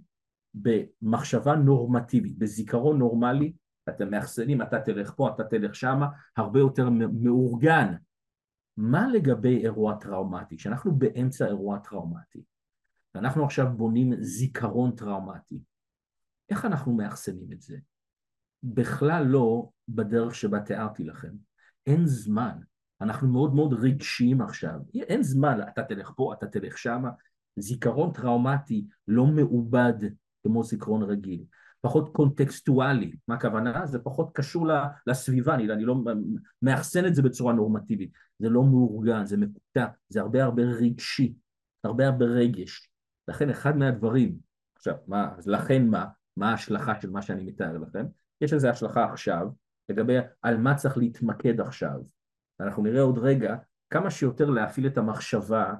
במחשבה 0.62 1.56
נורמטיבית, 1.56 2.38
בזיכרון 2.38 2.98
נורמלי, 2.98 3.52
אתם 3.88 4.10
מאחסנים, 4.10 4.62
אתה 4.62 4.80
תלך 4.80 5.12
פה, 5.16 5.30
אתה 5.34 5.44
תלך 5.44 5.74
שמה, 5.74 6.06
הרבה 6.36 6.58
יותר 6.58 6.90
מאורגן. 7.12 7.94
מה 8.76 9.08
לגבי 9.08 9.64
אירוע 9.64 9.94
טראומטי? 9.94 10.56
כשאנחנו 10.56 10.94
באמצע 10.94 11.46
אירוע 11.46 11.78
טראומטי, 11.78 12.42
ואנחנו 13.14 13.44
עכשיו 13.44 13.66
בונים 13.76 14.12
זיכרון 14.20 14.96
טראומטי, 14.96 15.60
איך 16.50 16.64
אנחנו 16.64 16.92
מאחסנים 16.92 17.52
את 17.52 17.60
זה? 17.60 17.76
בכלל 18.62 19.24
לא 19.26 19.68
בדרך 19.88 20.34
שבה 20.34 20.60
תיארתי 20.60 21.04
לכם. 21.04 21.32
אין 21.86 22.06
זמן. 22.06 22.58
אנחנו 23.00 23.28
מאוד 23.28 23.54
מאוד 23.54 23.72
רגשיים 23.72 24.40
עכשיו. 24.40 24.80
אין 24.94 25.22
זמן, 25.22 25.58
אתה 25.68 25.82
תלך 25.82 26.12
פה, 26.16 26.34
אתה 26.38 26.46
תלך 26.46 26.78
שמה. 26.78 27.10
זיכרון 27.56 28.12
טראומטי 28.12 28.86
לא 29.08 29.26
מעובד 29.26 29.94
כמו 30.42 30.62
זיכרון 30.64 31.02
רגיל. 31.02 31.44
פחות 31.80 32.08
קונטקסטואלי. 32.12 33.12
מה 33.28 33.34
הכוונה? 33.34 33.86
זה 33.86 33.98
פחות 33.98 34.30
קשור 34.34 34.66
לסביבה, 35.06 35.54
אני, 35.54 35.72
אני 35.72 35.84
לא 35.84 35.96
מאחסן 36.62 37.06
את 37.06 37.14
זה 37.14 37.22
בצורה 37.22 37.52
נורמטיבית. 37.52 38.10
זה 38.38 38.48
לא 38.48 38.62
מאורגן, 38.62 39.26
זה 39.26 39.36
מקוטע, 39.36 39.86
זה 40.08 40.20
הרבה 40.20 40.44
הרבה 40.44 40.62
רגשי, 40.62 41.34
הרבה 41.84 42.06
הרבה 42.06 42.24
רגש. 42.24 42.90
לכן 43.28 43.50
אחד 43.50 43.76
מהדברים, 43.76 44.36
עכשיו, 44.76 44.94
מה, 45.06 45.28
אז 45.38 45.48
לכן 45.48 45.86
מה? 45.86 46.06
מה 46.36 46.50
ההשלכה 46.50 47.00
של 47.00 47.10
מה 47.10 47.22
שאני 47.22 47.44
מתאר 47.44 47.78
לכם? 47.78 48.06
יש 48.40 48.52
לזה 48.52 48.70
השלכה 48.70 49.04
עכשיו, 49.12 49.48
לגבי 49.88 50.16
על 50.42 50.56
מה 50.56 50.74
צריך 50.74 50.96
להתמקד 50.96 51.60
עכשיו. 51.60 52.00
אנחנו 52.60 52.82
נראה 52.82 53.00
עוד 53.00 53.18
רגע 53.18 53.56
כמה 53.90 54.10
שיותר 54.10 54.50
להפעיל 54.50 54.86
את 54.86 54.98
המחשבה 54.98 55.74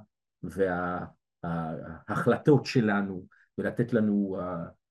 וההחלטות 1.45 2.67
שלנו 2.67 3.27
ולתת 3.59 3.93
לנו 3.93 4.37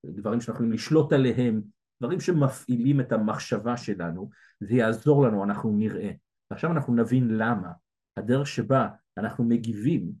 דברים 0.04 0.40
שאנחנו 0.40 0.54
יכולים 0.54 0.72
לשלוט 0.72 1.12
עליהם, 1.12 1.62
דברים 2.02 2.20
שמפעילים 2.20 3.00
את 3.00 3.12
המחשבה 3.12 3.76
שלנו, 3.76 4.30
זה 4.60 4.74
יעזור 4.74 5.24
לנו, 5.24 5.44
אנחנו 5.44 5.72
נראה. 5.72 6.10
ועכשיו 6.50 6.72
אנחנו 6.72 6.94
נבין 6.94 7.28
למה. 7.28 7.72
הדרך 8.16 8.46
שבה 8.46 8.88
אנחנו 9.16 9.44
מגיבים, 9.44 10.12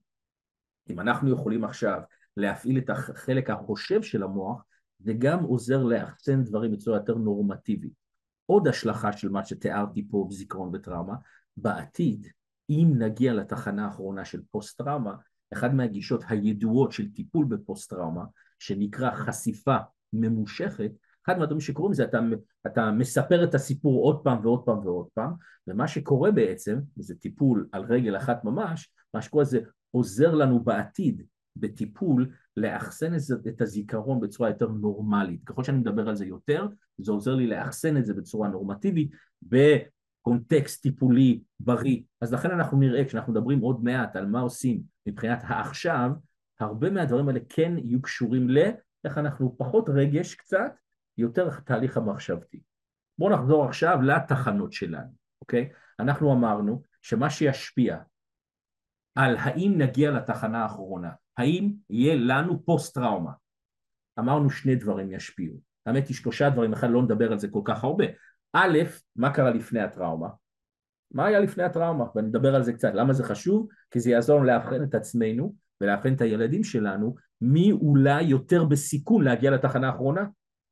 אם 0.90 1.00
אנחנו 1.00 1.30
יכולים 1.30 1.64
עכשיו 1.64 2.00
להפעיל 2.36 2.78
את 2.78 2.90
החלק 2.90 3.50
החושב 3.50 4.02
של 4.02 4.22
המוח, 4.22 4.64
זה 4.98 5.12
גם 5.18 5.44
עוזר 5.44 5.82
לאחסן 5.82 6.44
דברים 6.44 6.72
בצורה 6.72 6.96
יותר 6.96 7.14
נורמטיבית. 7.14 7.92
עוד 8.46 8.68
השלכה 8.68 9.12
של 9.12 9.28
מה 9.28 9.44
שתיארתי 9.44 10.08
פה 10.10 10.26
בזיכרון 10.30 10.70
וטראומה, 10.74 11.14
בעתיד, 11.56 12.26
אם 12.70 12.92
נגיע 12.98 13.34
לתחנה 13.34 13.84
האחרונה 13.84 14.24
של 14.24 14.40
פוסט-טראומה, 14.50 15.14
אחת 15.52 15.70
מהגישות 15.72 16.24
הידועות 16.28 16.92
של 16.92 17.12
טיפול 17.12 17.46
בפוסט-טראומה, 17.48 18.24
שנקרא 18.58 19.10
חשיפה 19.10 19.76
ממושכת, 20.12 20.90
אחד 21.26 21.38
מהדברים 21.38 21.60
שקורים 21.60 21.92
זה 21.94 22.04
אתה, 22.04 22.18
אתה 22.66 22.90
מספר 22.90 23.44
את 23.44 23.54
הסיפור 23.54 24.04
עוד 24.04 24.24
פעם 24.24 24.38
ועוד 24.42 24.64
פעם 24.64 24.78
ועוד 24.78 25.06
פעם, 25.14 25.32
ומה 25.66 25.88
שקורה 25.88 26.30
בעצם, 26.30 26.78
וזה 26.98 27.14
טיפול 27.14 27.68
על 27.72 27.84
רגל 27.84 28.16
אחת 28.16 28.44
ממש, 28.44 28.90
מה 29.14 29.22
שקורה 29.22 29.44
זה 29.44 29.60
עוזר 29.90 30.34
לנו 30.34 30.60
בעתיד 30.60 31.22
בטיפול 31.56 32.30
לאחסן 32.56 33.12
את 33.48 33.60
הזיכרון 33.60 34.20
בצורה 34.20 34.48
יותר 34.48 34.68
נורמלית. 34.68 35.44
ככל 35.44 35.64
שאני 35.64 35.78
מדבר 35.78 36.08
על 36.08 36.16
זה 36.16 36.26
יותר, 36.26 36.66
זה 36.98 37.12
עוזר 37.12 37.34
לי 37.34 37.46
לאחסן 37.46 37.96
את 37.96 38.06
זה 38.06 38.14
בצורה 38.14 38.48
נורמטיבית 38.48 39.10
בקונטקסט 39.42 40.82
טיפולי 40.82 41.40
בריא. 41.60 42.00
אז 42.20 42.32
לכן 42.32 42.50
אנחנו 42.50 42.78
נראה, 42.78 43.04
כשאנחנו 43.04 43.32
מדברים 43.32 43.60
עוד 43.60 43.84
מעט 43.84 44.16
על 44.16 44.26
מה 44.26 44.40
עושים 44.40 44.82
מבחינת 45.08 45.38
העכשיו, 45.42 46.10
הרבה 46.60 46.90
מהדברים 46.90 47.28
האלה 47.28 47.40
כן 47.48 47.78
יהיו 47.78 48.02
קשורים 48.02 48.48
לאיך 48.48 49.18
אנחנו 49.18 49.54
פחות 49.58 49.88
רגש 49.88 50.34
קצת, 50.34 50.72
יותר 51.18 51.50
תהליך 51.60 51.96
המחשבתי. 51.96 52.62
בואו 53.18 53.32
נחזור 53.32 53.64
עכשיו 53.64 54.02
לתחנות 54.02 54.72
שלנו, 54.72 55.10
אוקיי? 55.40 55.72
אנחנו 56.00 56.32
אמרנו 56.32 56.82
שמה 57.02 57.30
שישפיע 57.30 57.98
על 59.14 59.36
האם 59.36 59.74
נגיע 59.78 60.10
לתחנה 60.10 60.62
האחרונה, 60.62 61.10
האם 61.36 61.72
יהיה 61.90 62.14
לנו 62.16 62.64
פוסט-טראומה. 62.64 63.32
אמרנו 64.18 64.50
שני 64.50 64.74
דברים 64.74 65.12
ישפיעו. 65.12 65.60
האמת 65.86 66.08
היא 66.08 66.16
שלושה 66.16 66.50
דברים, 66.50 66.72
אחד 66.72 66.90
לא 66.90 67.02
נדבר 67.02 67.32
על 67.32 67.38
זה 67.38 67.48
כל 67.48 67.62
כך 67.64 67.84
הרבה. 67.84 68.04
א', 68.52 68.78
מה 69.16 69.34
קרה 69.34 69.50
לפני 69.50 69.80
הטראומה? 69.80 70.28
מה 71.12 71.26
היה 71.26 71.40
לפני 71.40 71.64
הטראומה? 71.64 72.04
ואני 72.14 72.28
אדבר 72.28 72.54
על 72.54 72.62
זה 72.62 72.72
קצת. 72.72 72.90
למה 72.94 73.12
זה 73.12 73.24
חשוב? 73.24 73.68
כי 73.90 74.00
זה 74.00 74.10
יעזור 74.10 74.36
לנו 74.36 74.46
לאבחן 74.46 74.82
את 74.82 74.94
עצמנו 74.94 75.54
ולאבחן 75.80 76.14
את 76.14 76.20
הילדים 76.20 76.64
שלנו 76.64 77.14
מי 77.40 77.72
אולי 77.72 78.22
יותר 78.22 78.64
בסיכון 78.64 79.24
להגיע 79.24 79.50
לתחנה 79.50 79.86
האחרונה. 79.86 80.24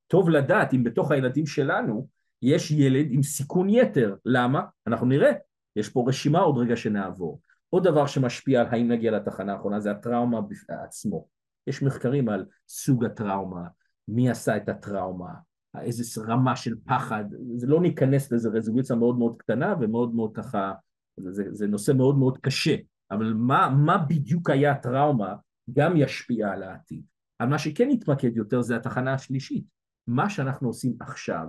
טוב 0.07 0.31
לדעת 0.31 0.75
אם 0.75 0.85
בתוך 0.85 1.11
הילדים 1.11 1.47
שלנו 1.47 2.09
יש 2.43 2.71
ילד 2.71 3.07
עם 3.11 3.23
סיכון 3.23 3.69
יתר. 3.69 4.15
למה? 4.25 4.63
אנחנו 4.87 5.07
נראה. 5.07 5.33
יש 5.77 5.89
פה 5.89 6.05
רשימה 6.09 6.39
עוד 6.39 6.59
רגע 6.59 6.77
שנעבור. 6.77 7.41
עוד 7.71 7.85
דבר 7.85 8.07
שמשפיע 8.07 8.61
על 8.61 8.67
האם 8.71 8.93
נגיע 8.93 9.11
לתחנה 9.11 9.53
האחרונה 9.53 9.81
זה 9.81 9.91
הטראומה 9.91 10.41
עצמו. 10.85 11.27
יש 11.67 11.83
מחקרים 11.83 12.29
על 12.29 12.45
סוג 12.69 13.05
הטראומה, 13.05 13.63
מי 14.09 14.31
עשה 14.31 14.57
את 14.57 14.69
הטראומה, 14.69 15.33
איזה 15.81 16.23
רמה 16.23 16.57
של 16.57 16.75
פחד, 16.85 17.25
זה 17.57 17.67
לא 17.67 17.81
ניכנס 17.81 18.33
לזה 18.33 18.49
רזולוציה 18.49 18.97
מאוד 18.97 19.19
מאוד 19.19 19.37
קטנה 19.39 19.75
ומאוד 19.81 20.15
מאוד 20.15 20.37
ככה, 20.37 20.73
זה, 21.17 21.45
זה 21.51 21.67
נושא 21.67 21.93
מאוד 21.93 22.19
מאוד 22.19 22.39
קשה, 22.39 22.77
אבל 23.11 23.33
מה, 23.33 23.69
מה 23.69 23.99
בדיוק 23.99 24.51
היה 24.51 24.73
הטראומה 24.73 25.35
גם 25.73 25.97
ישפיע 25.97 26.53
על 26.53 26.63
העתיד. 26.63 27.03
על 27.39 27.49
מה 27.49 27.59
שכן 27.59 27.89
נתמקד 27.91 28.37
יותר 28.37 28.63
זה 28.63 28.77
התחנה 28.77 29.15
השלישית. 29.15 29.65
מה 30.07 30.31
שאנחנו 30.31 30.69
עושים 30.69 30.97
עכשיו, 31.01 31.47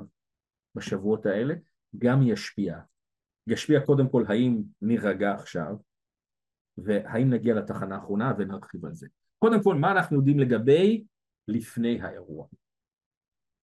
בשבועות 0.75 1.25
האלה, 1.25 1.53
גם 1.97 2.21
ישפיע. 2.23 2.79
ישפיע 3.47 3.79
קודם 3.85 4.09
כל 4.09 4.23
האם 4.27 4.61
נירגע 4.81 5.33
עכשיו, 5.33 5.75
והאם 6.77 7.29
נגיע 7.29 7.55
לתחנה 7.55 7.95
האחרונה 7.95 8.33
ונרחיב 8.37 8.85
על 8.85 8.93
זה. 8.93 9.07
קודם 9.39 9.63
כל, 9.63 9.75
מה 9.75 9.91
אנחנו 9.91 10.17
יודעים 10.17 10.39
לגבי 10.39 11.05
לפני 11.47 12.01
האירוע? 12.01 12.47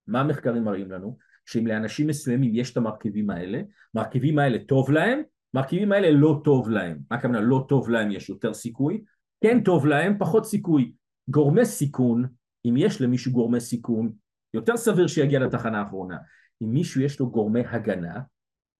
מה 0.07 0.19
המחקרים 0.21 0.63
מראים 0.63 0.91
לנו? 0.91 1.17
שאם 1.45 1.67
לאנשים 1.67 2.07
מסוימים 2.07 2.51
יש 2.55 2.71
את 2.71 2.77
המרכיבים 2.77 3.29
האלה, 3.29 3.61
מרכיבים 3.93 4.39
האלה 4.39 4.57
טוב 4.67 4.91
להם, 4.91 5.21
מרכיבים 5.53 5.91
האלה 5.91 6.11
לא 6.11 6.41
טוב 6.43 6.69
להם. 6.69 6.97
מה 7.11 7.17
הכוונה 7.17 7.41
לא 7.41 7.65
טוב 7.67 7.89
להם 7.89 8.11
יש 8.11 8.29
יותר 8.29 8.53
סיכוי, 8.53 9.03
כן 9.43 9.63
טוב 9.63 9.85
להם 9.85 10.17
פחות 10.19 10.45
סיכוי. 10.45 10.93
גורמי 11.27 11.65
סיכון, 11.65 12.25
אם 12.65 12.73
יש 12.77 13.01
למישהו 13.01 13.31
גורמי 13.31 13.59
סיכון, 13.59 14.11
יותר 14.53 14.77
סביר 14.77 15.07
שיגיע 15.07 15.39
לתחנה 15.39 15.79
האחרונה. 15.79 16.17
אם 16.61 16.69
מישהו 16.69 17.01
יש 17.01 17.19
לו 17.19 17.29
גורמי 17.29 17.61
הגנה, 17.65 18.21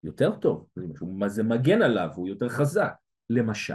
יותר 0.03 0.35
טוב, 0.35 0.67
זה 1.27 1.43
מגן 1.43 1.81
עליו, 1.81 2.09
הוא 2.15 2.27
יותר 2.27 2.49
חזק. 2.49 2.93
למשל, 3.29 3.73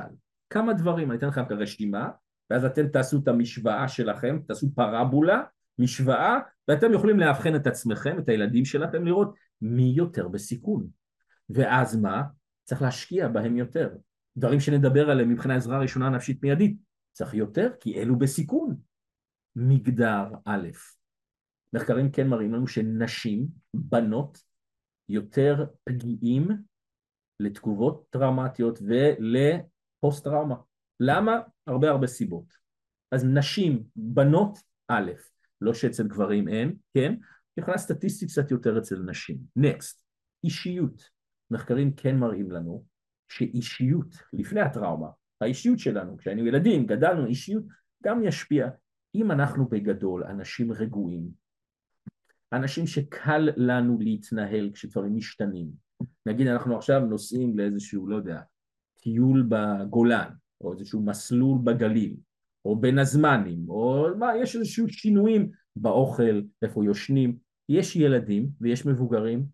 כמה 0.51 0.73
דברים, 0.73 1.11
אני 1.11 1.19
אתן 1.19 1.29
לכם 1.29 1.43
את 1.43 1.51
הרשימה, 1.51 2.09
ואז 2.51 2.65
אתם 2.65 2.89
תעשו 2.89 3.21
את 3.23 3.29
המשוואה 3.29 3.89
שלכם, 3.89 4.39
תעשו 4.47 4.75
פרבולה, 4.75 5.43
משוואה, 5.79 6.39
ואתם 6.71 6.93
יכולים 6.93 7.21
לאבחן 7.21 7.55
את 7.57 7.67
עצמכם, 7.67 8.19
את 8.19 8.29
הילדים 8.29 8.65
שלכם, 8.65 9.05
לראות 9.05 9.35
מי 9.63 9.93
יותר 9.97 10.29
בסיכון. 10.29 10.87
ואז 11.51 11.97
מה? 11.97 12.23
צריך 12.65 12.83
להשקיע 12.83 13.29
בהם 13.29 13.57
יותר. 13.57 13.91
דברים 14.37 14.61
שנדבר 14.61 15.11
עליהם 15.11 15.29
מבחינה 15.29 15.57
עזרה 15.57 15.79
ראשונה 15.79 16.11
נפשית 16.11 16.43
מיידית, 16.43 16.77
צריך 17.13 17.35
יותר, 17.35 17.71
כי 17.81 18.01
אלו 18.01 18.19
בסיכון. 18.19 18.77
מגדר 19.57 20.25
א', 20.45 20.69
מחקרים 21.73 22.11
כן 22.11 22.29
מראים 22.29 22.55
לנו 22.55 22.67
שנשים, 22.67 23.47
בנות, 23.75 24.39
יותר 25.09 25.67
פגיעים 25.85 26.49
לתגובות 27.41 28.07
טראומטיות 28.11 28.79
ולפוסט 28.83 30.25
טראומה. 30.25 30.57
למה? 31.01 31.41
הרבה 31.67 31.91
הרבה 31.91 32.07
סיבות. 32.07 32.53
אז 33.13 33.25
נשים, 33.25 33.85
בנות, 33.97 34.59
א', 34.89 35.11
לא 35.61 35.75
שאצל 35.75 36.09
גברים 36.09 36.49
אין, 36.49 36.75
כן? 36.95 37.15
יכולה 37.57 37.79
סטטיסטית 37.79 38.29
קצת 38.29 38.51
יותר 38.51 38.79
אצל 38.79 38.99
נשים. 38.99 39.39
נקסט, 39.57 40.05
אישיות. 40.45 41.21
מחקרים 41.51 41.93
כן 41.93 42.17
מראים 42.17 42.51
לנו 42.51 42.85
שאישיות, 43.29 44.17
לפני 44.33 44.61
הטראומה, 44.61 45.09
האישיות 45.41 45.79
שלנו, 45.79 46.17
כשהיינו 46.17 46.47
ילדים, 46.47 46.87
גדלנו, 46.87 47.27
אישיות 47.27 47.65
גם 48.05 48.23
ישפיע. 48.25 48.69
אם 49.15 49.31
אנחנו 49.31 49.69
בגדול 49.69 50.25
אנשים 50.25 50.73
רגועים, 50.73 51.29
אנשים 52.53 52.87
שקל 52.87 53.49
לנו 53.57 53.99
להתנהל 54.01 54.71
כשדברים 54.75 55.17
משתנים, 55.17 55.71
נגיד 56.27 56.47
אנחנו 56.47 56.77
עכשיו 56.77 57.01
נוסעים 57.01 57.59
לאיזשהו, 57.59 58.09
לא 58.09 58.17
יודע, 58.17 58.41
טיול 59.01 59.49
בגולן, 59.49 60.31
או 60.61 60.73
איזשהו 60.73 61.03
מסלול 61.03 61.59
בגליל, 61.65 62.17
או 62.65 62.81
בין 62.81 62.99
הזמנים, 62.99 63.69
או 63.69 64.07
מה, 64.19 64.37
יש 64.43 64.57
איזשהו 64.57 64.89
שינויים 64.89 65.51
באוכל, 65.77 66.43
איפה 66.63 66.85
יושנים, 66.85 67.39
יש 67.69 67.97
ילדים 67.97 68.49
ויש 68.61 68.87
מבוגרים, 68.87 69.47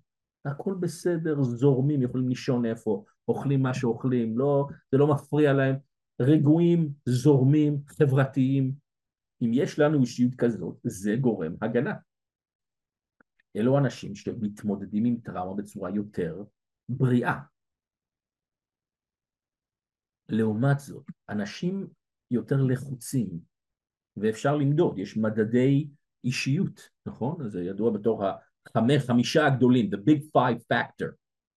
הכל 0.45 0.75
בסדר, 0.81 1.43
זורמים, 1.43 2.03
יכולים 2.03 2.29
לישון 2.29 2.67
איפה, 2.67 3.05
אוכלים 3.29 3.63
מה 3.63 3.75
שאוכלים, 3.75 4.39
לא, 4.39 4.67
זה 4.93 4.99
לא 4.99 5.07
מפריע 5.15 5.53
להם, 5.53 5.77
רגועים, 6.21 6.93
זורמים, 7.07 7.79
חברתיים. 7.89 8.73
אם 9.43 9.51
יש 9.53 9.79
לנו 9.79 10.01
אישיות 10.01 10.35
כזאת, 10.39 10.77
זה 10.85 11.17
גורם 11.21 11.55
הגנה. 11.63 11.95
אלו 13.57 13.79
אנשים 13.79 14.15
שמתמודדים 14.15 15.05
עם 15.05 15.17
טראומה 15.25 15.63
בצורה 15.63 15.91
יותר 15.91 16.45
בריאה. 16.89 17.39
לעומת 20.29 20.79
זאת, 20.79 21.05
אנשים 21.29 21.87
יותר 22.31 22.63
לחוצים, 22.63 23.29
ואפשר 24.17 24.57
למדוד, 24.57 24.99
יש 24.99 25.17
מדדי 25.17 25.89
אישיות, 26.25 26.89
נכון? 27.07 27.49
זה 27.49 27.63
ידוע 27.63 27.91
בתור 27.91 28.25
החמישה 28.75 29.47
הגדולים, 29.47 29.91
the 29.95 29.97
big 29.97 30.23
five 30.37 30.61
factor, 30.73 31.07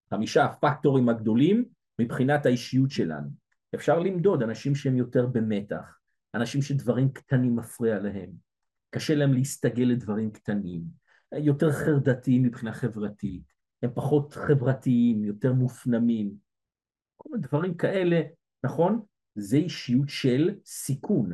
חמישה 0.09 0.45
הפקטורים 0.45 1.09
הגדולים 1.09 1.65
מבחינת 1.99 2.45
האישיות 2.45 2.91
שלנו. 2.91 3.29
אפשר 3.75 3.99
למדוד 3.99 4.43
אנשים 4.43 4.75
שהם 4.75 4.95
יותר 4.95 5.25
במתח, 5.25 5.99
אנשים 6.35 6.61
שדברים 6.61 7.11
קטנים 7.11 7.55
מפריע 7.55 7.99
להם, 7.99 8.29
קשה 8.89 9.15
להם 9.15 9.33
להסתגל 9.33 9.83
לדברים 9.83 10.31
קטנים, 10.31 10.83
יותר 11.37 11.71
חרדתיים 11.71 12.43
מבחינה 12.43 12.73
חברתית, 12.73 13.43
הם 13.83 13.89
פחות 13.93 14.33
חברתיים, 14.33 15.25
יותר 15.25 15.53
מופנמים, 15.53 16.31
כל 17.17 17.29
מיני 17.31 17.47
דברים 17.47 17.73
כאלה, 17.77 18.21
נכון? 18.63 19.01
זה 19.39 19.57
אישיות 19.57 20.09
של 20.09 20.51
סיכון. 20.65 21.31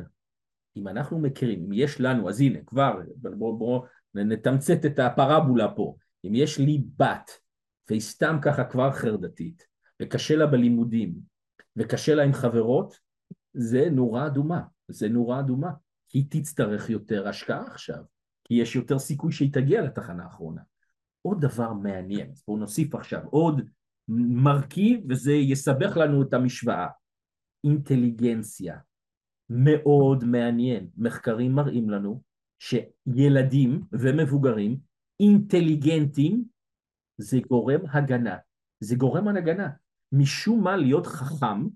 אם 0.76 0.88
אנחנו 0.88 1.18
מכירים, 1.18 1.64
אם 1.64 1.72
יש 1.72 2.00
לנו, 2.00 2.28
אז 2.28 2.40
הנה, 2.40 2.58
כבר, 2.66 3.00
בואו 3.16 3.58
בוא, 3.58 3.86
נתמצת 4.14 4.86
את 4.86 4.98
הפרבולה 4.98 5.74
פה. 5.74 5.96
אם 6.24 6.34
יש 6.34 6.58
לי 6.58 6.82
בת, 6.96 7.30
והיא 7.88 8.00
סתם 8.00 8.38
ככה 8.42 8.64
כבר 8.64 8.92
חרדתית, 8.92 9.66
וקשה 10.02 10.36
לה 10.36 10.46
בלימודים, 10.46 11.14
וקשה 11.76 12.14
לה 12.14 12.22
עם 12.22 12.32
חברות, 12.32 12.98
זה 13.54 13.88
נורה 13.90 14.26
אדומה, 14.26 14.62
זה 14.88 15.08
נורה 15.08 15.40
אדומה. 15.40 15.70
היא 16.12 16.24
תצטרך 16.30 16.90
יותר 16.90 17.28
השקעה 17.28 17.66
עכשיו, 17.66 18.02
כי 18.44 18.54
יש 18.54 18.76
יותר 18.76 18.98
סיכוי 18.98 19.32
שהיא 19.32 19.52
תגיע 19.52 19.82
לתחנה 19.82 20.24
האחרונה. 20.24 20.62
עוד 21.22 21.40
דבר 21.40 21.72
מעניין, 21.72 22.30
אז 22.30 22.42
בואו 22.46 22.58
נוסיף 22.58 22.94
עכשיו 22.94 23.20
עוד 23.30 23.62
מרכיב, 24.08 25.00
וזה 25.08 25.32
יסבך 25.32 25.96
לנו 25.96 26.22
את 26.22 26.34
המשוואה. 26.34 26.86
אינטליגנציה. 27.64 28.78
מאוד 29.50 30.24
מעניין. 30.24 30.88
מחקרים 30.96 31.52
מראים 31.52 31.90
לנו 31.90 32.22
שילדים 32.58 33.82
ומבוגרים 33.92 34.78
אינטליגנטים 35.20 36.44
זה 37.18 37.38
גורם 37.48 37.80
הגנה. 37.92 38.36
זה 38.80 38.96
גורם 38.96 39.28
הגנה. 39.28 39.68
משום 40.12 40.64
מה 40.64 40.76
להיות 40.76 41.06
חכם 41.06 41.66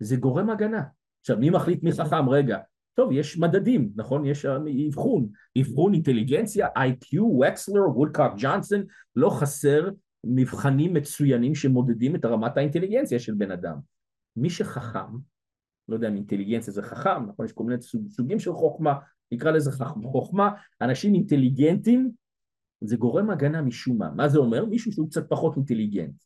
זה 0.00 0.16
גורם 0.16 0.50
הגנה. 0.50 0.82
עכשיו 1.20 1.38
מי 1.38 1.50
מחליט 1.50 1.82
מי 1.82 1.92
חכם? 1.92 2.28
רגע, 2.28 2.58
טוב, 2.94 3.12
יש 3.12 3.38
מדדים, 3.38 3.92
נכון? 3.96 4.26
יש 4.26 4.46
אבחון, 4.88 5.28
אבחון 5.60 5.94
אינטליגנציה, 5.94 6.68
איי-קיו, 6.76 7.24
וקסלר, 7.24 7.90
וודקאק 7.94 8.32
ג'ונסון, 8.36 8.84
לא 9.16 9.30
חסר 9.30 9.88
מבחנים 10.24 10.94
מצוינים 10.94 11.54
שמודדים 11.54 12.16
את 12.16 12.24
רמת 12.24 12.56
האינטליגנציה 12.56 13.18
של 13.18 13.34
בן 13.34 13.50
אדם. 13.50 13.78
מי 14.40 14.50
שחכם, 14.50 15.16
לא 15.88 15.94
יודע 15.94 16.08
אם 16.08 16.16
אינטליגנציה 16.16 16.72
זה 16.72 16.82
חכם, 16.82 17.26
נכון? 17.28 17.46
יש 17.46 17.52
כל 17.52 17.64
מיני 17.64 17.82
סוגים 18.08 18.38
של 18.38 18.52
חוכמה, 18.52 18.94
נקרא 19.32 19.50
לזה 19.50 19.70
חוכמה, 20.02 20.50
אנשים 20.80 21.14
אינטליגנטים, 21.14 22.10
זה 22.84 22.96
גורם 22.96 23.30
הגנה 23.30 23.62
משום 23.62 23.98
מה. 23.98 24.10
מה 24.10 24.28
זה 24.28 24.38
אומר? 24.38 24.64
מישהו 24.64 24.92
שהוא 24.92 25.08
קצת 25.08 25.28
פחות 25.28 25.56
אינטליגנט. 25.56 26.22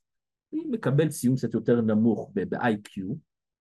אם 0.52 0.68
מקבל 0.70 1.08
ציון 1.08 1.36
קצת 1.36 1.54
יותר 1.54 1.80
נמוך 1.80 2.30
ב-IQ, 2.34 3.02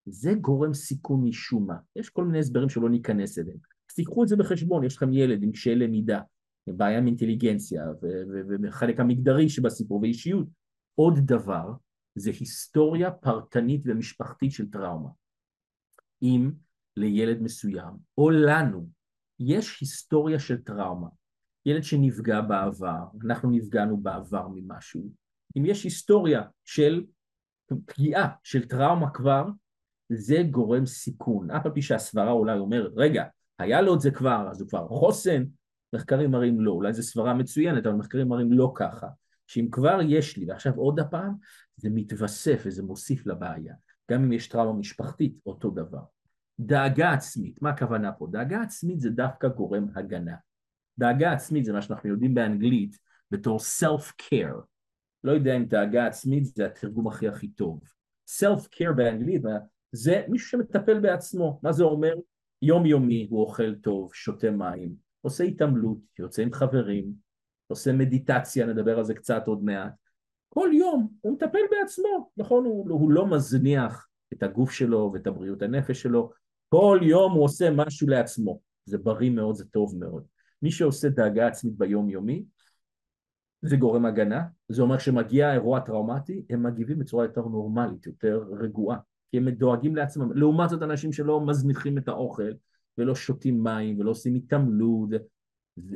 זה 0.06 0.34
גורם 0.34 0.74
סיכון 0.74 1.24
משום 1.24 1.66
מה. 1.66 1.76
יש 1.96 2.10
כל 2.10 2.24
מיני 2.24 2.38
הסברים 2.38 2.68
שלא 2.68 2.90
ניכנס 2.90 3.38
אליהם. 3.38 3.58
אז 3.90 3.94
תיקחו 3.94 4.22
את 4.22 4.28
זה 4.28 4.36
בחשבון, 4.36 4.84
יש 4.84 4.96
לכם 4.96 5.12
ילד 5.12 5.42
עם 5.42 5.52
קשיי 5.52 5.74
למידה, 5.74 6.20
בעיה 6.66 6.98
עם 6.98 7.06
אינטליגנציה, 7.06 7.84
וחלק 8.62 9.00
המגדרי 9.00 9.48
שבסיפור, 9.48 10.00
ואישיות. 10.00 10.46
עוד 10.94 11.18
דבר, 11.18 11.72
זה 12.14 12.30
היסטוריה 12.30 13.10
פרטנית 13.10 13.82
ומשפחתית 13.84 14.52
של 14.52 14.70
טראומה. 14.70 15.08
אם 16.22 16.50
לילד 16.96 17.42
מסוים, 17.42 17.96
או 18.18 18.30
לנו, 18.30 18.88
יש 19.38 19.80
היסטוריה 19.80 20.38
של 20.38 20.62
טראומה, 20.62 21.08
ילד 21.66 21.82
שנפגע 21.82 22.40
בעבר, 22.40 23.04
אנחנו 23.24 23.50
נפגענו 23.50 23.96
בעבר 23.96 24.48
ממשהו, 24.48 25.10
אם 25.56 25.66
יש 25.66 25.84
היסטוריה 25.84 26.42
של 26.64 27.04
פגיעה, 27.86 28.28
של 28.42 28.68
טראומה 28.68 29.10
כבר, 29.10 29.44
זה 30.12 30.42
גורם 30.50 30.86
סיכון. 30.86 31.50
אף 31.50 31.66
על 31.66 31.72
פי 31.72 31.82
שהסברה 31.82 32.30
אולי 32.30 32.58
אומרת, 32.58 32.92
רגע, 32.96 33.24
היה 33.58 33.80
לו 33.80 33.94
את 33.94 34.00
זה 34.00 34.10
כבר, 34.10 34.48
אז 34.50 34.60
הוא 34.60 34.68
כבר 34.68 34.88
חוסן, 34.88 35.44
מחקרים 35.92 36.30
מראים 36.30 36.60
לא, 36.60 36.72
אולי 36.72 36.92
זו 36.92 37.02
סברה 37.02 37.34
מצוינת, 37.34 37.86
אבל 37.86 37.96
מחקרים 37.96 38.28
מראים 38.28 38.52
לא 38.52 38.72
ככה. 38.74 39.06
שאם 39.50 39.68
כבר 39.70 39.98
יש 40.08 40.36
לי, 40.36 40.46
ועכשיו 40.48 40.74
עוד 40.74 41.00
הפעם, 41.00 41.34
זה 41.76 41.90
מתווסף 41.90 42.62
וזה 42.66 42.82
מוסיף 42.82 43.26
לבעיה. 43.26 43.74
גם 44.10 44.22
אם 44.22 44.32
יש 44.32 44.48
טראומה 44.48 44.78
משפחתית, 44.78 45.34
אותו 45.46 45.70
דבר. 45.70 46.02
דאגה 46.60 47.12
עצמית, 47.12 47.62
מה 47.62 47.70
הכוונה 47.70 48.12
פה? 48.12 48.26
דאגה 48.30 48.62
עצמית 48.62 49.00
זה 49.00 49.10
דווקא 49.10 49.48
גורם 49.48 49.86
הגנה. 49.94 50.34
דאגה 50.98 51.32
עצמית 51.32 51.64
זה 51.64 51.72
מה 51.72 51.82
שאנחנו 51.82 52.08
יודעים 52.08 52.34
באנגלית 52.34 52.98
בתור 53.30 53.58
self-care. 53.80 54.60
לא 55.24 55.32
יודע 55.32 55.56
אם 55.56 55.64
דאגה 55.64 56.06
עצמית 56.06 56.44
זה 56.44 56.66
התרגום 56.66 57.08
הכי 57.08 57.28
הכי 57.28 57.48
טוב. 57.48 57.80
self-care 58.40 58.92
באנגלית 58.96 59.42
זה 59.92 60.22
מישהו 60.28 60.48
שמטפל 60.48 61.00
בעצמו. 61.00 61.60
מה 61.62 61.72
זה 61.72 61.84
אומר? 61.84 62.14
יומיומי, 62.62 63.26
הוא 63.30 63.40
אוכל 63.40 63.74
טוב, 63.74 64.14
שותה 64.14 64.50
מים, 64.50 64.94
עושה 65.20 65.44
התעמלות, 65.44 65.98
יוצא 66.18 66.42
עם 66.42 66.52
חברים, 66.52 67.29
עושה 67.70 67.92
מדיטציה, 67.92 68.66
נדבר 68.66 68.98
על 68.98 69.04
זה 69.04 69.14
קצת 69.14 69.42
עוד 69.46 69.64
מעט. 69.64 69.92
כל 70.48 70.70
יום 70.72 71.08
הוא 71.20 71.32
מטפל 71.32 71.58
בעצמו, 71.70 72.30
נכון? 72.36 72.64
הוא, 72.64 72.90
הוא 72.90 73.10
לא 73.10 73.26
מזניח 73.26 74.06
את 74.32 74.42
הגוף 74.42 74.70
שלו 74.70 75.10
ואת 75.14 75.26
הבריאות 75.26 75.62
הנפש 75.62 76.02
שלו, 76.02 76.30
כל 76.68 76.98
יום 77.02 77.32
הוא 77.32 77.44
עושה 77.44 77.70
משהו 77.70 78.08
לעצמו. 78.08 78.60
זה 78.84 78.98
בריא 78.98 79.30
מאוד, 79.30 79.54
זה 79.54 79.64
טוב 79.64 79.96
מאוד. 79.98 80.24
מי 80.62 80.70
שעושה 80.70 81.08
דאגה 81.08 81.46
עצמית 81.46 81.78
ביום-יומי, 81.78 82.44
זה 83.62 83.76
גורם 83.76 84.06
הגנה, 84.06 84.42
זה 84.68 84.82
אומר 84.82 84.98
שמגיע 84.98 85.52
אירוע 85.52 85.80
טראומטי, 85.80 86.42
הם 86.50 86.62
מגיבים 86.62 86.98
בצורה 86.98 87.24
יותר 87.24 87.42
נורמלית, 87.42 88.06
יותר 88.06 88.44
רגועה, 88.60 88.98
כי 89.30 89.36
הם 89.36 89.50
דואגים 89.50 89.96
לעצמם. 89.96 90.32
לעומת 90.32 90.68
זאת 90.70 90.82
אנשים 90.82 91.12
שלא 91.12 91.40
מזניחים 91.46 91.98
את 91.98 92.08
האוכל, 92.08 92.52
ולא 92.98 93.14
שותים 93.14 93.62
מים, 93.62 94.00
ולא 94.00 94.10
עושים 94.10 94.34
התעמלות, 94.34 95.10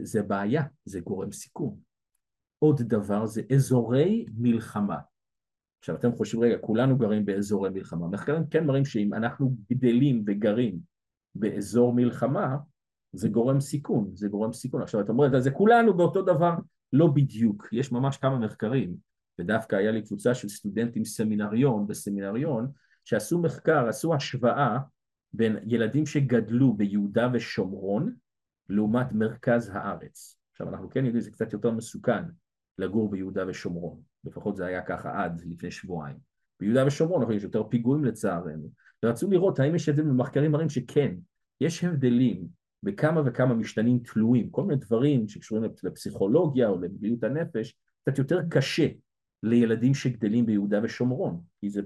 זה, 0.02 0.22
בעיה, 0.22 0.62
זה 0.84 1.00
גורם 1.00 1.32
סיכון. 1.32 1.76
עוד 2.58 2.82
דבר 2.82 3.26
זה 3.26 3.42
אזורי 3.54 4.26
מלחמה. 4.36 4.98
עכשיו 5.78 5.96
אתם 5.96 6.12
חושבים, 6.12 6.42
רגע, 6.42 6.58
כולנו 6.58 6.98
גרים 6.98 7.24
באזורי 7.24 7.70
מלחמה. 7.70 8.08
מחקרים 8.08 8.46
כן 8.46 8.66
מראים 8.66 8.84
שאם 8.84 9.14
אנחנו 9.14 9.56
גדלים 9.70 10.24
וגרים 10.26 10.78
באזור 11.34 11.92
מלחמה, 11.92 12.56
זה 13.12 13.28
גורם 13.28 13.60
סיכון, 13.60 14.10
זה 14.14 14.28
גורם 14.28 14.52
סיכון. 14.52 14.82
עכשיו 14.82 15.00
את 15.00 15.08
אומרת, 15.08 15.42
זה 15.42 15.50
כולנו 15.50 15.96
באותו 15.96 16.22
דבר, 16.22 16.54
לא 16.92 17.06
בדיוק, 17.06 17.68
יש 17.72 17.92
ממש 17.92 18.16
כמה 18.16 18.38
מחקרים, 18.38 18.96
ודווקא 19.38 19.76
היה 19.76 19.90
לי 19.90 20.02
קבוצה 20.02 20.34
של 20.34 20.48
סטודנטים 20.48 21.04
סמינריון 21.04 21.86
בסמינריון, 21.86 22.70
שעשו 23.04 23.42
מחקר, 23.42 23.88
עשו 23.88 24.14
השוואה 24.14 24.78
בין 25.32 25.56
ילדים 25.66 26.06
שגדלו 26.06 26.74
ביהודה 26.74 27.28
ושומרון 27.32 28.14
לעומת 28.68 29.12
מרכז 29.12 29.70
הארץ. 29.74 30.38
עכשיו 30.52 30.68
אנחנו 30.68 30.90
כן 30.90 31.04
יודעים, 31.04 31.20
זה 31.20 31.30
קצת 31.30 31.52
יותר 31.52 31.70
מסוכן 31.70 32.24
לגור 32.78 33.10
ביהודה 33.10 33.44
ושומרון, 33.48 34.00
לפחות 34.24 34.56
זה 34.56 34.66
היה 34.66 34.82
ככה 34.82 35.24
עד 35.24 35.42
לפני 35.46 35.70
שבועיים. 35.70 36.16
ביהודה 36.60 36.86
ושומרון 36.86 37.20
אנחנו 37.20 37.34
יש 37.34 37.42
יותר 37.42 37.64
פיגועים 37.68 38.04
לצערנו, 38.04 38.70
ורצו 39.04 39.30
לראות 39.30 39.58
האם 39.58 39.74
יש 39.74 39.88
הבדלים, 39.88 40.08
במחקרים 40.08 40.52
מראים 40.52 40.68
שכן, 40.68 41.14
יש 41.60 41.84
הבדלים 41.84 42.46
בכמה 42.82 43.22
וכמה 43.26 43.54
משתנים 43.54 43.98
תלויים, 43.98 44.50
כל 44.50 44.64
מיני 44.64 44.80
דברים 44.80 45.28
שקשורים 45.28 45.70
לפסיכולוגיה 45.82 46.68
או 46.68 46.80
לבריאות 46.80 47.24
הנפש, 47.24 47.76
קצת 48.02 48.18
יותר 48.18 48.40
קשה 48.50 48.88
לילדים 49.42 49.94
שגדלים 49.94 50.46
ביהודה 50.46 50.80
ושומרון, 50.82 51.40
כי 51.60 51.70
זה 51.70 51.80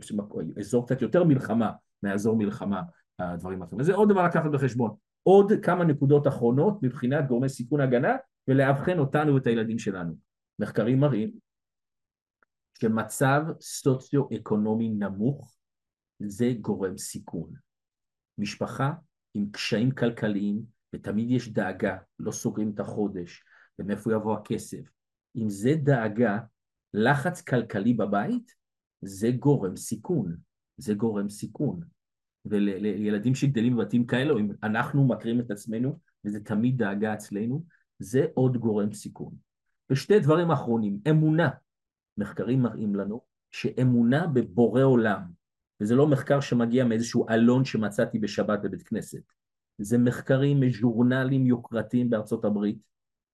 אזור 0.59 0.87
קצת 0.87 1.03
יותר 1.03 1.25
מלחמה 1.25 1.71
מהאזור 2.03 2.37
מלחמה, 2.37 2.83
הדברים 3.19 3.63
האחרים. 3.63 3.81
וזה 3.81 3.95
עוד 3.95 4.09
דבר 4.09 4.25
לקחת 4.25 4.51
בחשבון. 4.51 4.91
עוד 5.23 5.53
כמה 5.63 5.85
נקודות 5.85 6.27
אחרונות 6.27 6.83
מבחינת 6.83 7.29
גורמי 7.29 7.49
סיכון 7.49 7.81
הגנה 7.81 8.17
ולאבחן 8.49 8.99
אותנו 8.99 9.35
ואת 9.35 9.47
הילדים 9.47 9.79
שלנו. 9.79 10.15
מחקרים 10.59 11.01
מראים 11.01 11.39
שמצב 12.81 13.43
סוציו-אקונומי 13.61 14.89
נמוך 14.89 15.57
זה 16.19 16.53
גורם 16.61 16.97
סיכון. 16.97 17.53
משפחה 18.39 18.93
עם 19.35 19.51
קשיים 19.51 19.91
כלכליים 19.91 20.63
ותמיד 20.95 21.31
יש 21.31 21.53
דאגה, 21.53 21.97
לא 22.19 22.33
סוגרים 22.33 22.73
את 22.75 22.81
החודש, 22.81 23.45
ומאיפה 23.79 24.13
יבוא 24.13 24.39
הכסף. 24.39 24.91
אם 25.37 25.49
זה 25.49 25.71
דאגה, 25.83 26.39
לחץ 26.95 27.41
כלכלי 27.41 27.95
בבית, 27.95 28.55
זה 29.03 29.31
גורם 29.39 29.77
סיכון. 29.77 30.37
זה 30.77 30.95
גורם 30.95 31.29
סיכון. 31.29 31.81
ולילדים 32.47 33.35
שגדלים 33.35 33.77
בבתים 33.77 34.07
כאלו, 34.07 34.39
אם 34.39 34.49
אנחנו 34.63 35.09
מכירים 35.09 35.41
את 35.41 35.51
עצמנו, 35.51 35.99
וזה 36.25 36.41
תמיד 36.41 36.79
דאגה 36.79 37.15
אצלנו, 37.15 37.65
זה 37.99 38.27
עוד 38.35 38.57
גורם 38.57 38.93
סיכון. 38.93 39.35
ושתי 39.91 40.21
דברים 40.21 40.51
אחרונים, 40.51 40.99
אמונה. 41.11 41.49
מחקרים 42.17 42.63
מראים 42.63 42.95
לנו 42.95 43.21
שאמונה 43.51 44.27
בבורא 44.27 44.83
עולם, 44.83 45.23
וזה 45.81 45.95
לא 45.95 46.07
מחקר 46.07 46.41
שמגיע 46.41 46.85
מאיזשהו 46.85 47.29
אלון 47.31 47.65
שמצאתי 47.65 48.19
בשבת 48.19 48.59
בבית 48.63 48.83
כנסת, 48.83 49.23
זה 49.79 49.99
מחקרים 49.99 50.61
מז'ורנלים 50.61 51.47
יוקרתיים 51.47 52.11
בארצות 52.11 52.45
הברית, 52.45 52.79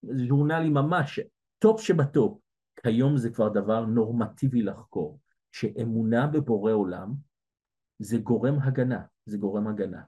ז'ורנלים 0.02 0.74
ממש 0.74 1.20
טופ 1.58 1.80
שבטופ. 1.80 2.38
כיום 2.82 3.16
זה 3.16 3.30
כבר 3.30 3.48
דבר 3.48 3.84
נורמטיבי 3.84 4.62
לחקור, 4.62 5.20
שאמונה 5.52 6.26
בבורא 6.26 6.72
עולם 6.72 7.14
זה 7.98 8.18
גורם 8.18 8.58
הגנה, 8.62 9.00
זה 9.26 9.38
גורם 9.38 9.66
הגנה. 9.66 10.00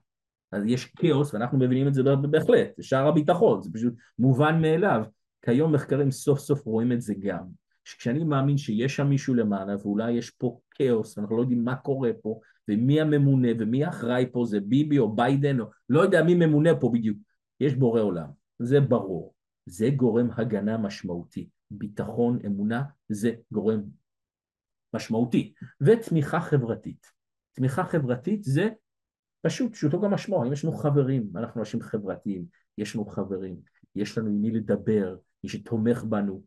אז 0.53 0.63
יש 0.67 0.85
כאוס, 0.85 1.35
ואנחנו 1.35 1.59
מבינים 1.59 1.89
את 1.89 1.95
זה 1.95 2.03
בהחלט, 2.31 2.69
זה 2.77 2.83
שער 2.83 3.09
הביטחון, 3.09 3.63
זה 3.63 3.71
פשוט 3.73 3.95
מובן 4.19 4.63
מאליו. 4.63 5.05
כיום 5.43 5.73
מחקרים 5.73 6.11
סוף 6.11 6.39
סוף 6.39 6.67
רואים 6.67 6.93
את 6.93 7.01
זה 7.01 7.15
גם. 7.19 7.47
שכשאני 7.85 8.25
מאמין 8.25 8.59
שיש 8.59 8.97
שם 8.97 9.07
מישהו 9.07 9.35
למעלה, 9.35 9.75
ואולי 9.83 10.13
יש 10.13 10.31
פה 10.31 10.59
כאוס, 10.71 11.19
ואנחנו 11.19 11.37
לא 11.37 11.43
יודעים 11.43 11.65
מה 11.65 11.77
קורה 11.77 12.11
פה, 12.23 12.41
ומי 12.69 13.01
הממונה 13.01 13.49
ומי 13.59 13.89
אחראי 13.89 14.27
פה, 14.33 14.45
זה 14.45 14.61
ביבי 14.61 14.99
או 14.99 15.17
ביידן, 15.17 15.61
או 15.61 15.67
לא 15.89 16.01
יודע 16.01 16.23
מי 16.23 16.35
ממונה 16.35 16.81
פה 16.81 16.91
בדיוק. 16.95 17.19
יש 17.61 17.75
בורא 17.75 18.01
עולם, 18.01 18.29
זה 18.59 18.81
ברור. 18.81 19.35
זה 19.67 19.91
גורם 19.91 20.29
הגנה 20.37 20.79
משמעותי. 20.79 21.49
ביטחון, 21.71 22.39
אמונה, 22.47 22.83
זה 23.09 23.35
גורם 23.53 23.83
משמעותי. 24.95 25.55
ותמיכה 25.81 26.41
חברתית. 26.41 27.16
תמיכה 27.57 27.85
חברתית 27.85 28.45
זה 28.45 28.69
פשוט, 29.43 29.73
פשוטו 29.73 30.01
גם 30.01 30.11
משמעו. 30.11 30.45
אם 30.45 30.53
יש 30.53 30.65
לנו 30.65 30.75
חברים, 30.75 31.31
אנחנו 31.37 31.61
אנשים 31.61 31.83
חברתיים, 31.83 32.45
יש 32.79 32.95
לנו 32.95 33.07
חברים, 33.07 33.57
יש 33.95 34.19
לנו 34.19 34.29
עם 34.29 34.41
מי 34.43 34.51
לדבר, 34.51 35.17
מי 35.45 35.51
שתומך 35.51 36.05
בנו. 36.05 36.43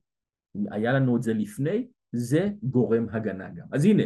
היה 0.72 0.93
לנו 0.93 1.17
את 1.17 1.24
זה 1.24 1.34
לפני, 1.34 1.88
זה 2.12 2.50
גורם 2.63 3.06
הגנה 3.12 3.50
גם. 3.50 3.67
אז 3.72 3.86
הנה, 3.86 4.04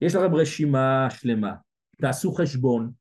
יש 0.00 0.14
לכם 0.14 0.34
רשימה 0.34 1.06
שלמה, 1.10 1.54
תעשו 2.00 2.32
חשבון, 2.32 2.92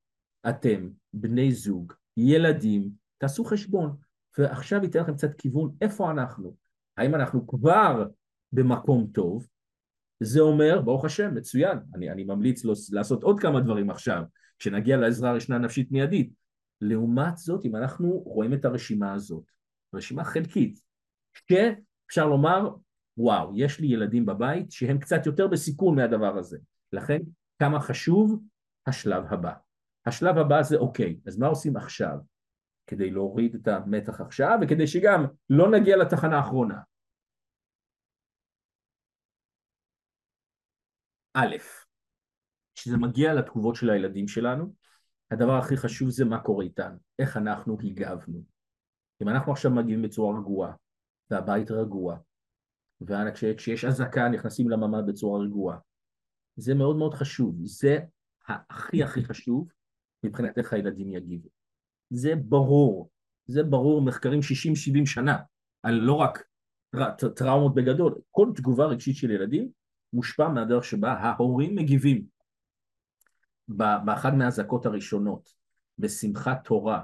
אתם, 0.50 0.90
בני 1.14 1.52
זוג, 1.52 1.94
ילדים, 2.18 2.90
תעשו 3.18 3.46
חשבון, 3.46 3.96
ועכשיו 4.38 4.84
ייתן 4.84 5.00
לכם 5.00 5.14
קצת 5.14 5.34
כיוון 5.38 5.76
איפה 5.82 6.12
אנחנו. 6.12 6.56
האם 6.98 7.16
אנחנו 7.16 7.48
כבר 7.48 8.08
במקום 8.52 9.08
טוב? 9.14 9.48
זה 10.20 10.40
אומר, 10.40 10.82
ברוך 10.82 11.06
השם, 11.06 11.36
מצוין, 11.36 11.78
אני, 11.96 12.12
אני 12.12 12.24
ממליץ 12.24 12.66
לו, 12.66 12.74
לעשות 12.92 13.24
עוד 13.24 13.40
כמה 13.40 13.60
דברים 13.60 13.90
עכשיו, 13.90 14.24
כשנגיע 14.60 14.98
לעזרה 14.98 15.34
ראשונה 15.34 15.60
נפשית 15.60 15.92
מיידית. 15.92 16.34
לעומת 16.82 17.38
זאת, 17.38 17.66
אם 17.66 17.76
אנחנו 17.76 18.10
רואים 18.10 18.54
את 18.54 18.66
הרשימה 18.66 19.14
הזאת, 19.14 19.44
רשימה 19.94 20.24
חלקית, 20.24 20.80
שאפשר 21.34 22.28
לומר, 22.28 22.70
וואו, 23.18 23.52
יש 23.56 23.80
לי 23.80 23.88
ילדים 23.88 24.26
בבית 24.26 24.72
שהם 24.72 24.98
קצת 25.00 25.26
יותר 25.26 25.48
בסיכון 25.48 25.96
מהדבר 25.96 26.38
הזה. 26.38 26.58
לכן 26.94 27.20
כמה 27.60 27.80
חשוב 27.80 28.44
השלב 28.88 29.24
הבא. 29.30 29.54
השלב 30.06 30.38
הבא 30.38 30.62
זה 30.62 30.78
אוקיי, 30.78 31.20
אז 31.28 31.38
מה 31.38 31.48
עושים 31.48 31.78
עכשיו 31.78 32.18
כדי 32.88 33.12
להוריד 33.12 33.56
את 33.56 33.68
המתח 33.68 34.22
עכשיו 34.22 34.58
וכדי 34.62 34.88
שגם 34.88 35.26
לא 35.50 35.72
נגיע 35.72 35.98
לתחנה 35.98 36.38
האחרונה? 36.38 36.80
א', 41.40 41.56
כשזה 42.76 42.98
מגיע 42.98 43.34
לתגובות 43.34 43.76
של 43.76 43.90
הילדים 43.90 44.28
שלנו, 44.28 44.74
הדבר 45.32 45.58
הכי 45.58 45.78
חשוב 45.78 46.10
זה 46.10 46.26
מה 46.26 46.40
קורה 46.40 46.64
איתנו, 46.64 46.98
איך 47.20 47.38
אנחנו 47.38 47.78
הגבנו. 47.84 48.44
אם 49.22 49.30
אנחנו 49.30 49.52
עכשיו 49.52 49.72
מגיעים 49.72 50.02
בצורה 50.02 50.40
רגועה, 50.40 50.74
והבית 51.32 51.72
רגוע, 51.72 52.18
וכשיש 53.02 53.86
אזעקה 53.86 54.30
נכנסים 54.30 54.70
לממ"ד 54.70 55.04
בצורה 55.08 55.42
רגועה, 55.42 55.78
זה 56.56 56.76
מאוד 56.76 56.98
מאוד 56.98 57.14
חשוב, 57.14 57.56
זה 57.64 58.00
הכי 58.48 59.04
הכי 59.04 59.24
חשוב 59.24 59.68
מבחינת 60.24 60.58
איך 60.58 60.74
הילדים 60.74 61.12
יגיבו. 61.12 61.50
זה 62.10 62.36
ברור, 62.36 63.10
זה 63.48 63.64
ברור 63.64 64.02
מחקרים 64.02 64.40
60-70 64.40 64.44
שנה, 65.06 65.38
על 65.84 65.94
לא 65.94 66.14
רק 66.14 66.44
טראומות 67.36 67.76
בגדול, 67.76 68.22
כל 68.32 68.52
תגובה 68.56 68.86
רגשית 68.86 69.16
של 69.16 69.32
ילדים 69.32 69.79
מושפע 70.14 70.48
מהדרך 70.48 70.84
שבה 70.84 71.12
ההורים 71.12 71.76
מגיבים. 71.76 72.24
באחת 74.06 74.34
מהאזעקות 74.34 74.86
הראשונות, 74.86 75.54
בשמחת 76.00 76.64
תורה, 76.64 77.04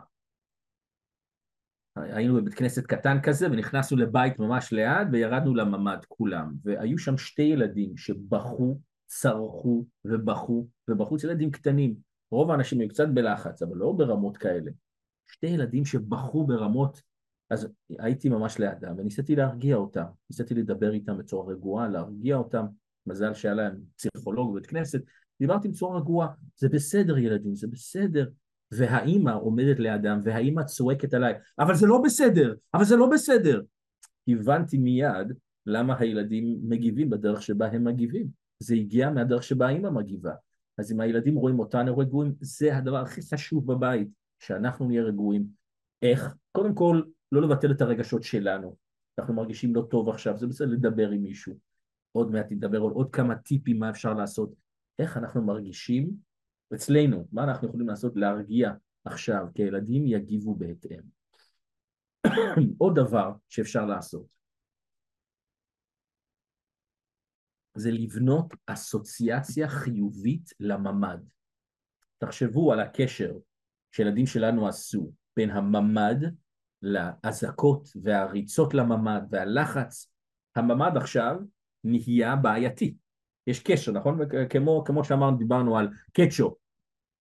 היינו 1.96 2.36
בבית 2.36 2.54
כנסת 2.54 2.86
קטן 2.86 3.18
כזה 3.24 3.48
ונכנסנו 3.52 3.98
לבית 3.98 4.40
ממש 4.40 4.74
ליד 4.74 5.08
וירדנו 5.12 5.56
לממ"ד 5.56 6.06
כולם 6.08 6.54
והיו 6.64 6.98
שם 6.98 7.18
שתי 7.18 7.42
ילדים 7.42 7.98
שבכו 7.98 8.80
צרחו 9.06 9.86
ובכו, 10.06 10.68
ובחוץ 10.88 11.24
ילדים 11.24 11.52
קטנים. 11.52 11.96
רוב 12.32 12.52
האנשים 12.52 12.80
היו 12.80 12.90
קצת 12.90 13.08
בלחץ, 13.14 13.62
אבל 13.62 13.78
לא 13.78 13.92
ברמות 13.98 14.38
כאלה. 14.38 14.72
שתי 15.28 15.48
ילדים 15.48 15.86
שבכו 15.86 16.48
ברמות, 16.48 17.02
אז 17.50 17.68
הייתי 18.00 18.30
ממש 18.30 18.60
לידם, 18.60 18.94
וניסיתי 18.98 19.36
להרגיע 19.36 19.76
אותם, 19.76 20.06
ניסיתי 20.30 20.54
לדבר 20.54 20.94
איתם 20.94 21.18
בצורה 21.18 21.54
רגועה, 21.54 21.88
להרגיע 21.88 22.36
אותם, 22.36 22.66
מזל 23.08 23.34
שהיה 23.34 23.54
להם 23.54 23.76
פסיכולוג 23.98 24.52
בבית 24.52 24.66
כנסת, 24.66 25.02
דיברתי 25.40 25.68
בצורה 25.68 25.98
רגועה, 25.98 26.28
זה 26.58 26.70
בסדר 26.70 27.18
ילדים, 27.18 27.56
זה 27.56 27.68
בסדר, 27.68 28.30
והאימא 28.72 29.32
עומדת 29.42 29.80
לידם, 29.80 30.22
והאימא 30.24 30.64
צועקת 30.64 31.14
עליי, 31.14 31.34
אבל 31.60 31.76
זה 31.76 31.88
לא 31.88 32.02
בסדר, 32.04 32.56
אבל 32.74 32.84
זה 32.84 32.96
לא 32.96 33.10
בסדר. 33.10 33.62
הבנתי 34.28 34.78
מיד 34.78 35.34
למה 35.66 35.96
הילדים 36.00 36.60
מגיבים 36.64 37.10
בדרך 37.10 37.42
שבה 37.42 37.68
הם 37.68 37.84
מגיבים. 37.84 38.28
זה 38.60 38.76
הגיע 38.76 39.10
מהדרך 39.10 39.44
שבה 39.44 39.68
האימא 39.68 39.90
מגיבה. 39.90 40.34
אז 40.78 40.92
אם 40.92 41.00
הילדים 41.00 41.36
רואים 41.36 41.60
אותנו 41.60 41.98
רגועים, 41.98 42.34
זה 42.40 42.78
הדבר 42.78 42.98
הכי 42.98 43.22
חשוב 43.22 43.74
בבית, 43.74 44.08
שאנחנו 44.40 44.88
נהיה 44.88 45.04
רגועים. 45.04 45.46
איך? 46.02 46.36
קודם 46.52 46.76
כל, 46.76 47.02
לא 47.32 47.42
לבטל 47.42 47.72
את 47.72 47.82
הרגשות 47.82 48.24
שלנו. 48.24 48.76
אנחנו 49.20 49.34
מרגישים 49.34 49.76
לא 49.76 49.88
טוב 49.90 50.10
עכשיו, 50.10 50.38
זה 50.38 50.48
בסדר 50.48 50.68
לדבר 50.68 51.10
עם 51.10 51.22
מישהו. 51.22 51.58
עוד 52.16 52.32
מעט 52.32 52.46
נדבר 52.52 52.78
על 52.78 52.92
עוד 52.92 53.10
כמה 53.12 53.36
טיפים 53.36 53.80
מה 53.80 53.90
אפשר 53.90 54.14
לעשות. 54.14 54.54
איך 55.00 55.18
אנחנו 55.18 55.42
מרגישים 55.46 56.12
אצלנו, 56.76 57.28
מה 57.32 57.44
אנחנו 57.44 57.68
יכולים 57.68 57.88
לעשות 57.88 58.14
להרגיע 58.16 58.72
עכשיו, 59.06 59.48
כי 59.56 59.64
הילדים 59.64 60.08
יגיבו 60.08 60.56
בהתאם. 60.56 61.02
עוד 62.78 62.96
דבר 62.96 63.34
שאפשר 63.50 63.86
לעשות, 63.86 64.26
זה 67.78 67.92
לבנות 67.92 68.54
אסוציאציה 68.66 69.70
חיובית 69.70 70.50
לממ"ד. 70.60 71.20
תחשבו 72.18 72.74
על 72.74 72.80
הקשר 72.80 73.34
שילדים 73.92 74.26
שלנו 74.26 74.68
עשו 74.68 75.12
בין 75.36 75.50
הממ"ד 75.50 76.18
לאזעקות 76.82 77.90
והריצות 78.04 78.74
לממ"ד 78.74 79.22
והלחץ. 79.30 80.12
הממ"ד 80.56 80.98
עכשיו 80.98 81.36
נהיה 81.86 82.36
בעייתי. 82.36 82.96
יש 83.48 83.60
קשר, 83.60 83.92
נכון? 83.92 84.20
כמו, 84.50 84.84
כמו 84.86 85.04
שאמרנו, 85.04 85.38
דיברנו 85.38 85.78
על 85.78 85.90
קטשופ. 86.14 86.54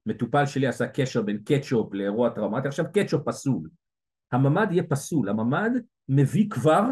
מטופל 0.06 0.46
שלי 0.46 0.66
עשה 0.66 0.86
קשר 0.88 1.22
בין 1.22 1.38
קטשופ 1.44 1.94
לאירוע 1.94 2.30
טראומטי, 2.30 2.68
עכשיו 2.68 2.84
קטשופ 2.92 3.28
פסול. 3.28 3.68
הממ"ד 4.32 4.66
יהיה 4.70 4.82
פסול, 4.82 5.28
הממ"ד 5.28 5.70
מביא 6.08 6.50
כבר 6.50 6.82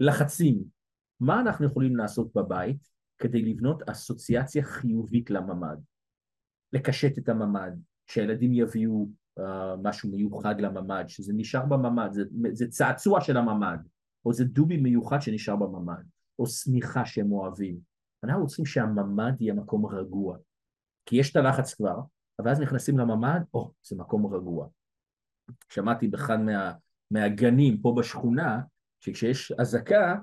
לחצים. 0.00 0.62
מה 1.20 1.40
אנחנו 1.40 1.66
יכולים 1.66 1.96
לעשות 1.96 2.34
בבית 2.34 2.88
כדי 3.18 3.42
לבנות 3.42 3.88
אסוציאציה 3.88 4.62
חיובית 4.62 5.30
לממ"ד? 5.30 5.76
לקשט 6.72 7.18
את 7.18 7.28
הממ"ד, 7.28 7.72
שהילדים 8.06 8.52
יביאו 8.54 9.08
uh, 9.38 9.42
משהו 9.82 10.10
מיוחד 10.10 10.60
לממ"ד, 10.60 11.04
שזה 11.08 11.32
נשאר 11.36 11.66
בממ"ד, 11.66 12.12
זה, 12.12 12.22
זה 12.52 12.68
צעצוע 12.68 13.20
של 13.20 13.36
הממ"ד, 13.36 13.78
או 14.24 14.32
זה 14.32 14.44
דובי 14.44 14.76
מיוחד 14.76 15.22
שנשאר 15.22 15.56
בממ"ד, 15.56 16.04
או 16.38 16.46
שמיכה 16.46 17.06
שהם 17.06 17.32
אוהבים. 17.32 17.78
אנחנו 18.24 18.42
רוצים 18.42 18.66
שהממ"ד 18.66 19.40
יהיה 19.40 19.54
מקום 19.54 19.86
רגוע, 19.86 20.36
כי 21.06 21.16
יש 21.16 21.30
את 21.30 21.36
הלחץ 21.36 21.74
כבר, 21.74 22.00
אבל 22.38 22.50
אז 22.50 22.60
נכנסים 22.60 22.98
לממ"ד, 22.98 23.40
או, 23.54 23.64
oh, 23.64 23.88
זה 23.88 23.96
מקום 23.96 24.34
רגוע. 24.34 24.68
שמעתי 25.68 26.08
באחד 26.08 26.40
מה, 26.40 26.72
מהגנים 27.10 27.80
פה 27.82 27.94
בשכונה, 27.98 28.60
שכשיש 29.00 29.52
אזעקה, 29.52 30.16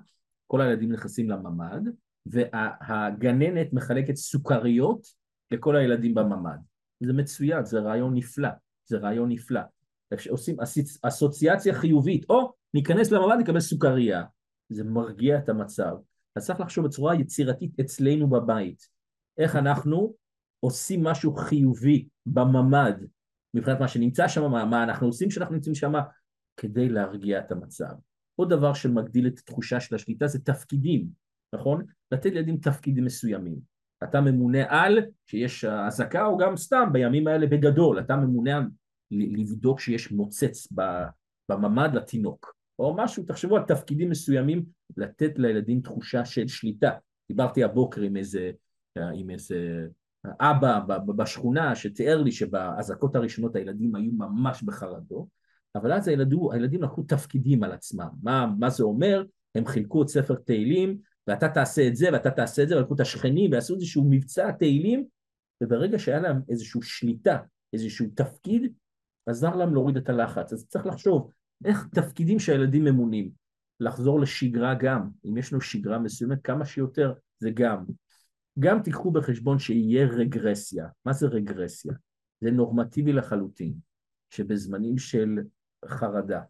כל 0.48 0.62
הילדים 0.62 0.92
נכנסים 0.92 1.30
לממ"ד, 1.30 1.82
והגננת 2.26 3.74
מחלקת 3.74 4.16
סוכריות 4.16 5.08
לכל 5.52 5.76
הילדים 5.76 6.14
בממ"ד. 6.14 6.58
זה 7.04 7.14
מצוין, 7.14 7.66
זה 7.66 7.80
רעיון 7.80 8.16
נפלא, 8.16 8.50
זה 8.86 8.98
רעיון 8.98 9.32
נפלא. 9.32 9.62
עושים 10.30 10.58
אסוציאציה 11.02 11.74
חיובית, 11.74 12.26
או 12.30 12.54
ניכנס 12.74 13.12
לממ"ד 13.12 13.38
נקבל 13.40 13.60
סוכריה. 13.60 14.24
זה 14.70 14.84
מרגיע 14.84 15.38
את 15.38 15.50
המצב. 15.50 15.96
אז 16.36 16.46
צריך 16.46 16.60
לחשוב 16.60 16.86
בצורה 16.86 17.16
יצירתית 17.16 17.80
אצלנו 17.80 18.30
בבית. 18.30 18.88
איך 19.38 19.56
אנחנו 19.56 20.14
עושים 20.60 21.04
משהו 21.04 21.36
חיובי 21.36 22.08
בממ"ד, 22.26 22.94
מבחינת 23.54 23.80
מה 23.80 23.88
שנמצא 23.88 24.28
שם, 24.28 24.52
מה, 24.52 24.66
מה 24.66 24.84
אנחנו 24.84 25.08
עושים 25.08 25.30
כשאנחנו 25.30 25.56
נמצאים 25.56 25.76
שם, 25.76 25.94
כדי 26.58 26.90
להרגיע 26.90 27.40
את 27.40 27.52
המצב. 27.52 27.94
עוד 28.36 28.50
דבר 28.50 28.74
שמגדיל 28.74 29.28
את 29.28 29.40
התחושה 29.40 29.80
של 29.80 29.96
השליטה 29.96 30.28
זה 30.28 30.40
תפקידים, 30.40 31.08
נכון? 31.56 31.86
לתת 32.12 32.26
לילדים 32.26 32.58
תפקידים 32.58 33.06
מסוימים. 33.06 33.60
אתה 34.04 34.22
ממונה 34.22 34.64
על, 34.68 35.00
שיש 35.28 35.66
אזעקה, 35.66 36.26
או 36.26 36.38
גם 36.38 36.58
סתם 36.58 36.90
בימים 36.94 37.28
האלה 37.28 37.48
בגדול, 37.48 38.00
אתה 38.00 38.16
ממונה 38.16 38.58
על 38.58 38.68
לבדוק 39.12 39.80
שיש 39.80 40.12
מוצץ 40.12 40.68
בממ"ד 41.50 41.90
לתינוק, 41.96 42.56
או 42.80 42.96
משהו, 42.98 43.24
תחשבו 43.24 43.58
על 43.58 43.64
תפקידים 43.64 44.10
מסוימים, 44.10 44.66
לתת 44.98 45.32
לילדים 45.36 45.82
תחושה 45.82 46.26
של 46.26 46.48
שליטה. 46.48 46.92
דיברתי 47.28 47.64
הבוקר 47.64 48.02
עם 48.02 48.18
איזה, 48.18 48.52
עם 49.14 49.30
איזה 49.30 49.88
אבא 50.26 50.80
בשכונה 51.06 51.76
שתיאר 51.76 52.22
לי 52.22 52.32
שבאזעקות 52.32 53.16
הראשונות 53.16 53.56
הילדים 53.56 53.96
היו 53.96 54.12
ממש 54.12 54.64
בחרדות, 54.64 55.28
אבל 55.76 55.94
אז 55.94 56.08
הילדו, 56.08 56.52
הילדים 56.54 56.84
לקחו 56.84 57.04
תפקידים 57.04 57.64
על 57.64 57.72
עצמם. 57.72 58.08
מה, 58.24 58.48
מה 58.60 58.70
זה 58.70 58.84
אומר? 58.84 59.24
הם 59.56 59.66
חילקו 59.66 60.04
את 60.04 60.08
ספר 60.08 60.36
תהילים, 60.36 60.98
ואתה 61.28 61.50
תעשה 61.50 61.88
את 61.88 61.96
זה 61.96 62.10
ואתה 62.14 62.32
תעשה 62.32 62.64
את 62.64 62.70
זה, 62.70 62.78
ולקחו 62.78 62.96
את 62.96 63.00
השכנים 63.00 63.52
ועשו 63.52 63.76
איזשהו 63.76 64.08
מבצע 64.10 64.52
תהילים, 64.52 65.06
וברגע 65.64 66.00
שהיה 66.00 66.20
להם 66.20 66.42
איזושהי 66.50 66.82
שליטה, 66.84 67.38
איזשהו 67.74 68.08
תפקיד, 68.16 68.74
עזר 69.26 69.56
להם 69.56 69.74
להוריד 69.74 69.98
את 69.98 70.10
הלחץ. 70.10 70.54
אז 70.54 70.68
צריך 70.68 70.86
לחשוב 70.86 71.32
איך 71.66 71.88
תפקידים 71.96 72.40
שהילדים 72.40 72.84
ממונים. 72.84 73.32
לחזור 73.80 74.20
לשגרה 74.20 74.74
גם, 74.80 75.10
אם 75.26 75.38
יש 75.38 75.54
לנו 75.54 75.62
שגרה 75.62 76.00
מסוימת, 76.00 76.38
כמה 76.44 76.66
שיותר 76.66 77.14
זה 77.40 77.50
גם. 77.54 77.86
גם 78.60 78.82
תיקחו 78.84 79.12
בחשבון 79.12 79.60
שיהיה 79.60 80.08
רגרסיה. 80.08 80.88
מה 81.06 81.14
זה 81.14 81.28
רגרסיה? 81.28 81.94
זה 82.42 82.52
נורמטיבי 82.52 83.14
לחלוטין, 83.14 83.74
שבזמנים 84.30 84.98
של 84.98 85.40
חרדה, 85.86 86.42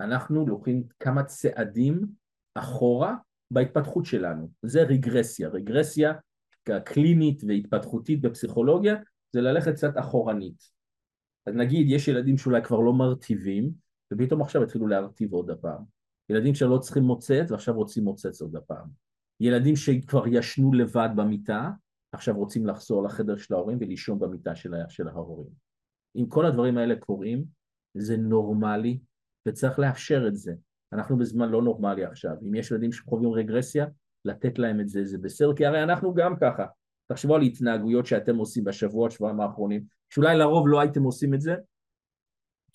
אנחנו 0.00 0.46
לוקחים 0.46 0.82
כמה 1.00 1.24
צעדים 1.24 2.06
אחורה 2.54 3.16
בהתפתחות 3.50 4.06
שלנו. 4.06 4.50
זה 4.62 4.82
רגרסיה. 4.82 5.48
רגרסיה 5.48 6.12
קלינית 6.84 7.42
והתפתחותית 7.48 8.20
בפסיכולוגיה 8.20 8.94
זה 9.32 9.40
ללכת 9.40 9.72
קצת 9.74 9.92
אחורנית. 9.94 10.79
אז 11.46 11.54
נגיד 11.54 11.86
יש 11.90 12.08
ילדים 12.08 12.38
שאולי 12.38 12.62
כבר 12.64 12.80
לא 12.80 12.92
מרטיבים, 12.92 13.70
ופתאום 14.12 14.42
עכשיו 14.42 14.62
התחילו 14.62 14.86
להרטיב 14.86 15.32
עוד 15.32 15.50
הפעם. 15.50 15.84
ילדים 16.30 16.54
שלא 16.54 16.78
צריכים 16.78 17.02
מוצץ 17.02 17.50
ועכשיו 17.50 17.74
רוצים 17.74 18.04
מוצץ 18.04 18.42
עוד 18.42 18.56
הפעם. 18.56 18.88
ילדים 19.40 19.76
שכבר 19.76 20.24
ישנו 20.28 20.72
לבד 20.72 21.08
במיטה, 21.16 21.70
עכשיו 22.12 22.36
רוצים 22.36 22.66
לחזור 22.66 23.02
לחדר 23.02 23.36
של 23.36 23.54
ההורים 23.54 23.78
ולישון 23.80 24.18
במיטה 24.18 24.54
של, 24.54 24.74
של 24.88 25.08
ההורים. 25.08 25.50
אם 26.16 26.26
כל 26.28 26.46
הדברים 26.46 26.78
האלה 26.78 26.96
קורים, 26.96 27.44
זה 27.94 28.16
נורמלי 28.16 28.98
וצריך 29.48 29.78
לאפשר 29.78 30.24
את 30.28 30.36
זה. 30.36 30.54
אנחנו 30.92 31.18
בזמן 31.18 31.48
לא 31.48 31.62
נורמלי 31.62 32.04
עכשיו. 32.04 32.32
אם 32.42 32.54
יש 32.54 32.70
ילדים 32.70 32.92
שחווים 32.92 33.32
רגרסיה, 33.32 33.86
לתת 34.24 34.58
להם 34.58 34.80
את 34.80 34.88
זה, 34.88 35.04
זה 35.04 35.18
בסדר, 35.18 35.54
כי 35.56 35.66
הרי 35.66 35.82
אנחנו 35.82 36.14
גם 36.14 36.36
ככה. 36.40 36.66
תחשבו 37.06 37.34
על 37.34 37.42
התנהגויות 37.42 38.06
שאתם 38.06 38.36
עושים 38.36 38.64
בשבועות, 38.64 39.10
שבועיים 39.10 39.40
האחרונים, 39.40 39.84
שאולי 40.10 40.38
לרוב 40.38 40.68
לא 40.68 40.80
הייתם 40.80 41.02
עושים 41.02 41.34
את 41.34 41.40
זה, 41.40 41.54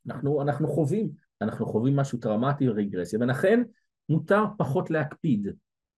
אנחנו, 0.07 0.41
אנחנו 0.41 0.67
חווים, 0.67 1.09
אנחנו 1.41 1.65
חווים 1.65 1.95
משהו 1.95 2.19
טראומטי 2.19 2.69
ורגרסיה, 2.69 3.19
ולכן 3.19 3.61
מותר 4.09 4.43
פחות 4.57 4.89
להקפיד. 4.89 5.47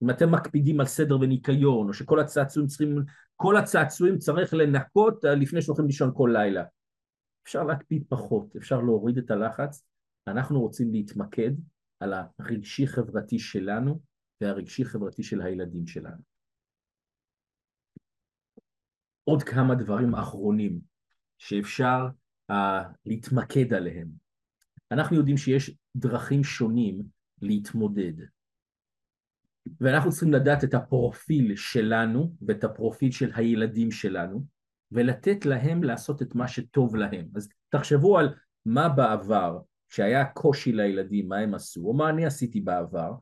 אם 0.03 0.09
אתם 0.09 0.31
מקפידים 0.31 0.79
על 0.79 0.85
סדר 0.85 1.19
וניקיון, 1.19 1.88
או 1.88 1.93
שכל 1.93 2.19
הצעצועים 2.19 2.67
צריכים, 2.67 2.95
כל 3.35 3.57
הצעצועים 3.57 4.17
צריך 4.17 4.53
לנקות 4.53 5.23
לפני 5.23 5.61
שהולכים 5.61 5.85
לישון 5.85 6.11
כל 6.13 6.29
לילה. 6.33 6.63
אפשר 7.43 7.63
להקפיד 7.63 8.03
פחות, 8.09 8.55
אפשר 8.55 8.81
להוריד 8.81 9.17
את 9.17 9.31
הלחץ. 9.31 9.85
אנחנו 10.27 10.61
רוצים 10.61 10.91
להתמקד 10.91 11.51
על 11.99 12.13
הרגשי-חברתי 12.39 13.39
שלנו 13.39 13.99
והרגשי-חברתי 14.41 15.23
של 15.23 15.41
הילדים 15.41 15.88
שלנו. 15.88 16.21
עוד 19.23 19.43
כמה 19.43 19.75
דברים 19.75 20.15
אחרונים 20.15 20.79
שאפשר 21.38 22.07
uh, 22.51 22.55
להתמקד 23.05 23.73
עליהם. 23.73 24.07
אנחנו 24.91 25.15
יודעים 25.15 25.38
שיש 25.38 25.77
דרכים 25.95 26.43
שונים 26.43 27.03
להתמודד. 27.41 28.13
ואנחנו 29.81 30.11
צריכים 30.11 30.33
לדעת 30.33 30.63
את 30.63 30.73
הפרופיל 30.73 31.55
שלנו 31.55 32.35
ואת 32.41 32.63
הפרופיל 32.63 33.11
של 33.11 33.31
הילדים 33.35 33.91
שלנו, 33.91 34.45
ולתת 34.91 35.45
להם 35.45 35.83
לעשות 35.83 36.21
את 36.21 36.35
מה 36.35 36.47
שטוב 36.47 36.95
להם. 36.95 37.27
אז 37.35 37.49
תחשבו 37.69 38.17
על 38.17 38.33
מה 38.65 38.89
בעבר, 38.89 39.59
שהיה 39.89 40.25
קושי 40.25 40.71
לילדים, 40.71 41.29
מה 41.29 41.38
הם 41.38 41.53
עשו, 41.53 41.81
או 41.85 41.93
מה 41.93 42.09
אני 42.09 42.25
עשיתי 42.25 42.61
בעבר, 42.61 43.13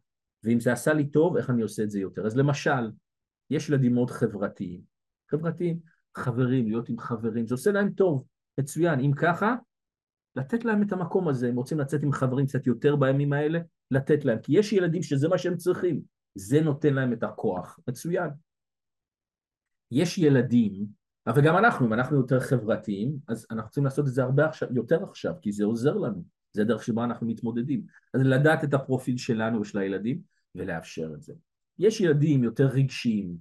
ואם 0.44 0.60
זה 0.60 0.74
עשה 0.74 0.94
לי 0.94 1.10
טוב, 1.10 1.38
איך 1.38 1.50
אני 1.50 1.62
עושה 1.62 1.84
את 1.84 1.90
זה 1.90 2.00
יותר. 2.00 2.26
אז 2.26 2.38
למשל, 2.38 2.92
יש 3.50 3.70
ילדים 3.70 3.94
מאוד 3.94 4.12
חברתיים. 4.12 4.82
חברתיים, 5.32 5.80
חברים, 6.18 6.68
להיות 6.68 6.90
עם 6.90 7.00
חברים, 7.00 7.48
זה 7.48 7.54
עושה 7.56 7.72
להם 7.72 7.90
טוב, 7.90 8.26
מצוין. 8.60 9.00
אם 9.00 9.12
ככה, 9.18 9.56
לתת 10.36 10.66
להם 10.66 10.84
את 10.84 10.92
המקום 10.92 11.28
הזה, 11.28 11.50
אם 11.50 11.56
רוצים 11.56 11.80
לצאת 11.80 12.04
עם 12.04 12.12
חברים 12.12 12.46
קצת 12.46 12.68
יותר 12.68 12.96
בימים 12.96 13.34
האלה, 13.34 13.60
לתת 13.92 14.26
להם. 14.26 14.40
כי 14.40 14.60
יש 14.60 14.74
ילדים 14.74 15.04
שזה 15.04 15.28
מה 15.28 15.38
שהם 15.38 15.58
צריכים. 15.58 16.02
זה 16.36 16.62
נותן 16.62 16.94
להם 16.94 17.14
את 17.14 17.24
הכוח. 17.24 17.80
מצוין. 17.88 18.30
יש 19.92 20.18
ילדים 20.18 20.86
אבל 21.28 21.42
גם 21.42 21.58
אנחנו, 21.58 21.86
אם 21.86 21.94
אנחנו 21.94 22.18
יותר 22.18 22.40
חברתיים, 22.40 23.18
אז 23.28 23.48
אנחנו 23.52 23.70
צריכים 23.70 23.84
לעשות 23.84 24.08
את 24.08 24.14
זה 24.14 24.24
הרבה 24.24 24.46
עכשיו, 24.46 24.70
יותר 24.72 25.04
עכשיו, 25.04 25.34
כי 25.42 25.52
זה 25.52 25.66
עוזר 25.66 25.94
לנו, 25.94 26.24
זה 26.54 26.62
הדרך 26.62 26.84
שבה 26.84 27.04
אנחנו 27.04 27.28
מתמודדים. 27.28 27.86
אז 28.14 28.22
לדעת 28.22 28.64
את 28.64 28.74
הפרופיל 28.74 29.18
שלנו 29.18 29.62
ושל 29.62 29.78
הילדים 29.80 30.22
ולאפשר 30.56 31.12
את 31.16 31.22
זה. 31.22 31.34
יש 31.80 32.02
ילדים 32.02 32.44
יותר 32.44 32.68
רגשיים, 32.68 33.38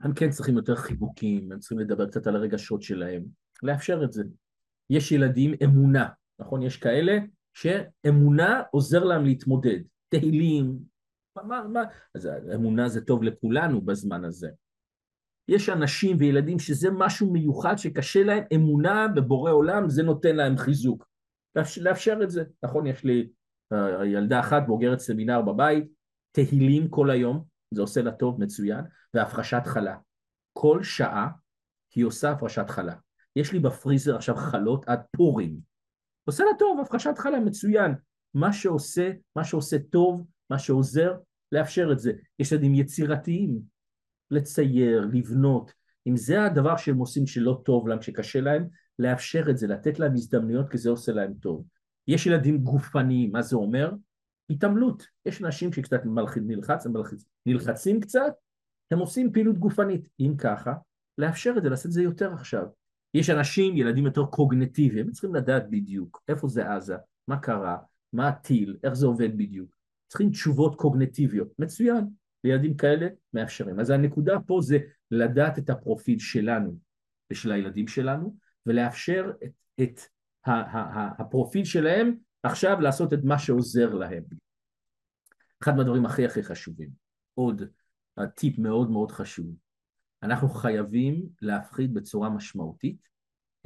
הם 0.00 0.14
כן 0.14 0.30
צריכים 0.30 0.56
יותר 0.56 0.76
חיבוקים, 0.76 1.52
הם 1.52 1.58
צריכים 1.58 1.78
לדבר 1.78 2.06
קצת 2.06 2.26
על 2.26 2.36
הרגשות 2.36 2.82
שלהם, 2.82 3.24
לאפשר 3.62 4.04
את 4.04 4.12
זה. 4.12 4.24
יש 4.90 5.12
ילדים 5.12 5.54
אמונה, 5.64 6.08
נכון? 6.38 6.62
יש 6.62 6.76
כאלה 6.76 7.18
שאמונה 7.54 8.62
עוזר 8.70 9.04
להם 9.04 9.24
להתמודד. 9.24 9.78
תהילים, 10.08 10.78
מה, 11.36 11.62
מה, 11.72 11.82
אז 12.14 12.28
אמונה 12.54 12.88
זה 12.88 13.00
טוב 13.00 13.22
לכולנו 13.22 13.80
בזמן 13.80 14.24
הזה. 14.24 14.48
יש 15.48 15.68
אנשים 15.68 16.16
וילדים 16.20 16.58
שזה 16.58 16.88
משהו 16.90 17.32
מיוחד 17.32 17.76
שקשה 17.76 18.22
להם, 18.24 18.44
אמונה 18.54 19.08
בבורא 19.08 19.52
עולם, 19.52 19.88
זה 19.88 20.02
נותן 20.02 20.36
להם 20.36 20.56
חיזוק. 20.56 21.08
לאפשר 21.80 22.18
את 22.22 22.30
זה, 22.30 22.44
נכון? 22.62 22.86
יש 22.86 23.04
לי 23.04 23.28
uh, 23.74 24.04
ילדה 24.04 24.40
אחת 24.40 24.62
בוגרת 24.66 24.98
סמינר 24.98 25.42
בבית, 25.42 25.84
תהילים 26.32 26.88
כל 26.88 27.10
היום, 27.10 27.44
זה 27.70 27.80
עושה 27.80 28.02
לה 28.02 28.12
טוב, 28.12 28.40
מצוין, 28.40 28.84
והפרשת 29.14 29.62
חלה. 29.64 29.96
כל 30.52 30.82
שעה 30.82 31.28
היא 31.94 32.04
עושה 32.04 32.30
הפרשת 32.30 32.70
חלה. 32.70 32.94
יש 33.36 33.52
לי 33.52 33.58
בפריזר 33.58 34.16
עכשיו 34.16 34.36
חלות 34.36 34.88
עד 34.88 35.00
פורים. 35.16 35.58
עושה 36.24 36.44
לה 36.44 36.50
טוב, 36.58 36.80
הפרשת 36.80 37.18
חלה 37.18 37.40
מצוין. 37.40 37.94
מה 38.34 38.52
שעושה, 38.52 39.10
מה 39.36 39.44
שעושה 39.44 39.76
טוב, 39.90 40.26
מה 40.50 40.58
שעוזר, 40.58 41.14
לאפשר 41.52 41.92
את 41.92 41.98
זה. 41.98 42.12
יש 42.38 42.52
ילדים 42.52 42.74
יצירתיים, 42.74 43.60
לצייר, 44.30 45.08
לבנות. 45.12 45.72
אם 46.06 46.16
זה 46.16 46.44
הדבר 46.44 46.76
שהם 46.76 46.98
עושים 46.98 47.26
שלא 47.26 47.62
טוב 47.64 47.88
להם, 47.88 48.02
שקשה 48.02 48.40
להם, 48.40 48.68
לאפשר 48.98 49.50
את 49.50 49.58
זה, 49.58 49.66
לתת 49.66 49.98
להם 49.98 50.12
הזדמנויות 50.12 50.70
כי 50.70 50.78
זה 50.78 50.90
עושה 50.90 51.12
להם 51.12 51.32
טוב. 51.40 51.64
יש 52.08 52.26
ילדים 52.26 52.58
גופניים, 52.58 53.32
מה 53.32 53.42
זה 53.42 53.56
אומר? 53.56 53.90
התעמלות. 54.50 55.06
יש 55.26 55.42
אנשים 55.42 55.72
שקצת 55.72 56.00
נלחץ, 56.36 56.86
הם 56.86 56.92
נלחצים 57.46 58.00
קצת, 58.00 58.32
הם 58.90 58.98
עושים 58.98 59.32
פעילות 59.32 59.58
גופנית. 59.58 60.08
אם 60.20 60.34
ככה, 60.38 60.74
לאפשר 61.18 61.54
את 61.58 61.62
זה, 61.62 61.68
לעשות 61.68 61.86
את 61.86 61.92
זה 61.92 62.02
יותר 62.02 62.32
עכשיו. 62.32 62.66
יש 63.14 63.30
אנשים, 63.30 63.76
ילדים 63.76 64.06
יותר 64.06 64.24
קוגנטיביים, 64.24 65.06
הם 65.06 65.12
צריכים 65.12 65.34
לדעת 65.34 65.70
בדיוק 65.70 66.22
איפה 66.28 66.48
זה 66.48 66.72
עזה, 66.72 66.96
מה 67.28 67.38
קרה, 67.38 67.76
מה 68.12 68.28
הטיל, 68.28 68.76
איך 68.84 68.94
זה 68.94 69.06
עובד 69.06 69.38
בדיוק. 69.38 69.76
צריכים 70.08 70.30
תשובות 70.30 70.76
קוגנטיביות. 70.76 71.48
מצוין, 71.58 72.04
לילדים 72.44 72.76
כאלה 72.76 73.08
מאפשרים. 73.34 73.80
אז 73.80 73.90
הנקודה 73.90 74.40
פה 74.46 74.60
זה 74.62 74.78
לדעת 75.10 75.58
את 75.58 75.70
הפרופיל 75.70 76.18
שלנו 76.18 76.78
ושל 77.32 77.52
הילדים 77.52 77.88
שלנו, 77.88 78.36
ולאפשר 78.66 79.32
את, 79.42 79.52
את 79.82 80.00
הפרופיל 81.18 81.64
שלהם 81.64 82.14
עכשיו 82.42 82.80
לעשות 82.80 83.12
את 83.12 83.24
מה 83.24 83.38
שעוזר 83.38 83.94
להם. 83.94 84.22
אחד 85.62 85.76
מהדברים 85.76 86.06
הכי 86.06 86.26
הכי 86.26 86.42
חשובים, 86.42 86.90
עוד 87.34 87.62
טיפ 88.34 88.58
מאוד 88.58 88.90
מאוד 88.90 89.12
חשוב, 89.12 89.56
אנחנו 90.22 90.48
חייבים 90.48 91.28
להפחית 91.42 91.92
בצורה 91.92 92.30
משמעותית 92.30 93.08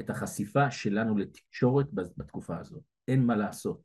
את 0.00 0.10
החשיפה 0.10 0.70
שלנו 0.70 1.16
לתקשורת 1.18 1.86
בתקופה 1.92 2.58
הזאת. 2.58 2.82
אין 3.08 3.26
מה 3.26 3.36
לעשות. 3.36 3.80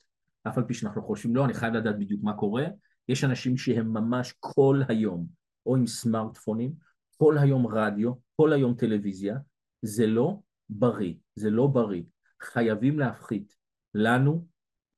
אף 0.48 0.58
על 0.58 0.64
פי 0.64 0.74
שאנחנו 0.74 1.04
חושבים, 1.04 1.36
לא, 1.36 1.46
אני 1.46 1.54
חייב 1.54 1.74
לדעת 1.74 2.00
בדיוק 2.00 2.24
מה 2.24 2.34
קורה, 2.34 2.66
יש 3.10 3.24
אנשים 3.24 3.58
שהם 3.58 3.94
ממש 3.94 4.34
כל 4.40 4.82
היום, 4.90 5.28
או 5.66 5.76
עם 5.76 5.88
סמארטפונים, 5.88 6.74
כל 7.18 7.38
היום 7.38 7.68
רדיו, 7.68 8.14
כל 8.36 8.54
היום 8.54 8.74
טלוויזיה, 8.74 9.38
זה 9.82 10.08
לא 10.08 10.40
בריא, 10.70 11.14
זה 11.36 11.50
לא 11.50 11.68
בריא. 11.68 12.04
חייבים 12.42 13.00
להפחית 13.00 13.56
לנו, 13.94 14.48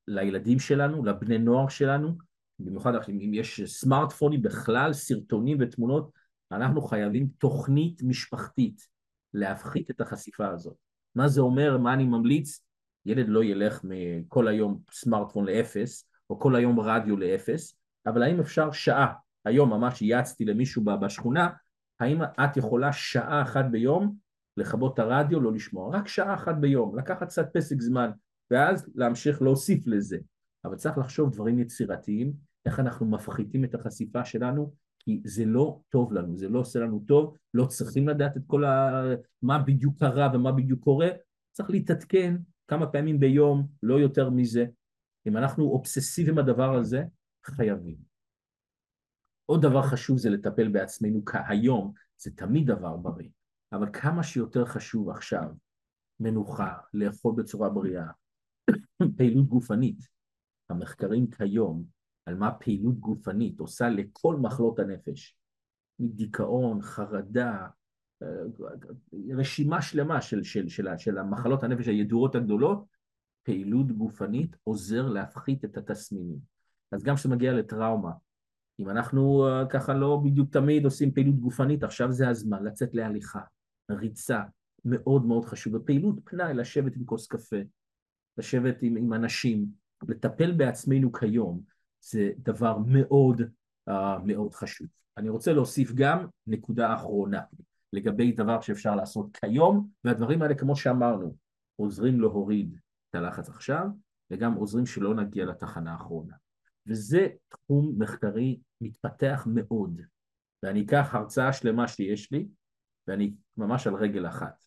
לילדים 0.09 0.59
שלנו, 0.59 1.05
לבני 1.05 1.37
נוער 1.37 1.67
שלנו, 1.67 2.17
במיוחד 2.59 2.91
אם 3.09 3.33
יש 3.33 3.61
סמארטפונים 3.61 4.41
בכלל, 4.41 4.93
סרטונים 4.93 5.57
ותמונות, 5.59 6.11
אנחנו 6.51 6.81
חייבים 6.81 7.27
תוכנית 7.37 8.03
משפחתית 8.03 8.87
להפחית 9.33 9.91
את 9.91 10.01
החשיפה 10.01 10.47
הזאת. 10.49 10.75
מה 11.15 11.27
זה 11.27 11.41
אומר, 11.41 11.77
מה 11.77 11.93
אני 11.93 12.05
ממליץ? 12.05 12.63
ילד 13.05 13.29
לא 13.29 13.43
ילך 13.43 13.81
מכל 13.83 14.47
היום 14.47 14.79
סמארטפון 14.91 15.45
לאפס, 15.45 16.09
או 16.29 16.39
כל 16.39 16.55
היום 16.55 16.79
רדיו 16.79 17.17
לאפס, 17.17 17.77
אבל 18.05 18.23
האם 18.23 18.39
אפשר 18.39 18.71
שעה, 18.71 19.13
היום 19.45 19.69
ממש 19.69 20.01
יעצתי 20.01 20.45
למישהו 20.45 20.83
בשכונה, 20.83 21.49
האם 21.99 22.23
את 22.23 22.57
יכולה 22.57 22.93
שעה 22.93 23.41
אחת 23.41 23.65
ביום 23.71 24.15
לכבות 24.57 24.93
את 24.93 24.99
הרדיו, 24.99 25.39
לא 25.39 25.53
לשמוע, 25.53 25.97
רק 25.97 26.07
שעה 26.07 26.33
אחת 26.33 26.55
ביום, 26.55 26.97
לקחת 26.97 27.27
קצת 27.27 27.49
פסק 27.53 27.81
זמן, 27.81 28.11
ואז 28.51 28.89
להמשיך 28.95 29.41
להוסיף 29.41 29.87
לזה. 29.87 30.17
אבל 30.65 30.75
צריך 30.75 30.97
לחשוב 30.97 31.33
דברים 31.33 31.59
יצירתיים, 31.59 32.33
איך 32.65 32.79
אנחנו 32.79 33.05
מפחיתים 33.05 33.63
את 33.63 33.75
החשיפה 33.75 34.25
שלנו, 34.25 34.73
כי 34.99 35.21
זה 35.25 35.45
לא 35.45 35.81
טוב 35.89 36.13
לנו, 36.13 36.37
זה 36.37 36.49
לא 36.49 36.59
עושה 36.59 36.79
לנו 36.79 37.03
טוב, 37.07 37.37
לא 37.53 37.65
צריכים 37.65 38.07
לדעת 38.07 38.37
את 38.37 38.41
כל 38.47 38.65
ה... 38.65 39.03
מה 39.41 39.59
בדיוק 39.59 39.99
קרה 39.99 40.29
ומה 40.33 40.51
בדיוק 40.51 40.83
קורה, 40.83 41.09
צריך 41.51 41.69
להתעדכן 41.69 42.35
כמה 42.67 42.87
פעמים 42.87 43.19
ביום, 43.19 43.67
לא 43.83 43.99
יותר 43.99 44.29
מזה. 44.29 44.65
אם 45.27 45.37
אנחנו 45.37 45.63
אובססיביים 45.63 46.35
בדבר 46.35 46.75
הזה, 46.75 47.03
חייבים. 47.45 47.97
עוד 49.45 49.61
דבר 49.61 49.81
חשוב 49.81 50.17
זה 50.17 50.29
לטפל 50.29 50.67
בעצמנו 50.67 51.25
כהיום, 51.25 51.93
זה 52.17 52.31
תמיד 52.35 52.67
דבר 52.67 52.97
בריא, 52.97 53.29
אבל 53.73 53.89
כמה 53.93 54.23
שיותר 54.23 54.65
חשוב 54.65 55.09
עכשיו, 55.09 55.49
מנוחה, 56.19 56.77
לאכול 56.93 57.35
בצורה 57.37 57.69
בריאה, 57.69 58.07
פעילות 59.17 59.47
גופנית. 59.47 60.07
המחקרים 60.69 61.29
כיום 61.29 61.83
על 62.25 62.35
מה 62.35 62.51
פעילות 62.51 62.99
גופנית 62.99 63.59
עושה 63.59 63.89
לכל 63.89 64.35
מחלות 64.35 64.79
הנפש, 64.79 65.37
מדיכאון, 65.99 66.81
חרדה, 66.81 67.67
רשימה 69.29 69.81
שלמה 69.81 70.21
של, 70.21 70.43
של, 70.43 70.69
של, 70.69 70.87
של 70.97 71.17
המחלות 71.17 71.63
הנפש 71.63 71.87
הידועות 71.87 72.35
הגדולות, 72.35 72.85
פעילות 73.43 73.91
גופנית 73.91 74.55
עוזר 74.63 75.07
להפחית 75.07 75.65
את 75.65 75.77
התסמינים. 75.77 76.39
אז 76.91 77.03
גם 77.03 77.15
כשזה 77.15 77.29
מגיע 77.29 77.53
לטראומה, 77.53 78.11
אם 78.79 78.89
אנחנו 78.89 79.47
uh, 79.47 79.69
ככה 79.69 79.93
לא 79.93 80.21
בדיוק 80.23 80.49
תמיד 80.51 80.85
עושים 80.85 81.11
פעילות 81.11 81.35
גופנית, 81.35 81.83
עכשיו 81.83 82.11
זה 82.11 82.29
הזמן 82.29 82.63
לצאת 82.63 82.93
להליכה, 82.93 83.41
ריצה, 83.91 84.41
מאוד 84.85 85.25
מאוד 85.25 85.45
חשוב. 85.45 85.73
ופעילות 85.73 86.15
פנאי, 86.23 86.53
לשבת 86.53 86.95
עם 86.95 87.05
כוס 87.05 87.27
קפה, 87.27 87.57
לשבת 88.39 88.81
עם, 88.81 88.97
עם 88.97 89.13
אנשים, 89.13 89.65
לטפל 90.07 90.51
בעצמנו 90.51 91.13
כיום, 91.13 91.61
זה 92.01 92.31
דבר 92.37 92.77
מאוד 92.77 93.41
uh, 93.89 93.93
מאוד 94.23 94.53
חשוב. 94.53 94.87
אני 95.17 95.29
רוצה 95.29 95.53
להוסיף 95.53 95.91
גם 95.91 96.25
נקודה 96.47 96.93
אחרונה. 96.93 97.41
לגבי 97.93 98.31
דבר 98.31 98.61
שאפשר 98.61 98.95
לעשות 98.95 99.37
כיום, 99.37 99.89
והדברים 100.03 100.41
האלה, 100.41 100.55
כמו 100.55 100.75
שאמרנו, 100.75 101.35
עוזרים 101.75 102.19
להוריד 102.21 102.77
את 103.09 103.15
הלחץ 103.15 103.49
עכשיו, 103.49 103.87
וגם 104.31 104.53
עוזרים 104.53 104.85
שלא 104.85 105.15
נגיע 105.15 105.45
לתחנה 105.45 105.91
האחרונה. 105.91 106.35
וזה 106.87 107.27
תחום 107.49 107.95
מחקרי 107.97 108.59
מתפתח 108.81 109.47
מאוד, 109.53 110.01
ואני 110.63 110.81
אקח 110.81 111.15
הרצאה 111.15 111.53
שלמה 111.53 111.87
שיש 111.87 112.31
לי, 112.31 112.47
ואני 113.07 113.33
ממש 113.57 113.87
על 113.87 113.95
רגל 113.95 114.27
אחת. 114.27 114.63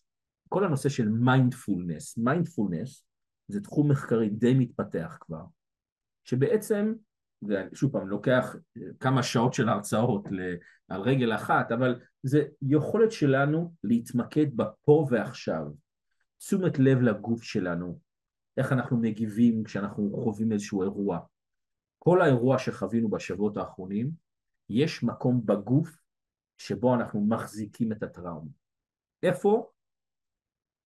כל 0.49 0.65
הנושא 0.65 0.89
של 0.89 1.09
מיינדפולנס, 1.09 2.17
מיינדפולנס 2.17 3.05
זה 3.47 3.61
תחום 3.61 3.91
מחקרי 3.91 4.29
די 4.29 4.53
מתפתח 4.53 5.17
כבר, 5.21 5.43
שבעצם 6.23 6.93
ושוב 7.47 7.91
פעם, 7.91 8.07
לוקח 8.07 8.55
כמה 8.99 9.23
שעות 9.23 9.53
של 9.53 9.69
הרצאות 9.69 10.27
על 10.87 11.01
רגל 11.01 11.35
אחת, 11.35 11.71
אבל 11.71 11.99
זה 12.23 12.43
יכולת 12.61 13.11
שלנו 13.11 13.73
להתמקד 13.83 14.57
בפה 14.57 15.07
ועכשיו. 15.09 15.65
תשומת 16.37 16.79
לב 16.79 17.01
לגוף 17.01 17.43
שלנו, 17.43 17.99
איך 18.57 18.71
אנחנו 18.71 18.97
מגיבים 18.97 19.63
כשאנחנו 19.63 20.11
חווים 20.23 20.51
איזשהו 20.51 20.83
אירוע. 20.83 21.19
כל 21.99 22.21
האירוע 22.21 22.59
שחווינו 22.59 23.09
בשבועות 23.09 23.57
האחרונים, 23.57 24.11
יש 24.69 25.03
מקום 25.03 25.45
בגוף 25.45 25.97
שבו 26.57 26.95
אנחנו 26.95 27.25
מחזיקים 27.25 27.91
את 27.91 28.03
הטראומה. 28.03 28.51
איפה 29.23 29.69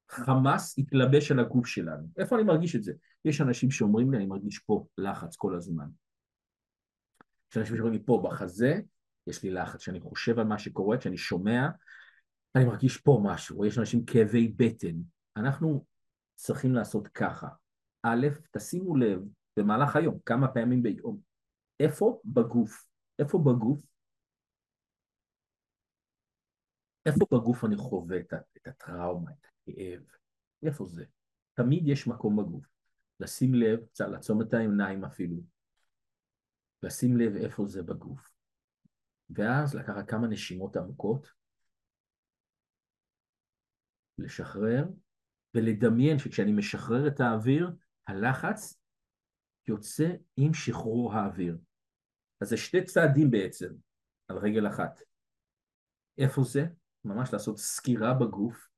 חמאס 0.09 0.79
התלבש 0.79 1.31
על 1.31 1.39
הגוף 1.39 1.67
שלנו? 1.67 2.07
איפה 2.17 2.35
אני 2.35 2.43
מרגיש 2.43 2.75
את 2.75 2.83
זה? 2.83 2.93
יש 3.25 3.41
אנשים 3.41 3.71
שאומרים 3.71 4.11
לי, 4.11 4.17
אני 4.17 4.25
מרגיש 4.25 4.59
פה 4.59 4.85
לחץ 4.97 5.35
כל 5.35 5.55
הזמן. 5.55 5.87
יש 7.51 7.57
אנשים 7.57 7.75
שאומרים 7.75 7.93
לי 7.93 8.05
פה 8.05 8.23
בחזה, 8.25 8.79
יש 9.27 9.43
לי 9.43 9.51
לחץ, 9.51 9.79
כשאני 9.79 9.99
חושב 9.99 10.39
על 10.39 10.47
מה 10.47 10.59
שקורה, 10.59 10.97
כשאני 10.97 11.17
שומע, 11.17 11.67
אני 12.55 12.65
מרגיש 12.65 12.97
פה 12.97 13.21
משהו, 13.23 13.65
יש 13.65 13.77
אנשים 13.77 14.05
כאבי 14.05 14.47
בטן. 14.55 14.95
אנחנו 15.37 15.85
צריכים 16.35 16.75
לעשות 16.75 17.07
ככה. 17.07 17.47
א', 18.03 18.27
תשימו 18.51 18.95
לב 18.95 19.21
במהלך 19.57 19.95
היום, 19.95 20.17
כמה 20.25 20.47
פעמים 20.47 20.83
ביום, 20.83 21.19
איפה 21.79 22.21
בגוף, 22.25 22.85
איפה 23.19 23.37
בגוף 23.37 23.81
איפה 27.07 27.25
בגוף 27.31 27.65
אני 27.65 27.75
חווה 27.75 28.17
את, 28.19 28.33
את 28.57 28.67
הטראומה, 28.67 29.31
את 29.31 29.45
הכאב? 29.67 30.03
איפה 30.63 30.85
זה? 30.85 31.05
תמיד 31.53 31.87
יש 31.87 32.07
מקום 32.07 32.37
בגוף. 32.37 32.65
לשים 33.19 33.53
לב, 33.53 33.85
קצת 33.85 34.05
לעצום 34.07 34.41
את 34.41 34.53
העיניים 34.53 35.05
אפילו, 35.05 35.41
לשים 36.83 37.17
לב 37.17 37.35
איפה 37.35 37.65
זה 37.65 37.83
בגוף. 37.83 38.31
ואז 39.29 39.75
לקחת 39.75 40.09
כמה 40.09 40.27
נשימות 40.27 40.75
עמוקות, 40.75 41.27
לשחרר, 44.17 44.85
ולדמיין 45.55 46.19
שכשאני 46.19 46.51
משחרר 46.51 47.07
את 47.07 47.19
האוויר, 47.19 47.71
הלחץ 48.07 48.81
יוצא 49.67 50.07
עם 50.37 50.53
שחרור 50.53 51.13
האוויר. 51.13 51.57
אז 52.41 52.49
זה 52.49 52.57
שתי 52.57 52.83
צעדים 52.83 53.31
בעצם, 53.31 53.73
על 54.27 54.37
רגל 54.37 54.67
אחת. 54.67 55.01
איפה 56.17 56.43
זה? 56.43 56.65
ממש 57.05 57.33
לעשות 57.33 57.57
סקירה 57.57 58.13
בגוף, 58.13 58.69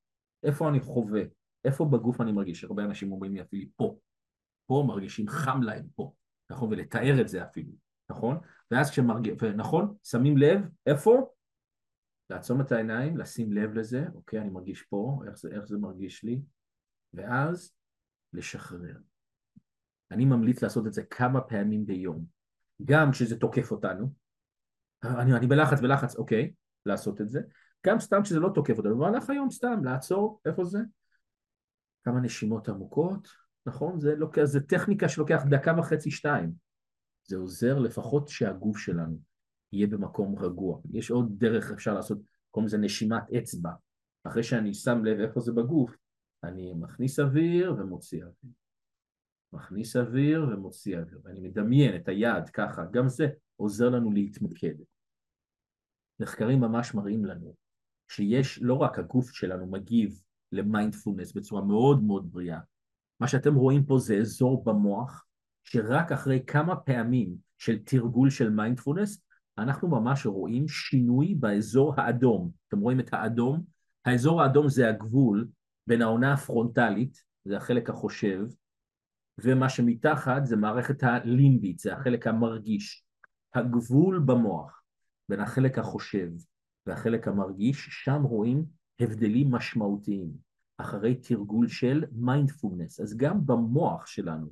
איפה 0.43 0.69
אני 0.69 0.79
חווה, 0.79 1.21
איפה 1.65 1.85
בגוף 1.85 2.21
אני 2.21 2.31
מרגיש, 2.31 2.63
הרבה 2.63 2.83
אנשים 2.83 3.11
אומרים 3.11 3.33
לי 3.33 3.41
אפילו 3.41 3.69
פה, 3.75 3.97
פה 4.65 4.83
מרגישים 4.87 5.27
חם 5.27 5.61
להם 5.61 5.87
פה, 5.95 6.13
נכון? 6.49 6.69
ולתאר 6.73 7.21
את 7.21 7.27
זה 7.27 7.43
אפילו, 7.43 7.71
נכון? 8.09 8.37
ואז 8.71 8.89
כשמרגיש, 8.91 9.33
ונכון, 9.41 9.95
שמים 10.03 10.37
לב, 10.37 10.61
איפה? 10.85 11.33
לעצום 12.29 12.61
את 12.61 12.71
העיניים, 12.71 13.17
לשים 13.17 13.53
לב 13.53 13.73
לזה, 13.73 14.05
אוקיי, 14.13 14.39
אני 14.39 14.49
מרגיש 14.49 14.81
פה, 14.81 15.19
איך 15.27 15.37
זה, 15.37 15.49
איך 15.51 15.65
זה 15.65 15.77
מרגיש 15.77 16.23
לי, 16.23 16.41
ואז 17.13 17.73
לשחרר. 18.33 18.97
אני 20.11 20.25
ממליץ 20.25 20.63
לעשות 20.63 20.87
את 20.87 20.93
זה 20.93 21.03
כמה 21.03 21.41
פעמים 21.41 21.85
ביום, 21.85 22.25
גם 22.85 23.11
כשזה 23.11 23.39
תוקף 23.39 23.71
אותנו, 23.71 24.13
אני, 25.03 25.33
אני 25.33 25.47
בלחץ, 25.47 25.81
בלחץ, 25.81 26.15
אוקיי, 26.15 26.53
לעשות 26.85 27.21
את 27.21 27.29
זה, 27.29 27.41
גם 27.85 27.99
סתם 27.99 28.23
כשזה 28.23 28.39
לא 28.39 28.49
תוקף 28.55 28.77
אותנו, 28.77 28.97
במהלך 28.97 29.29
היום 29.29 29.49
סתם, 29.51 29.83
לעצור, 29.83 30.41
איפה 30.45 30.63
זה? 30.65 30.79
כמה 32.03 32.19
נשימות 32.19 32.69
עמוקות, 32.69 33.27
נכון? 33.65 33.99
זה, 33.99 34.15
לוקח, 34.15 34.43
זה 34.43 34.59
טכניקה 34.59 35.09
שלוקח 35.09 35.43
דקה 35.49 35.73
וחצי, 35.79 36.11
שתיים. 36.11 36.53
זה 37.23 37.37
עוזר 37.37 37.79
לפחות 37.79 38.27
שהגוף 38.27 38.77
שלנו 38.77 39.19
יהיה 39.73 39.87
במקום 39.87 40.39
רגוע. 40.39 40.81
יש 40.91 41.11
עוד 41.11 41.39
דרך 41.39 41.71
אפשר 41.71 41.93
לעשות, 41.93 42.17
קוראים 42.51 42.67
לזה 42.67 42.77
נשימת 42.77 43.23
אצבע. 43.37 43.71
אחרי 44.23 44.43
שאני 44.43 44.73
שם 44.73 45.05
לב 45.05 45.19
איפה 45.19 45.39
זה 45.39 45.51
בגוף, 45.53 45.95
אני 46.43 46.73
מכניס 46.73 47.19
אוויר 47.19 47.75
ומוציא 47.79 48.23
אוויר. 48.23 48.53
מכניס 49.53 49.95
אוויר 49.95 50.47
ומוציא 50.51 50.97
אוויר. 50.99 51.19
ואני 51.23 51.39
מדמיין 51.39 51.95
את 51.95 52.07
היד 52.07 52.49
ככה, 52.49 52.85
גם 52.91 53.07
זה 53.07 53.27
עוזר 53.55 53.89
לנו 53.89 54.11
להתמקד. 54.11 54.73
מחקרים 56.19 56.59
ממש 56.59 56.93
מראים 56.93 57.25
לנו 57.25 57.55
שיש, 58.09 58.59
לא 58.61 58.73
רק 58.73 58.99
הגוף 58.99 59.31
שלנו 59.31 59.67
מגיב 59.67 60.21
למיינדפולנס 60.51 61.33
בצורה 61.33 61.61
מאוד 61.61 62.03
מאוד 62.03 62.31
בריאה, 62.31 62.59
מה 63.19 63.27
שאתם 63.27 63.55
רואים 63.55 63.85
פה 63.85 63.99
זה 63.99 64.17
אזור 64.17 64.63
במוח 64.63 65.25
שרק 65.63 66.11
אחרי 66.11 66.43
כמה 66.47 66.75
פעמים 66.75 67.35
של 67.57 67.79
תרגול 67.79 68.29
של 68.29 68.49
מיינדפולנס 68.49 69.21
אנחנו 69.57 69.87
ממש 69.87 70.25
רואים 70.25 70.67
שינוי 70.67 71.35
באזור 71.35 71.93
האדום. 71.97 72.51
אתם 72.67 72.79
רואים 72.79 72.99
את 72.99 73.13
האדום? 73.13 73.63
האזור 74.05 74.41
האדום 74.41 74.69
זה 74.69 74.89
הגבול 74.89 75.47
בין 75.87 76.01
העונה 76.01 76.33
הפרונטלית, 76.33 77.23
זה 77.45 77.57
החלק 77.57 77.89
החושב, 77.89 78.45
ומה 79.37 79.69
שמתחת 79.69 80.45
זה 80.45 80.55
מערכת 80.55 81.03
הלימבית, 81.03 81.79
זה 81.79 81.93
החלק 81.93 82.27
המרגיש. 82.27 83.03
הגבול 83.53 84.19
במוח 84.25 84.83
בין 85.29 85.39
החלק 85.39 85.79
החושב 85.79 86.29
והחלק 86.89 87.27
המרגיש, 87.27 87.87
שם 87.91 88.23
רואים 88.23 88.65
הבדלים 88.99 89.51
משמעותיים 89.51 90.31
אחרי 90.77 91.15
תרגול 91.15 91.67
של 91.67 92.03
מיינדפולנס. 92.11 92.99
אז 92.99 93.17
גם 93.17 93.45
במוח 93.45 94.05
שלנו 94.05 94.47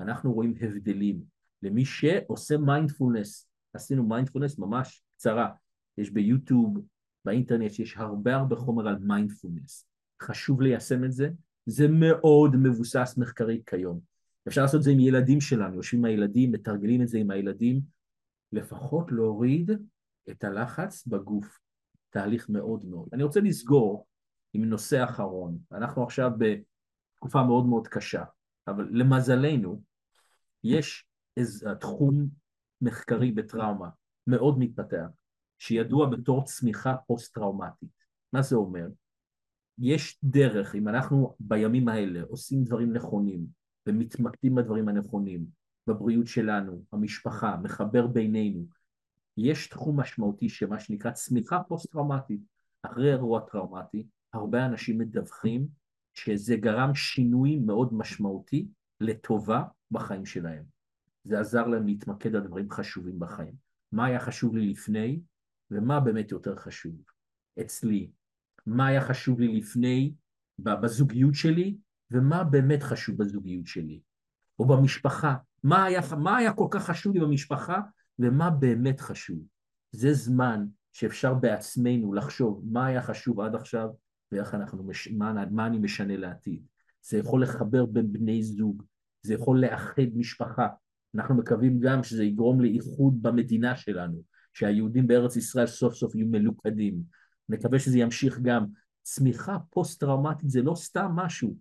אנחנו 0.00 0.32
רואים 0.32 0.54
הבדלים. 0.60 1.22
למי 1.62 1.84
שעושה 1.84 2.58
מיינדפולנס, 2.58 3.48
עשינו 3.74 4.02
מיינדפולנס 4.02 4.58
ממש 4.58 5.04
קצרה, 5.16 5.50
יש 5.98 6.10
ביוטיוב, 6.10 6.78
באינטרנט, 7.24 7.78
יש 7.78 7.96
הרבה 7.96 8.36
הרבה 8.36 8.56
חומר 8.56 8.88
על 8.88 8.98
מיינדפולנס. 8.98 9.86
חשוב 10.22 10.62
ליישם 10.62 11.04
את 11.04 11.12
זה, 11.12 11.30
זה 11.66 11.88
מאוד 11.88 12.56
מבוסס 12.56 13.14
מחקרית 13.18 13.68
כיום. 13.68 14.00
אפשר 14.48 14.62
לעשות 14.62 14.78
את 14.78 14.82
זה 14.82 14.90
עם 14.90 15.00
ילדים 15.00 15.40
שלנו, 15.40 15.74
יושבים 15.74 16.04
עם 16.04 16.04
הילדים, 16.04 16.52
מתרגלים 16.52 17.02
את 17.02 17.08
זה 17.08 17.18
עם 17.18 17.30
הילדים, 17.30 17.80
לפחות 18.52 19.12
להוריד 19.12 19.70
את 20.30 20.44
הלחץ 20.44 21.06
בגוף. 21.06 21.63
תהליך 22.14 22.48
מאוד 22.48 22.84
מאוד. 22.84 23.08
אני 23.12 23.22
רוצה 23.22 23.40
לסגור 23.40 24.06
עם 24.52 24.64
נושא 24.64 25.04
אחרון. 25.04 25.58
אנחנו 25.72 26.02
עכשיו 26.02 26.30
בתקופה 26.38 27.42
מאוד 27.42 27.66
מאוד 27.66 27.88
קשה, 27.88 28.24
אבל 28.66 28.88
למזלנו 28.92 29.82
יש 30.64 31.06
איזה 31.36 31.74
תחום 31.74 32.28
מחקרי 32.80 33.32
בטראומה 33.32 33.88
מאוד 34.26 34.58
מתפתח, 34.58 35.06
שידוע 35.58 36.10
בתור 36.10 36.44
צמיחה 36.44 36.96
פוסט-טראומטית. 37.06 38.04
מה 38.32 38.42
זה 38.42 38.56
אומר? 38.56 38.86
יש 39.78 40.18
דרך, 40.24 40.74
אם 40.74 40.88
אנחנו 40.88 41.36
בימים 41.40 41.88
האלה 41.88 42.22
עושים 42.22 42.64
דברים 42.64 42.92
נכונים 42.92 43.46
ומתמקדים 43.86 44.54
בדברים 44.54 44.88
הנכונים, 44.88 45.46
בבריאות 45.86 46.26
שלנו, 46.26 46.84
המשפחה, 46.92 47.56
מחבר 47.62 48.06
בינינו, 48.06 48.66
יש 49.36 49.66
תחום 49.66 50.00
משמעותי 50.00 50.48
שמה 50.48 50.80
שנקרא 50.80 51.10
צמיחה 51.10 51.62
פוסט-טראומטית. 51.68 52.40
אחרי 52.82 53.10
אירוע 53.10 53.40
טראומטי, 53.40 54.06
הרבה 54.32 54.66
אנשים 54.66 54.98
מדווחים 54.98 55.66
שזה 56.14 56.56
גרם 56.56 56.94
שינוי 56.94 57.58
מאוד 57.58 57.94
משמעותי 57.94 58.68
לטובה 59.00 59.62
בחיים 59.90 60.26
שלהם. 60.26 60.64
זה 61.24 61.40
עזר 61.40 61.66
להם 61.66 61.86
להתמקד 61.86 62.34
על 62.34 62.46
דברים 62.46 62.70
חשובים 62.70 63.18
בחיים. 63.18 63.54
מה 63.92 64.06
היה 64.06 64.20
חשוב 64.20 64.56
לי 64.56 64.70
לפני, 64.70 65.20
ומה 65.70 66.00
באמת 66.00 66.30
יותר 66.30 66.56
חשוב 66.56 66.94
אצלי. 67.60 68.10
מה 68.66 68.86
היה 68.86 69.00
חשוב 69.00 69.40
לי 69.40 69.56
לפני 69.56 70.14
בזוגיות 70.58 71.34
שלי, 71.34 71.76
ומה 72.10 72.44
באמת 72.44 72.82
חשוב 72.82 73.16
בזוגיות 73.16 73.66
שלי. 73.66 74.00
או 74.58 74.64
במשפחה. 74.64 75.36
מה 75.62 75.84
היה, 75.84 76.00
מה 76.18 76.36
היה 76.36 76.52
כל 76.52 76.66
כך 76.70 76.84
חשוב 76.84 77.14
לי 77.14 77.20
במשפחה, 77.20 77.80
ומה 78.18 78.50
באמת 78.50 79.00
חשוב. 79.00 79.38
זה 79.92 80.12
זמן 80.12 80.66
שאפשר 80.92 81.34
בעצמנו 81.34 82.14
לחשוב 82.14 82.62
מה 82.72 82.86
היה 82.86 83.02
חשוב 83.02 83.40
עד 83.40 83.54
עכשיו 83.54 83.88
ואיך 84.32 84.54
אנחנו, 84.54 84.84
מש... 84.84 85.08
מה, 85.08 85.44
מה 85.50 85.66
אני 85.66 85.78
משנה 85.78 86.16
לעתיד. 86.16 86.62
זה 87.02 87.18
יכול 87.18 87.42
לחבר 87.42 87.86
בין 87.86 88.12
בני 88.12 88.42
זוג, 88.42 88.82
זה 89.22 89.34
יכול 89.34 89.60
לאחד 89.60 90.02
משפחה. 90.14 90.68
אנחנו 91.14 91.34
מקווים 91.34 91.80
גם 91.80 92.02
שזה 92.02 92.24
יגרום 92.24 92.60
לאיחוד 92.60 93.22
במדינה 93.22 93.76
שלנו, 93.76 94.22
שהיהודים 94.52 95.06
בארץ 95.06 95.36
ישראל 95.36 95.66
סוף 95.66 95.94
סוף 95.94 96.14
יהיו 96.14 96.26
מלוכדים. 96.26 97.02
נקווה 97.48 97.78
שזה 97.78 97.98
ימשיך 97.98 98.38
גם. 98.42 98.66
צמיחה 99.02 99.58
פוסט-טראומטית 99.70 100.50
זה 100.50 100.62
לא 100.62 100.74
סתם 100.74 101.10
משהו, 101.14 101.56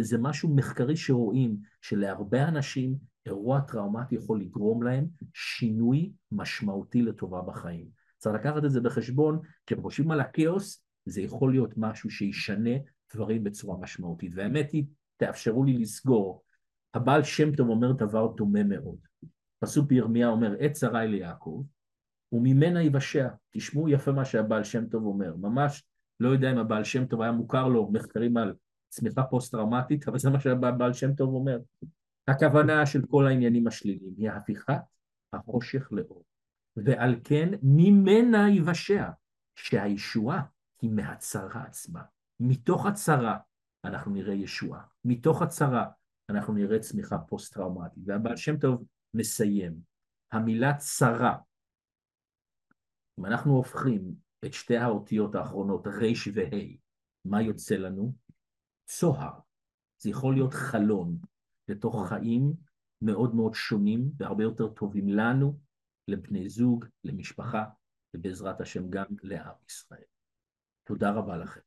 זה 0.00 0.18
משהו 0.18 0.54
מחקרי 0.54 0.96
שרואים 0.96 1.56
שלהרבה 1.82 2.48
אנשים 2.48 2.94
אירוע 3.28 3.60
טראומטי 3.60 4.14
יכול 4.14 4.40
לגרום 4.40 4.82
להם 4.82 5.06
שינוי 5.34 6.12
משמעותי 6.32 7.02
לטובה 7.02 7.42
בחיים. 7.42 7.86
צריך 8.18 8.34
לקחת 8.34 8.64
את 8.64 8.70
זה 8.70 8.80
בחשבון, 8.80 9.40
כשהם 9.66 9.82
חושבים 9.82 10.10
על 10.10 10.20
הכאוס, 10.20 10.84
זה 11.06 11.20
יכול 11.20 11.50
להיות 11.50 11.70
משהו 11.76 12.10
שישנה 12.10 12.70
דברים 13.14 13.44
בצורה 13.44 13.78
משמעותית. 13.78 14.32
והאמת 14.34 14.70
היא, 14.72 14.84
תאפשרו 15.16 15.64
לי 15.64 15.78
לסגור, 15.78 16.42
הבעל 16.94 17.22
שם 17.22 17.54
טוב 17.54 17.68
אומר 17.68 17.92
דבר 17.92 18.32
דומה 18.36 18.64
מאוד. 18.64 18.98
פסוק 19.58 19.86
בירמיה 19.86 20.28
אומר, 20.28 20.54
עת 20.60 20.76
שרי 20.76 21.08
ליעקב, 21.08 21.62
וממנה 22.32 22.82
יבשע. 22.82 23.28
תשמעו 23.50 23.88
יפה 23.88 24.12
מה 24.12 24.24
שהבעל 24.24 24.64
שם 24.64 24.86
טוב 24.86 25.04
אומר. 25.04 25.36
ממש 25.36 25.84
לא 26.20 26.28
יודע 26.28 26.52
אם 26.52 26.58
הבעל 26.58 26.84
שם 26.84 27.06
טוב 27.06 27.22
היה 27.22 27.32
מוכר 27.32 27.68
לו 27.68 27.90
מחקרים 27.92 28.36
על 28.36 28.54
צמיחה 28.88 29.22
פוסט-טראומטית, 29.22 30.08
אבל 30.08 30.18
זה 30.18 30.30
מה 30.30 30.40
שהבעל 30.40 30.92
שם 30.92 31.14
טוב 31.14 31.34
אומר. 31.34 31.58
הכוונה 32.28 32.86
של 32.86 33.06
כל 33.10 33.26
העניינים 33.26 33.66
השליליים 33.66 34.14
היא 34.16 34.30
הפיכת 34.30 34.80
החושך 35.32 35.88
לאור, 35.92 36.24
ועל 36.76 37.14
כן 37.24 37.48
ממנה 37.62 38.50
יבשע, 38.50 39.10
שהישועה 39.56 40.42
היא 40.82 40.90
מהצרה 40.90 41.62
עצמה. 41.62 42.02
מתוך 42.40 42.86
הצרה 42.86 43.38
אנחנו 43.84 44.12
נראה 44.12 44.34
ישועה, 44.34 44.82
מתוך 45.04 45.42
הצרה 45.42 45.90
אנחנו 46.30 46.54
נראה 46.54 46.78
צמיחה 46.78 47.18
פוסט-טראומטית. 47.18 48.02
והבעל 48.06 48.36
שם 48.36 48.58
טוב 48.58 48.84
מסיים. 49.14 49.80
המילה 50.32 50.74
צרה, 50.76 51.38
אם 53.18 53.26
אנחנו 53.26 53.52
הופכים 53.52 54.14
את 54.44 54.52
שתי 54.52 54.76
האותיות 54.76 55.34
האחרונות, 55.34 55.86
ר' 55.86 56.30
וה', 56.34 56.76
מה 57.24 57.42
יוצא 57.42 57.74
לנו? 57.74 58.12
צוהר. 58.86 59.38
זה 59.98 60.10
יכול 60.10 60.34
להיות 60.34 60.54
חלון, 60.54 61.18
לתוך 61.68 62.08
חיים 62.08 62.54
מאוד 63.02 63.34
מאוד 63.34 63.54
שונים 63.54 64.10
והרבה 64.16 64.42
יותר 64.42 64.68
טובים 64.68 65.08
לנו, 65.08 65.58
לבני 66.08 66.48
זוג, 66.48 66.84
למשפחה, 67.04 67.64
ובעזרת 68.14 68.60
השם 68.60 68.90
גם 68.90 69.06
לעם 69.22 69.54
ישראל. 69.68 70.02
תודה 70.88 71.10
רבה 71.10 71.36
לכם. 71.36 71.60